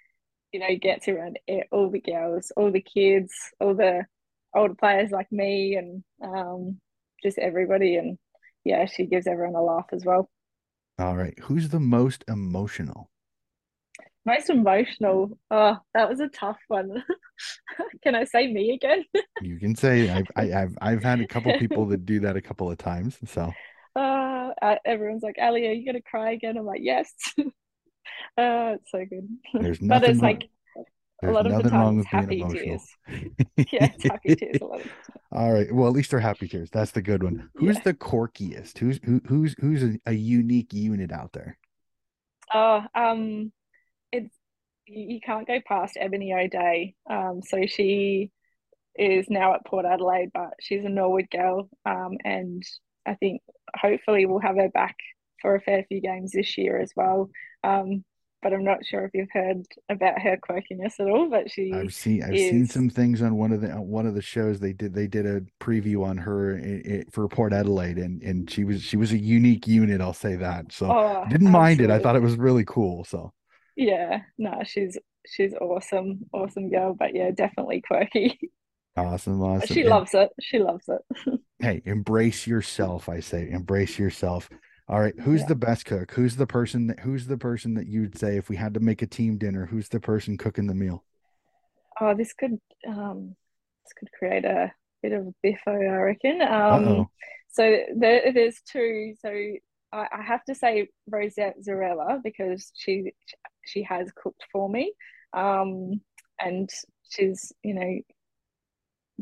you 0.57 0.61
know, 0.61 0.75
gets 0.81 1.07
around 1.07 1.39
all 1.71 1.91
the 1.91 2.01
girls, 2.01 2.51
all 2.57 2.73
the 2.73 2.81
kids, 2.81 3.31
all 3.61 3.75
the 3.75 4.07
older 4.55 4.75
players 4.75 5.11
like 5.11 5.31
me, 5.31 5.77
and 5.77 6.03
um, 6.23 6.81
just 7.23 7.37
everybody. 7.39 7.97
And 7.97 8.17
yeah, 8.65 8.87
she 8.87 9.05
gives 9.05 9.27
everyone 9.27 9.55
a 9.55 9.63
laugh 9.63 9.85
as 9.93 10.07
well. 10.07 10.31
All 10.99 11.15
right, 11.15 11.39
who's 11.41 11.69
the 11.69 11.81
most 11.81 12.25
emotional? 12.27 13.11
Most 14.25 14.49
emotional. 14.49 15.39
Oh, 15.51 15.77
that 15.93 16.09
was 16.09 16.21
a 16.21 16.29
tough 16.29 16.57
one. 16.69 17.05
can 18.03 18.15
I 18.15 18.25
say 18.25 18.51
me 18.51 18.73
again? 18.73 19.05
you 19.43 19.59
can 19.59 19.77
say 19.77 20.09
I've 20.09 20.27
I, 20.37 20.47
have 20.47 20.79
i 20.81 20.93
I've 20.93 21.03
had 21.03 21.21
a 21.21 21.27
couple 21.27 21.53
people 21.59 21.85
that 21.89 22.07
do 22.07 22.21
that 22.21 22.35
a 22.35 22.41
couple 22.41 22.71
of 22.71 22.79
times. 22.79 23.19
So 23.27 23.53
uh, 23.95 24.77
everyone's 24.87 25.23
like, 25.23 25.37
Ali, 25.39 25.67
are 25.67 25.73
you 25.73 25.85
gonna 25.85 26.01
cry 26.01 26.31
again? 26.31 26.57
I'm 26.57 26.65
like, 26.65 26.81
yes. 26.83 27.13
uh, 28.39 28.77
it's 28.77 28.91
so 28.91 29.05
good. 29.05 29.29
There's 29.55 29.81
nothing. 29.81 29.89
but 29.89 30.11
it's 30.11 30.23
wrong. 30.23 30.33
like 30.33 30.51
there's 31.21 31.31
a 31.31 31.35
lot 31.35 31.47
of 31.47 31.63
the 31.63 31.71
time 31.71 31.99
it's 31.99 32.09
happy 32.09 32.45
tears. 32.51 32.83
yeah, 33.57 33.91
it's 33.95 34.05
happy 34.05 34.37
tears 34.37 34.59
a 34.61 34.65
lot 34.65 34.81
of 34.81 34.91
All 35.33 35.53
right. 35.53 35.73
Well, 35.73 35.87
at 35.89 35.95
least 35.95 36.11
they're 36.11 36.21
happy 36.21 36.47
tears. 36.49 36.71
That's 36.71 36.91
the 36.91 37.03
good 37.03 37.23
one. 37.23 37.49
Who's 37.55 37.77
yeah. 37.77 37.83
the 37.85 37.95
quirkiest? 37.95 38.79
Who's 38.79 39.01
who, 39.03 39.21
who's 39.27 39.55
who's 39.59 39.83
a, 39.83 39.99
a 40.07 40.13
unique 40.13 40.73
unit 40.73 41.13
out 41.13 41.33
there? 41.33 41.57
Oh, 42.53 42.83
um, 42.95 43.53
it's 44.13 44.35
you 44.87 45.21
can't 45.21 45.47
go 45.47 45.61
past 45.67 45.97
Ebony 45.99 46.33
O'Dea. 46.33 46.95
Um, 47.09 47.41
so 47.45 47.67
she 47.67 48.31
is 48.95 49.27
now 49.29 49.55
at 49.55 49.65
Port 49.67 49.85
Adelaide, 49.85 50.31
but 50.33 50.51
she's 50.61 50.85
a 50.85 50.89
Norwood 50.89 51.31
girl. 51.31 51.69
Um, 51.85 52.19
and 52.25 52.63
I 53.07 53.15
think 53.15 53.43
hopefully 53.75 54.27
we'll 54.27 54.41
have 54.41 54.57
her 54.57 54.69
back 54.69 54.97
for 55.41 55.55
a 55.55 55.61
fair 55.61 55.85
few 55.89 56.01
games 56.01 56.33
this 56.33 56.57
year 56.59 56.81
as 56.81 56.93
well. 56.97 57.31
Um, 57.65 58.05
but 58.43 58.53
I'm 58.53 58.65
not 58.65 58.85
sure 58.85 59.05
if 59.05 59.11
you've 59.13 59.29
heard 59.33 59.63
about 59.89 60.21
her 60.21 60.37
quirkiness 60.37 61.01
at 61.01 61.09
all. 61.09 61.29
But 61.29 61.51
she, 61.51 61.73
I've 61.73 61.93
seen, 61.93 62.23
I've 62.23 62.35
is... 62.35 62.51
seen 62.51 62.67
some 62.67 62.91
things 62.91 63.23
on 63.23 63.37
one 63.37 63.51
of 63.51 63.61
the 63.61 63.71
one 63.71 64.07
of 64.07 64.15
the 64.15 64.23
shows 64.23 64.61
they 64.61 64.73
did. 64.73 64.95
They 64.95 65.07
did 65.07 65.27
a 65.27 65.41
preview 65.61 66.05
on 66.05 66.17
her 66.19 66.57
in, 66.57 66.81
in, 66.83 67.05
for 67.11 67.27
Port 67.29 67.53
Adelaide, 67.53 67.99
and 67.99 68.23
and 68.23 68.49
she 68.49 68.65
was 68.65 68.83
she 68.83 68.97
was 68.97 69.13
a 69.13 69.19
unique 69.19 69.67
unit. 69.67 70.01
I'll 70.01 70.13
say 70.13 70.37
that. 70.37 70.71
So 70.71 70.87
oh, 70.87 71.25
didn't 71.29 71.49
absolutely. 71.49 71.51
mind 71.51 71.81
it. 71.81 71.91
I 71.91 71.99
thought 71.99 72.15
it 72.15 72.23
was 72.23 72.37
really 72.37 72.65
cool. 72.65 73.05
So 73.05 73.33
yeah, 73.75 74.21
no, 74.39 74.63
she's 74.65 74.97
she's 75.27 75.55
awesome, 75.55 76.21
awesome 76.33 76.71
girl. 76.71 76.95
But 76.95 77.15
yeah, 77.15 77.31
definitely 77.31 77.83
quirky. 77.87 78.39
Awesome, 78.97 79.43
awesome. 79.43 79.67
She 79.75 79.81
and, 79.83 79.91
loves 79.91 80.15
it. 80.15 80.31
She 80.41 80.59
loves 80.59 80.89
it. 80.89 81.41
hey, 81.59 81.83
embrace 81.85 82.47
yourself. 82.47 83.09
I 83.09 83.21
say, 83.21 83.51
embrace 83.51 83.99
yourself. 83.99 84.49
All 84.89 85.01
right, 85.01 85.19
who's 85.19 85.41
yeah. 85.41 85.49
the 85.49 85.55
best 85.57 85.85
cook? 85.85 86.13
Who's 86.13 86.37
the 86.37 86.47
person 86.47 86.87
that 86.89 87.01
who's 87.01 87.27
the 87.27 87.39
person 87.39 87.75
that 87.75 87.87
you'd 87.87 88.17
say 88.17 88.37
if 88.37 88.49
we 88.49 88.57
had 88.57 88.75
to 88.75 88.81
make 88.81 89.03
a 89.03 89.07
team 89.07 89.37
dinner, 89.37 89.67
who's 89.67 89.89
the 89.89 90.01
person 90.01 90.37
cooking 90.37 90.67
the 90.67 90.75
meal? 90.75 91.05
Oh, 92.01 92.15
this 92.15 92.33
could 92.33 92.59
um 92.87 93.35
this 93.85 93.93
could 93.99 94.09
create 94.17 94.45
a 94.45 94.73
bit 95.03 95.13
of 95.13 95.27
a 95.27 95.35
biffo, 95.43 95.73
I 95.73 95.97
reckon. 95.97 96.41
Um 96.43 97.09
so 97.49 97.79
there, 97.97 98.33
there's 98.33 98.61
two. 98.71 99.15
So 99.21 99.31
I, 99.93 100.07
I 100.13 100.23
have 100.23 100.45
to 100.45 100.55
say 100.55 100.89
Rosette 101.09 101.57
Zarella 101.67 102.23
because 102.23 102.71
she 102.75 103.13
she 103.65 103.83
has 103.83 104.11
cooked 104.15 104.45
for 104.53 104.69
me. 104.69 104.93
Um, 105.33 106.01
and 106.39 106.69
she's, 107.09 107.53
you 107.63 107.75
know, 107.75 107.99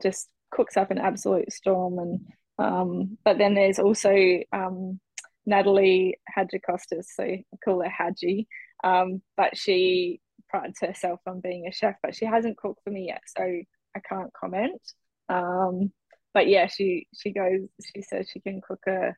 just 0.02 0.28
cooks 0.50 0.76
up 0.76 0.90
an 0.90 0.98
absolute 0.98 1.52
storm. 1.52 1.98
And 1.98 2.20
um, 2.58 3.18
but 3.24 3.38
then 3.38 3.54
there's 3.54 3.78
also 3.78 4.14
um, 4.52 5.00
Natalie 5.47 6.18
Hadjikostas, 6.36 7.05
so 7.14 7.24
I 7.24 7.45
call 7.64 7.82
her 7.82 7.88
Hadji. 7.88 8.49
Um, 8.82 9.22
but 9.36 9.57
she 9.57 10.20
prides 10.49 10.78
herself 10.80 11.20
on 11.26 11.40
being 11.40 11.66
a 11.66 11.72
chef, 11.72 11.97
but 12.03 12.14
she 12.14 12.26
hasn't 12.26 12.57
cooked 12.57 12.80
for 12.84 12.90
me 12.90 13.07
yet, 13.09 13.22
so 13.26 13.42
I 13.42 14.01
can't 14.09 14.32
comment. 14.32 14.80
Um, 15.28 15.92
but 16.32 16.49
yeah, 16.49 16.66
she 16.66 17.07
she 17.16 17.32
goes. 17.32 17.61
She 17.95 18.03
says 18.03 18.28
she 18.30 18.40
can 18.40 18.61
cook 18.66 18.80
a 18.88 19.14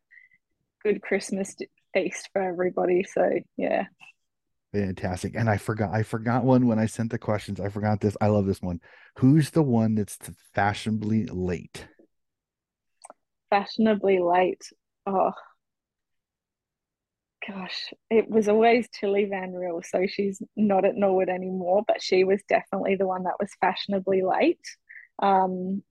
good 0.84 1.02
Christmas 1.02 1.56
feast 1.94 2.28
for 2.32 2.42
everybody. 2.42 3.04
So 3.04 3.28
yeah. 3.56 3.84
Fantastic. 4.72 5.34
And 5.34 5.48
I 5.48 5.56
forgot 5.56 5.94
I 5.94 6.02
forgot 6.02 6.44
one 6.44 6.66
when 6.66 6.78
I 6.78 6.86
sent 6.86 7.10
the 7.10 7.18
questions. 7.18 7.60
I 7.60 7.70
forgot 7.70 8.00
this. 8.00 8.16
I 8.20 8.26
love 8.26 8.46
this 8.46 8.60
one. 8.60 8.80
Who's 9.18 9.50
the 9.50 9.62
one 9.62 9.94
that's 9.94 10.18
fashionably 10.54 11.26
late? 11.26 11.86
Fashionably 13.50 14.20
late. 14.20 14.62
Oh 15.06 15.32
gosh, 17.46 17.92
it 18.10 18.28
was 18.28 18.48
always 18.48 18.88
Tilly 18.88 19.26
Van 19.26 19.52
Riel. 19.52 19.82
So 19.82 20.06
she's 20.06 20.42
not 20.56 20.84
at 20.84 20.96
Norwood 20.96 21.28
anymore, 21.28 21.82
but 21.86 22.02
she 22.02 22.24
was 22.24 22.42
definitely 22.48 22.96
the 22.96 23.06
one 23.06 23.24
that 23.24 23.38
was 23.40 23.50
fashionably 23.60 24.22
late. 24.22 24.60
Um, 25.20 25.82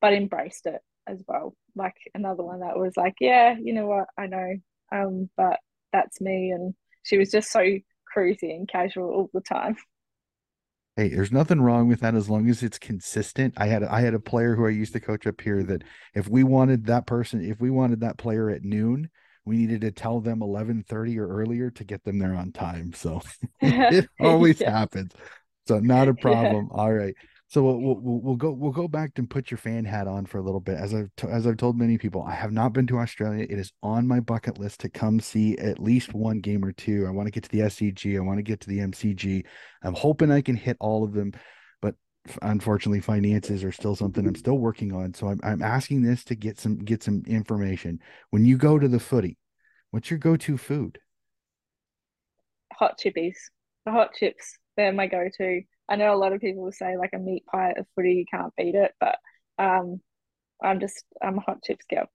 but 0.00 0.12
embraced 0.12 0.66
it 0.66 0.80
as 1.06 1.22
well. 1.26 1.54
Like 1.74 1.96
another 2.14 2.44
one 2.44 2.60
that 2.60 2.78
was 2.78 2.96
like, 2.96 3.14
yeah, 3.20 3.56
you 3.60 3.72
know 3.72 3.86
what, 3.86 4.06
I 4.16 4.26
know. 4.26 4.54
Um, 4.92 5.30
but 5.36 5.58
that's 5.92 6.20
me. 6.20 6.50
And 6.50 6.74
she 7.02 7.18
was 7.18 7.30
just 7.30 7.50
so 7.50 7.60
cruisy 8.14 8.54
and 8.54 8.68
casual 8.68 9.10
all 9.10 9.30
the 9.32 9.40
time. 9.40 9.76
Hey, 10.96 11.08
there's 11.08 11.30
nothing 11.30 11.60
wrong 11.60 11.86
with 11.86 12.00
that 12.00 12.16
as 12.16 12.28
long 12.28 12.48
as 12.50 12.62
it's 12.62 12.78
consistent. 12.78 13.54
I 13.56 13.66
had 13.66 13.84
I 13.84 14.00
had 14.00 14.14
a 14.14 14.20
player 14.20 14.56
who 14.56 14.66
I 14.66 14.70
used 14.70 14.92
to 14.94 15.00
coach 15.00 15.28
up 15.28 15.40
here 15.40 15.62
that 15.62 15.84
if 16.12 16.28
we 16.28 16.42
wanted 16.42 16.86
that 16.86 17.06
person, 17.06 17.40
if 17.40 17.60
we 17.60 17.70
wanted 17.70 18.00
that 18.00 18.18
player 18.18 18.50
at 18.50 18.64
noon, 18.64 19.08
we 19.44 19.56
needed 19.56 19.80
to 19.82 19.92
tell 19.92 20.20
them 20.20 20.40
11:30 20.40 21.18
or 21.18 21.28
earlier 21.28 21.70
to 21.70 21.84
get 21.84 22.04
them 22.04 22.18
there 22.18 22.34
on 22.34 22.52
time. 22.52 22.92
So 22.92 23.20
it 23.60 24.08
always 24.20 24.60
yeah. 24.60 24.70
happens. 24.70 25.12
So 25.66 25.78
not 25.80 26.08
a 26.08 26.14
problem. 26.14 26.68
Yeah. 26.70 26.80
All 26.80 26.92
right. 26.92 27.14
So 27.50 27.62
we'll, 27.62 27.80
we'll, 27.80 28.20
we'll 28.20 28.36
go 28.36 28.52
we'll 28.52 28.72
go 28.72 28.88
back 28.88 29.12
and 29.16 29.28
put 29.28 29.50
your 29.50 29.56
fan 29.56 29.86
hat 29.86 30.06
on 30.06 30.26
for 30.26 30.36
a 30.36 30.42
little 30.42 30.60
bit. 30.60 30.76
As 30.76 30.92
I've 30.92 31.08
t- 31.16 31.28
as 31.28 31.46
I've 31.46 31.56
told 31.56 31.78
many 31.78 31.96
people, 31.96 32.22
I 32.22 32.34
have 32.34 32.52
not 32.52 32.74
been 32.74 32.86
to 32.88 32.98
Australia. 32.98 33.46
It 33.48 33.58
is 33.58 33.72
on 33.82 34.06
my 34.06 34.20
bucket 34.20 34.58
list 34.58 34.80
to 34.80 34.90
come 34.90 35.18
see 35.18 35.56
at 35.56 35.78
least 35.78 36.12
one 36.12 36.40
game 36.40 36.62
or 36.62 36.72
two. 36.72 37.06
I 37.06 37.10
want 37.10 37.26
to 37.26 37.30
get 37.30 37.44
to 37.44 37.50
the 37.50 37.60
SCG. 37.60 38.16
I 38.16 38.20
want 38.20 38.38
to 38.38 38.42
get 38.42 38.60
to 38.60 38.68
the 38.68 38.80
MCG. 38.80 39.46
I'm 39.82 39.94
hoping 39.94 40.30
I 40.30 40.42
can 40.42 40.56
hit 40.56 40.76
all 40.78 41.04
of 41.04 41.14
them, 41.14 41.32
unfortunately, 42.42 43.00
finances 43.00 43.64
are 43.64 43.72
still 43.72 43.94
something 43.94 44.26
I'm 44.26 44.34
still 44.34 44.58
working 44.58 44.92
on. 44.92 45.14
So 45.14 45.28
I'm 45.28 45.40
I'm 45.42 45.62
asking 45.62 46.02
this 46.02 46.24
to 46.24 46.34
get 46.34 46.58
some 46.58 46.78
get 46.78 47.02
some 47.02 47.22
information. 47.26 48.00
When 48.30 48.44
you 48.44 48.56
go 48.56 48.78
to 48.78 48.88
the 48.88 49.00
footy, 49.00 49.38
what's 49.90 50.10
your 50.10 50.18
go 50.18 50.36
to 50.36 50.58
food? 50.58 50.98
Hot 52.74 52.98
chippies. 52.98 53.36
The 53.86 53.92
hot 53.92 54.14
chips. 54.14 54.58
They're 54.76 54.92
my 54.92 55.06
go 55.06 55.28
to 55.38 55.62
I 55.88 55.96
know 55.96 56.14
a 56.14 56.16
lot 56.16 56.32
of 56.32 56.40
people 56.40 56.64
will 56.64 56.72
say 56.72 56.96
like 56.96 57.10
a 57.14 57.18
meat 57.18 57.46
pie 57.46 57.70
at 57.70 57.78
a 57.78 57.86
footy, 57.94 58.14
you 58.14 58.24
can't 58.30 58.54
beat 58.56 58.74
it, 58.74 58.92
but 59.00 59.16
um, 59.58 60.00
I'm 60.62 60.80
just 60.80 61.04
I'm 61.22 61.38
a 61.38 61.40
hot 61.40 61.62
chips 61.62 61.86
girl. 61.88 62.06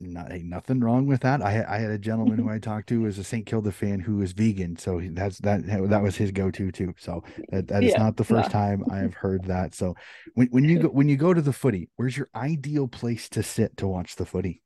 Not 0.00 0.32
ain't 0.32 0.44
nothing 0.44 0.80
wrong 0.80 1.06
with 1.06 1.20
that. 1.20 1.40
I 1.40 1.64
I 1.68 1.78
had 1.78 1.90
a 1.90 1.98
gentleman 1.98 2.38
who 2.38 2.50
I 2.50 2.58
talked 2.58 2.88
to 2.88 3.02
was 3.02 3.18
a 3.18 3.24
St. 3.24 3.46
Kilda 3.46 3.72
fan 3.72 4.00
who 4.00 4.16
was 4.16 4.32
vegan, 4.32 4.76
so 4.76 5.00
that's 5.12 5.38
that 5.38 5.66
that 5.66 6.02
was 6.02 6.16
his 6.16 6.32
go 6.32 6.50
to 6.50 6.70
too. 6.70 6.94
So 6.98 7.22
that, 7.50 7.68
that 7.68 7.84
is 7.84 7.92
yeah, 7.92 8.02
not 8.02 8.16
the 8.16 8.24
first 8.24 8.48
no. 8.48 8.52
time 8.52 8.84
I 8.90 8.98
have 8.98 9.14
heard 9.14 9.44
that. 9.44 9.74
So 9.74 9.94
when 10.34 10.48
when 10.48 10.64
you 10.64 10.80
go 10.80 10.88
when 10.88 11.08
you 11.08 11.16
go 11.16 11.32
to 11.32 11.40
the 11.40 11.52
footy, 11.52 11.88
where's 11.96 12.16
your 12.16 12.28
ideal 12.34 12.88
place 12.88 13.28
to 13.30 13.42
sit 13.42 13.76
to 13.78 13.86
watch 13.86 14.16
the 14.16 14.26
footy? 14.26 14.62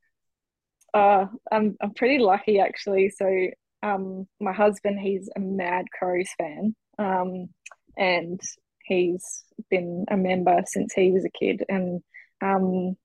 Uh, 0.95 1.27
I'm 1.53 1.77
I'm 1.81 1.95
pretty 1.95 2.19
lucky 2.19 2.59
actually. 2.59 3.11
So 3.11 3.49
um, 3.83 4.27
my 4.41 4.53
husband 4.53 4.99
he's 4.99 5.29
a 5.37 5.41
mad 5.41 5.87
Crows 5.97 6.29
fan. 6.39 6.75
Um, 6.99 7.49
and 7.97 8.41
he's 8.85 9.45
been 9.71 10.07
a 10.11 10.17
member 10.17 10.63
since 10.67 10.93
he 10.95 11.11
was 11.13 11.25
a 11.25 11.31
kid. 11.31 11.65
And 11.69 12.03
um, 12.41 12.97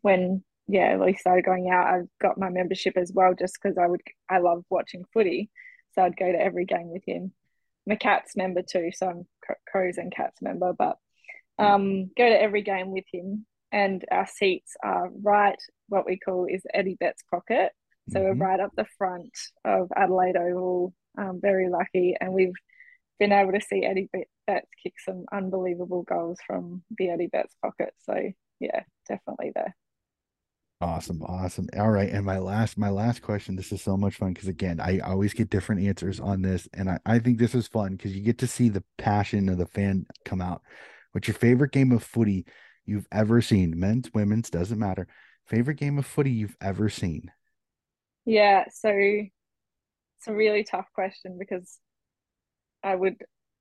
when 0.00 0.42
yeah, 0.68 0.96
we 0.96 1.14
started 1.14 1.44
going 1.44 1.70
out, 1.70 1.86
I 1.86 2.00
got 2.20 2.38
my 2.38 2.50
membership 2.50 2.96
as 2.96 3.10
well, 3.12 3.34
just 3.34 3.58
because 3.60 3.78
I 3.78 3.86
would 3.86 4.02
I 4.30 4.38
love 4.38 4.64
watching 4.68 5.04
footy, 5.12 5.50
so 5.94 6.02
I'd 6.02 6.16
go 6.16 6.30
to 6.30 6.38
every 6.38 6.66
game 6.66 6.90
with 6.90 7.02
him. 7.06 7.32
I'm 7.86 7.92
a 7.92 7.96
Cats 7.96 8.36
member 8.36 8.62
too, 8.62 8.90
so 8.92 9.08
I'm 9.08 9.26
Crows 9.66 9.96
and 9.96 10.14
Cats 10.14 10.42
member, 10.42 10.74
but 10.74 10.98
um, 11.58 12.10
go 12.16 12.28
to 12.28 12.40
every 12.40 12.62
game 12.62 12.92
with 12.92 13.04
him. 13.10 13.46
And 13.72 14.04
our 14.10 14.26
seats 14.26 14.76
are 14.82 15.10
right, 15.22 15.58
what 15.88 16.06
we 16.06 16.18
call 16.18 16.46
is 16.48 16.62
Eddie 16.72 16.96
Betts 16.98 17.22
pocket. 17.30 17.72
So 18.10 18.20
mm-hmm. 18.20 18.38
we're 18.38 18.46
right 18.46 18.60
up 18.60 18.72
the 18.76 18.86
front 18.96 19.36
of 19.64 19.88
Adelaide 19.96 20.36
Oval. 20.36 20.94
Um, 21.16 21.40
very 21.42 21.68
lucky, 21.68 22.14
and 22.20 22.32
we've 22.32 22.52
been 23.18 23.32
able 23.32 23.52
to 23.52 23.60
see 23.60 23.84
Eddie 23.84 24.08
Betts 24.46 24.68
kick 24.82 24.94
some 25.04 25.24
unbelievable 25.32 26.02
goals 26.02 26.38
from 26.46 26.82
the 26.96 27.10
Eddie 27.10 27.26
Betts 27.26 27.54
pocket. 27.62 27.92
So 28.04 28.14
yeah, 28.60 28.82
definitely 29.08 29.52
there. 29.54 29.74
Awesome, 30.80 31.22
awesome. 31.22 31.66
All 31.76 31.90
right, 31.90 32.08
and 32.08 32.24
my 32.24 32.38
last 32.38 32.78
my 32.78 32.88
last 32.88 33.20
question. 33.20 33.56
This 33.56 33.72
is 33.72 33.82
so 33.82 33.96
much 33.96 34.14
fun 34.14 34.32
because 34.32 34.48
again, 34.48 34.78
I 34.78 35.00
always 35.00 35.34
get 35.34 35.50
different 35.50 35.82
answers 35.82 36.20
on 36.20 36.40
this, 36.40 36.68
and 36.72 36.88
I, 36.88 36.98
I 37.04 37.18
think 37.18 37.38
this 37.38 37.54
is 37.56 37.66
fun 37.66 37.96
because 37.96 38.14
you 38.14 38.22
get 38.22 38.38
to 38.38 38.46
see 38.46 38.68
the 38.68 38.84
passion 38.96 39.48
of 39.48 39.58
the 39.58 39.66
fan 39.66 40.06
come 40.24 40.40
out. 40.40 40.62
What's 41.10 41.26
your 41.26 41.34
favorite 41.34 41.72
game 41.72 41.90
of 41.90 42.04
footy 42.04 42.46
you've 42.86 43.08
ever 43.10 43.42
seen? 43.42 43.78
Men's, 43.78 44.12
women's, 44.14 44.50
doesn't 44.50 44.78
matter. 44.78 45.08
Favorite 45.46 45.78
game 45.78 45.98
of 45.98 46.06
footy 46.06 46.30
you've 46.30 46.56
ever 46.60 46.88
seen? 46.88 47.32
Yeah, 48.24 48.66
so 48.70 48.90
it's 48.92 50.28
a 50.28 50.34
really 50.34 50.62
tough 50.62 50.86
question 50.94 51.38
because 51.40 51.78
I 52.84 52.94
would 52.94 53.16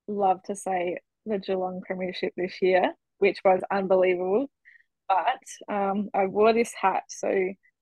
love 0.07 0.43
to 0.43 0.55
say 0.55 0.97
the 1.25 1.39
Geelong 1.39 1.81
Premiership 1.83 2.33
this 2.37 2.61
year, 2.61 2.93
which 3.17 3.39
was 3.43 3.61
unbelievable. 3.71 4.51
But 5.07 5.73
um, 5.73 6.09
I 6.13 6.25
wore 6.25 6.53
this 6.53 6.73
hat. 6.79 7.03
So 7.09 7.29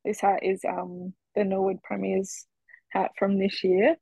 this 0.04 0.20
hat 0.20 0.44
is 0.44 0.62
um, 0.68 1.14
the 1.36 1.44
Norwood 1.44 1.82
Premiers 1.84 2.46
hat 2.90 3.12
from 3.18 3.40
this 3.40 3.64
year. 3.64 3.96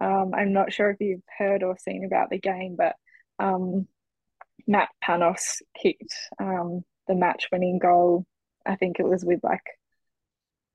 Um, 0.00 0.32
I'm 0.34 0.52
not 0.52 0.72
sure 0.72 0.90
if 0.90 1.00
you've 1.00 1.22
heard 1.38 1.62
or 1.62 1.76
seen 1.78 2.04
about 2.04 2.30
the 2.30 2.38
game, 2.38 2.76
but 2.76 2.96
um, 3.38 3.88
Matt 4.66 4.90
Panos 5.02 5.62
kicked 5.80 6.14
um, 6.38 6.82
the 7.08 7.14
match 7.14 7.48
winning 7.50 7.78
goal. 7.78 8.26
I 8.66 8.76
think 8.76 8.98
it 8.98 9.06
was 9.08 9.24
with 9.24 9.40
like 9.42 9.64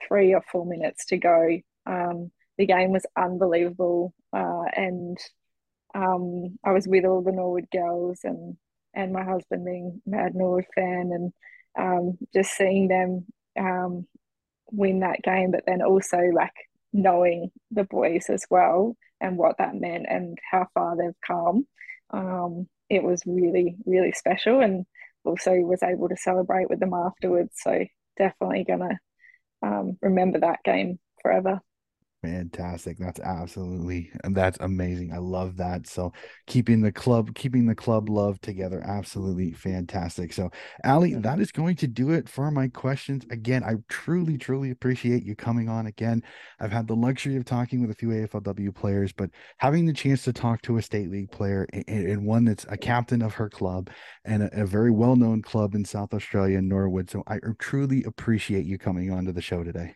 three 0.08 0.34
or 0.34 0.42
four 0.52 0.66
minutes 0.66 1.06
to 1.08 1.18
go. 1.18 1.60
Um, 1.86 2.32
the 2.58 2.66
game 2.66 2.92
was 2.92 3.06
unbelievable. 3.16 4.14
Uh, 4.34 4.64
and 4.76 5.18
I 6.64 6.72
was 6.72 6.88
with 6.88 7.06
all 7.06 7.22
the 7.22 7.32
Norwood 7.32 7.68
girls 7.72 8.20
and 8.24 8.58
and 8.94 9.14
my 9.14 9.24
husband 9.24 9.66
being 9.66 10.02
mad 10.06 10.36
Norwood 10.36 10.66
fan 10.76 11.12
and 11.14 11.32
um, 11.78 12.18
just 12.34 12.52
seeing 12.56 12.88
them 12.88 13.26
um, 13.60 14.08
win 14.72 15.02
that 15.02 15.22
game, 15.22 15.52
but 15.52 15.64
then 15.66 15.82
also 15.82 16.18
like 16.34 16.54
knowing 16.94 17.52
the 17.72 17.84
boys 17.86 18.26
as 18.30 18.46
well 18.50 18.96
and 19.20 19.38
what 19.38 19.58
that 19.58 19.76
meant 19.76 20.06
and 20.10 20.38
how 20.50 20.68
far 20.74 20.98
they've 20.98 21.22
come. 21.26 21.66
Um, 22.10 22.68
it 22.90 23.04
was 23.04 23.24
really 23.26 23.78
really 23.86 24.12
special 24.12 24.60
and 24.60 24.86
also 25.24 25.54
was 25.54 25.84
able 25.84 26.10
to 26.10 26.18
celebrate 26.18 26.70
with 26.70 26.80
them 26.80 26.94
afterwards. 26.94 27.54
So 27.56 27.86
definitely 28.18 28.66
gonna 28.66 29.00
um, 29.62 29.98
remember 30.02 30.40
that 30.40 30.64
game 30.64 31.00
forever. 31.22 31.62
Fantastic. 32.24 33.00
That's 33.00 33.20
absolutely 33.20 34.12
that's 34.24 34.60
amazing. 34.60 35.12
I 35.12 35.18
love 35.18 35.58
that. 35.58 35.88
So 35.88 36.14
keeping 36.46 36.80
the 36.80 36.92
club, 36.92 37.34
keeping 37.34 37.66
the 37.66 37.74
club 37.74 38.10
love 38.10 38.40
together, 38.42 38.80
absolutely 38.86 39.54
fantastic. 39.54 40.32
So 40.32 40.52
Ali, 40.86 41.16
that 41.16 41.40
is 41.40 41.52
going 41.52 41.78
to 41.78 41.88
do 41.88 42.12
it 42.12 42.30
for 42.30 42.52
my 42.52 42.68
questions. 42.68 43.26
Again, 43.32 43.64
I 43.64 43.78
truly, 43.90 44.38
truly 44.38 44.70
appreciate 44.70 45.24
you 45.24 45.36
coming 45.36 45.68
on 45.68 45.88
again. 45.88 46.22
I've 46.60 46.72
had 46.72 46.86
the 46.88 46.96
luxury 46.96 47.38
of 47.38 47.46
talking 47.46 47.82
with 47.82 47.90
a 47.90 47.96
few 47.96 48.10
AFLW 48.10 48.76
players, 48.76 49.12
but 49.12 49.32
having 49.58 49.88
the 49.88 49.94
chance 49.94 50.22
to 50.26 50.34
talk 50.34 50.62
to 50.62 50.78
a 50.78 50.82
state 50.84 51.10
league 51.10 51.32
player 51.32 51.66
and, 51.88 52.24
one 52.24 52.46
that's 52.46 52.68
a 52.70 52.78
captain 52.78 53.24
of 53.24 53.34
her 53.34 53.50
club 53.50 53.90
and 54.26 54.44
a, 54.44 54.62
a 54.62 54.66
very 54.68 54.92
well-known 54.92 55.42
club 55.42 55.74
in 55.74 55.84
South 55.84 56.14
Australia, 56.14 56.62
Norwood. 56.62 57.10
So 57.10 57.24
I 57.26 57.40
truly 57.58 58.04
appreciate 58.04 58.66
you 58.66 58.78
coming 58.78 59.12
on 59.12 59.26
to 59.26 59.32
the 59.32 59.42
show 59.42 59.64
today. 59.64 59.96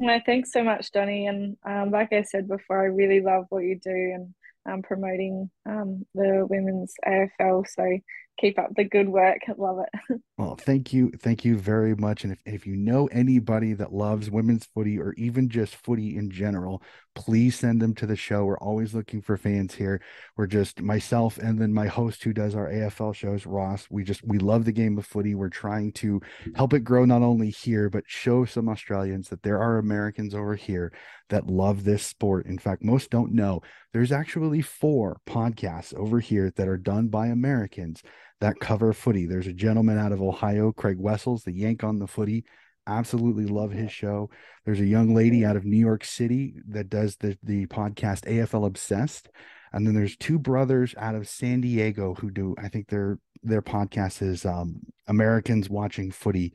No, 0.00 0.18
thanks 0.26 0.52
so 0.52 0.64
much, 0.64 0.90
Donny. 0.90 1.26
And 1.26 1.56
um, 1.64 1.90
like 1.90 2.12
I 2.12 2.22
said 2.22 2.48
before, 2.48 2.80
I 2.80 2.86
really 2.86 3.20
love 3.20 3.46
what 3.48 3.60
you 3.60 3.78
do 3.78 3.90
and 3.90 4.34
um, 4.66 4.82
promoting 4.82 5.50
um, 5.66 6.04
the 6.14 6.46
women's 6.48 6.94
AFL. 7.06 7.66
So 7.68 7.98
keep 8.38 8.58
up 8.58 8.70
the 8.76 8.84
good 8.84 9.08
work. 9.08 9.38
Love 9.58 9.78
it. 9.80 10.20
Well, 10.38 10.56
thank 10.56 10.92
you. 10.92 11.12
Thank 11.20 11.44
you 11.44 11.56
very 11.56 11.94
much. 11.94 12.24
And 12.24 12.32
if, 12.32 12.38
if 12.44 12.66
you 12.66 12.76
know 12.76 13.06
anybody 13.06 13.72
that 13.74 13.92
loves 13.92 14.30
women's 14.30 14.66
footy 14.74 14.98
or 14.98 15.14
even 15.16 15.48
just 15.48 15.76
footy 15.76 16.16
in 16.16 16.30
general, 16.30 16.82
please 17.14 17.58
send 17.58 17.80
them 17.80 17.94
to 17.94 18.06
the 18.06 18.16
show. 18.16 18.44
We're 18.44 18.58
always 18.58 18.94
looking 18.94 19.20
for 19.20 19.36
fans 19.36 19.74
here. 19.74 20.00
We're 20.36 20.46
just 20.46 20.82
myself 20.82 21.38
and 21.38 21.58
then 21.58 21.72
my 21.72 21.86
host 21.86 22.22
who 22.22 22.32
does 22.32 22.54
our 22.54 22.68
AFL 22.68 23.14
shows, 23.14 23.46
Ross. 23.46 23.86
We 23.90 24.04
just 24.04 24.26
we 24.26 24.38
love 24.38 24.64
the 24.64 24.72
game 24.72 24.98
of 24.98 25.06
footy. 25.06 25.34
We're 25.34 25.48
trying 25.48 25.92
to 25.92 26.20
help 26.54 26.72
it 26.72 26.80
grow 26.80 27.04
not 27.04 27.22
only 27.22 27.50
here, 27.50 27.88
but 27.88 28.04
show 28.06 28.44
some 28.44 28.68
Australians 28.68 29.28
that 29.28 29.42
there 29.42 29.60
are 29.60 29.78
Americans 29.78 30.34
over 30.34 30.54
here 30.54 30.92
that 31.30 31.46
love 31.46 31.84
this 31.84 32.04
sport. 32.04 32.46
In 32.46 32.58
fact, 32.58 32.84
most 32.84 33.10
don't 33.10 33.32
know 33.32 33.62
there's 33.92 34.12
actually 34.12 34.60
four 34.60 35.20
podcasts 35.26 35.94
over 35.94 36.20
here 36.20 36.52
that 36.56 36.68
are 36.68 36.76
done 36.76 37.08
by 37.08 37.28
Americans 37.28 38.02
that 38.40 38.60
cover 38.60 38.92
footy. 38.92 39.26
There's 39.26 39.46
a 39.46 39.52
gentleman 39.52 39.98
out 39.98 40.12
of 40.12 40.20
Ohio, 40.20 40.72
Craig 40.72 40.98
Wessels, 40.98 41.44
the 41.44 41.52
Yank 41.52 41.84
on 41.84 41.98
the 41.98 42.06
footy. 42.06 42.44
Absolutely 42.86 43.46
love 43.46 43.72
his 43.72 43.90
show. 43.90 44.30
There's 44.64 44.80
a 44.80 44.86
young 44.86 45.14
lady 45.14 45.44
out 45.44 45.56
of 45.56 45.64
New 45.64 45.78
York 45.78 46.04
City 46.04 46.54
that 46.68 46.90
does 46.90 47.16
the, 47.16 47.38
the 47.42 47.66
podcast 47.66 48.24
AFL 48.24 48.66
Obsessed. 48.66 49.28
And 49.72 49.86
then 49.86 49.94
there's 49.94 50.16
two 50.16 50.38
brothers 50.38 50.94
out 50.98 51.14
of 51.14 51.28
San 51.28 51.60
Diego 51.60 52.14
who 52.14 52.30
do, 52.30 52.54
I 52.58 52.68
think 52.68 52.88
their 52.88 53.18
their 53.42 53.62
podcast 53.62 54.22
is 54.22 54.46
um, 54.46 54.80
Americans 55.06 55.68
Watching 55.68 56.10
Footy. 56.10 56.54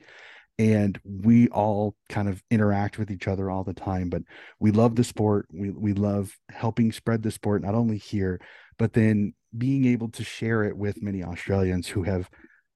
And 0.58 1.00
we 1.04 1.48
all 1.48 1.94
kind 2.08 2.28
of 2.28 2.42
interact 2.50 2.98
with 2.98 3.10
each 3.10 3.28
other 3.28 3.50
all 3.50 3.64
the 3.64 3.74
time. 3.74 4.10
But 4.10 4.22
we 4.58 4.72
love 4.72 4.96
the 4.96 5.04
sport. 5.04 5.46
We 5.52 5.70
we 5.70 5.94
love 5.94 6.36
helping 6.50 6.92
spread 6.92 7.22
the 7.22 7.30
sport, 7.30 7.62
not 7.62 7.74
only 7.74 7.96
here, 7.96 8.40
but 8.78 8.92
then 8.92 9.34
being 9.56 9.84
able 9.86 10.08
to 10.10 10.24
share 10.24 10.64
it 10.64 10.76
with 10.76 11.02
many 11.02 11.22
Australians 11.24 11.88
who 11.88 12.02
have 12.02 12.28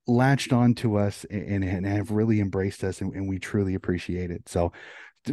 latched 0.07 0.53
on 0.53 0.75
to 0.75 0.97
us 0.97 1.25
and, 1.31 1.65
and 1.65 1.87
have 1.87 2.11
really 2.11 2.41
embraced 2.41 2.85
us 2.85 3.01
and, 3.01 3.15
and 3.15 3.29
we 3.29 3.39
truly 3.39 3.75
appreciate 3.75 4.31
it. 4.31 4.49
So 4.49 4.73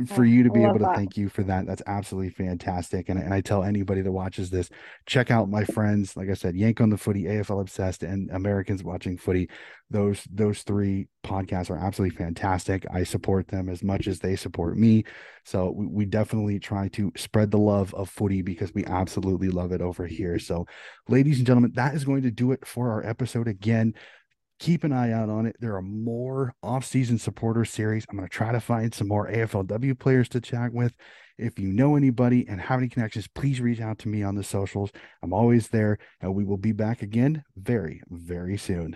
for 0.08 0.24
you 0.24 0.44
to 0.44 0.50
be 0.50 0.64
able 0.64 0.80
to 0.80 0.86
that. 0.86 0.96
thank 0.96 1.18
you 1.18 1.28
for 1.28 1.44
that. 1.44 1.66
That's 1.66 1.82
absolutely 1.86 2.30
fantastic. 2.30 3.10
And, 3.10 3.20
and 3.20 3.34
I 3.34 3.42
tell 3.42 3.64
anybody 3.64 4.02
that 4.02 4.12
watches 4.12 4.50
this, 4.50 4.70
check 5.06 5.32
out 5.32 5.50
my 5.50 5.66
friends. 5.66 6.16
Like 6.16 6.30
I 6.30 6.34
said, 6.34 6.56
Yank 6.56 6.80
on 6.80 6.90
the 6.90 6.98
Footy, 6.98 7.24
AFL 7.24 7.60
Obsessed, 7.60 8.04
and 8.04 8.30
Americans 8.32 8.84
Watching 8.84 9.18
Footy. 9.18 9.50
Those 9.90 10.24
those 10.32 10.62
three 10.62 11.08
podcasts 11.26 11.70
are 11.70 11.78
absolutely 11.78 12.16
fantastic. 12.16 12.86
I 12.94 13.04
support 13.04 13.50
them 13.50 13.68
as 13.68 13.84
much 13.84 14.08
as 14.08 14.20
they 14.20 14.38
support 14.38 14.78
me. 14.78 15.04
So 15.44 15.72
we, 15.72 15.88
we 15.88 16.06
definitely 16.06 16.60
try 16.60 16.88
to 16.90 17.12
spread 17.18 17.52
the 17.52 17.58
love 17.58 17.94
of 17.94 18.10
footy 18.10 18.42
because 18.42 18.74
we 18.74 18.86
absolutely 18.86 19.50
love 19.50 19.74
it 19.74 19.82
over 19.82 20.08
here. 20.08 20.40
So, 20.40 20.68
ladies 21.10 21.40
and 21.40 21.48
gentlemen, 21.48 21.74
that 21.76 21.96
is 21.96 22.06
going 22.06 22.22
to 22.22 22.32
do 22.32 22.54
it 22.54 22.66
for 22.66 22.92
our 22.92 23.06
episode 23.06 23.50
again 23.50 23.96
keep 24.62 24.84
an 24.84 24.94
eye 24.94 25.12
out 25.12 25.28
on 25.28 25.48
it. 25.48 25.56
There 25.60 25.76
are 25.76 25.82
more 25.82 26.54
off-season 26.62 27.18
supporter 27.18 27.66
series. 27.66 28.06
I'm 28.08 28.16
going 28.16 28.30
to 28.30 28.34
try 28.34 28.52
to 28.52 28.60
find 28.60 28.94
some 28.94 29.08
more 29.08 29.28
AFLW 29.28 29.98
players 29.98 30.30
to 30.30 30.40
chat 30.40 30.72
with. 30.72 30.94
If 31.40 31.58
you 31.58 31.74
know 31.74 31.96
anybody 31.96 32.46
and 32.48 32.62
have 32.62 32.78
any 32.78 32.88
connections, 32.88 33.28
please 33.28 33.60
reach 33.60 33.82
out 33.82 33.98
to 34.00 34.08
me 34.08 34.22
on 34.22 34.36
the 34.36 34.44
socials. 34.44 34.92
I'm 35.24 35.34
always 35.34 35.70
there, 35.70 35.98
and 36.22 36.36
we 36.36 36.46
will 36.46 36.58
be 36.58 36.74
back 36.74 37.02
again 37.02 37.44
very, 37.58 38.04
very 38.12 38.56
soon. 38.56 38.90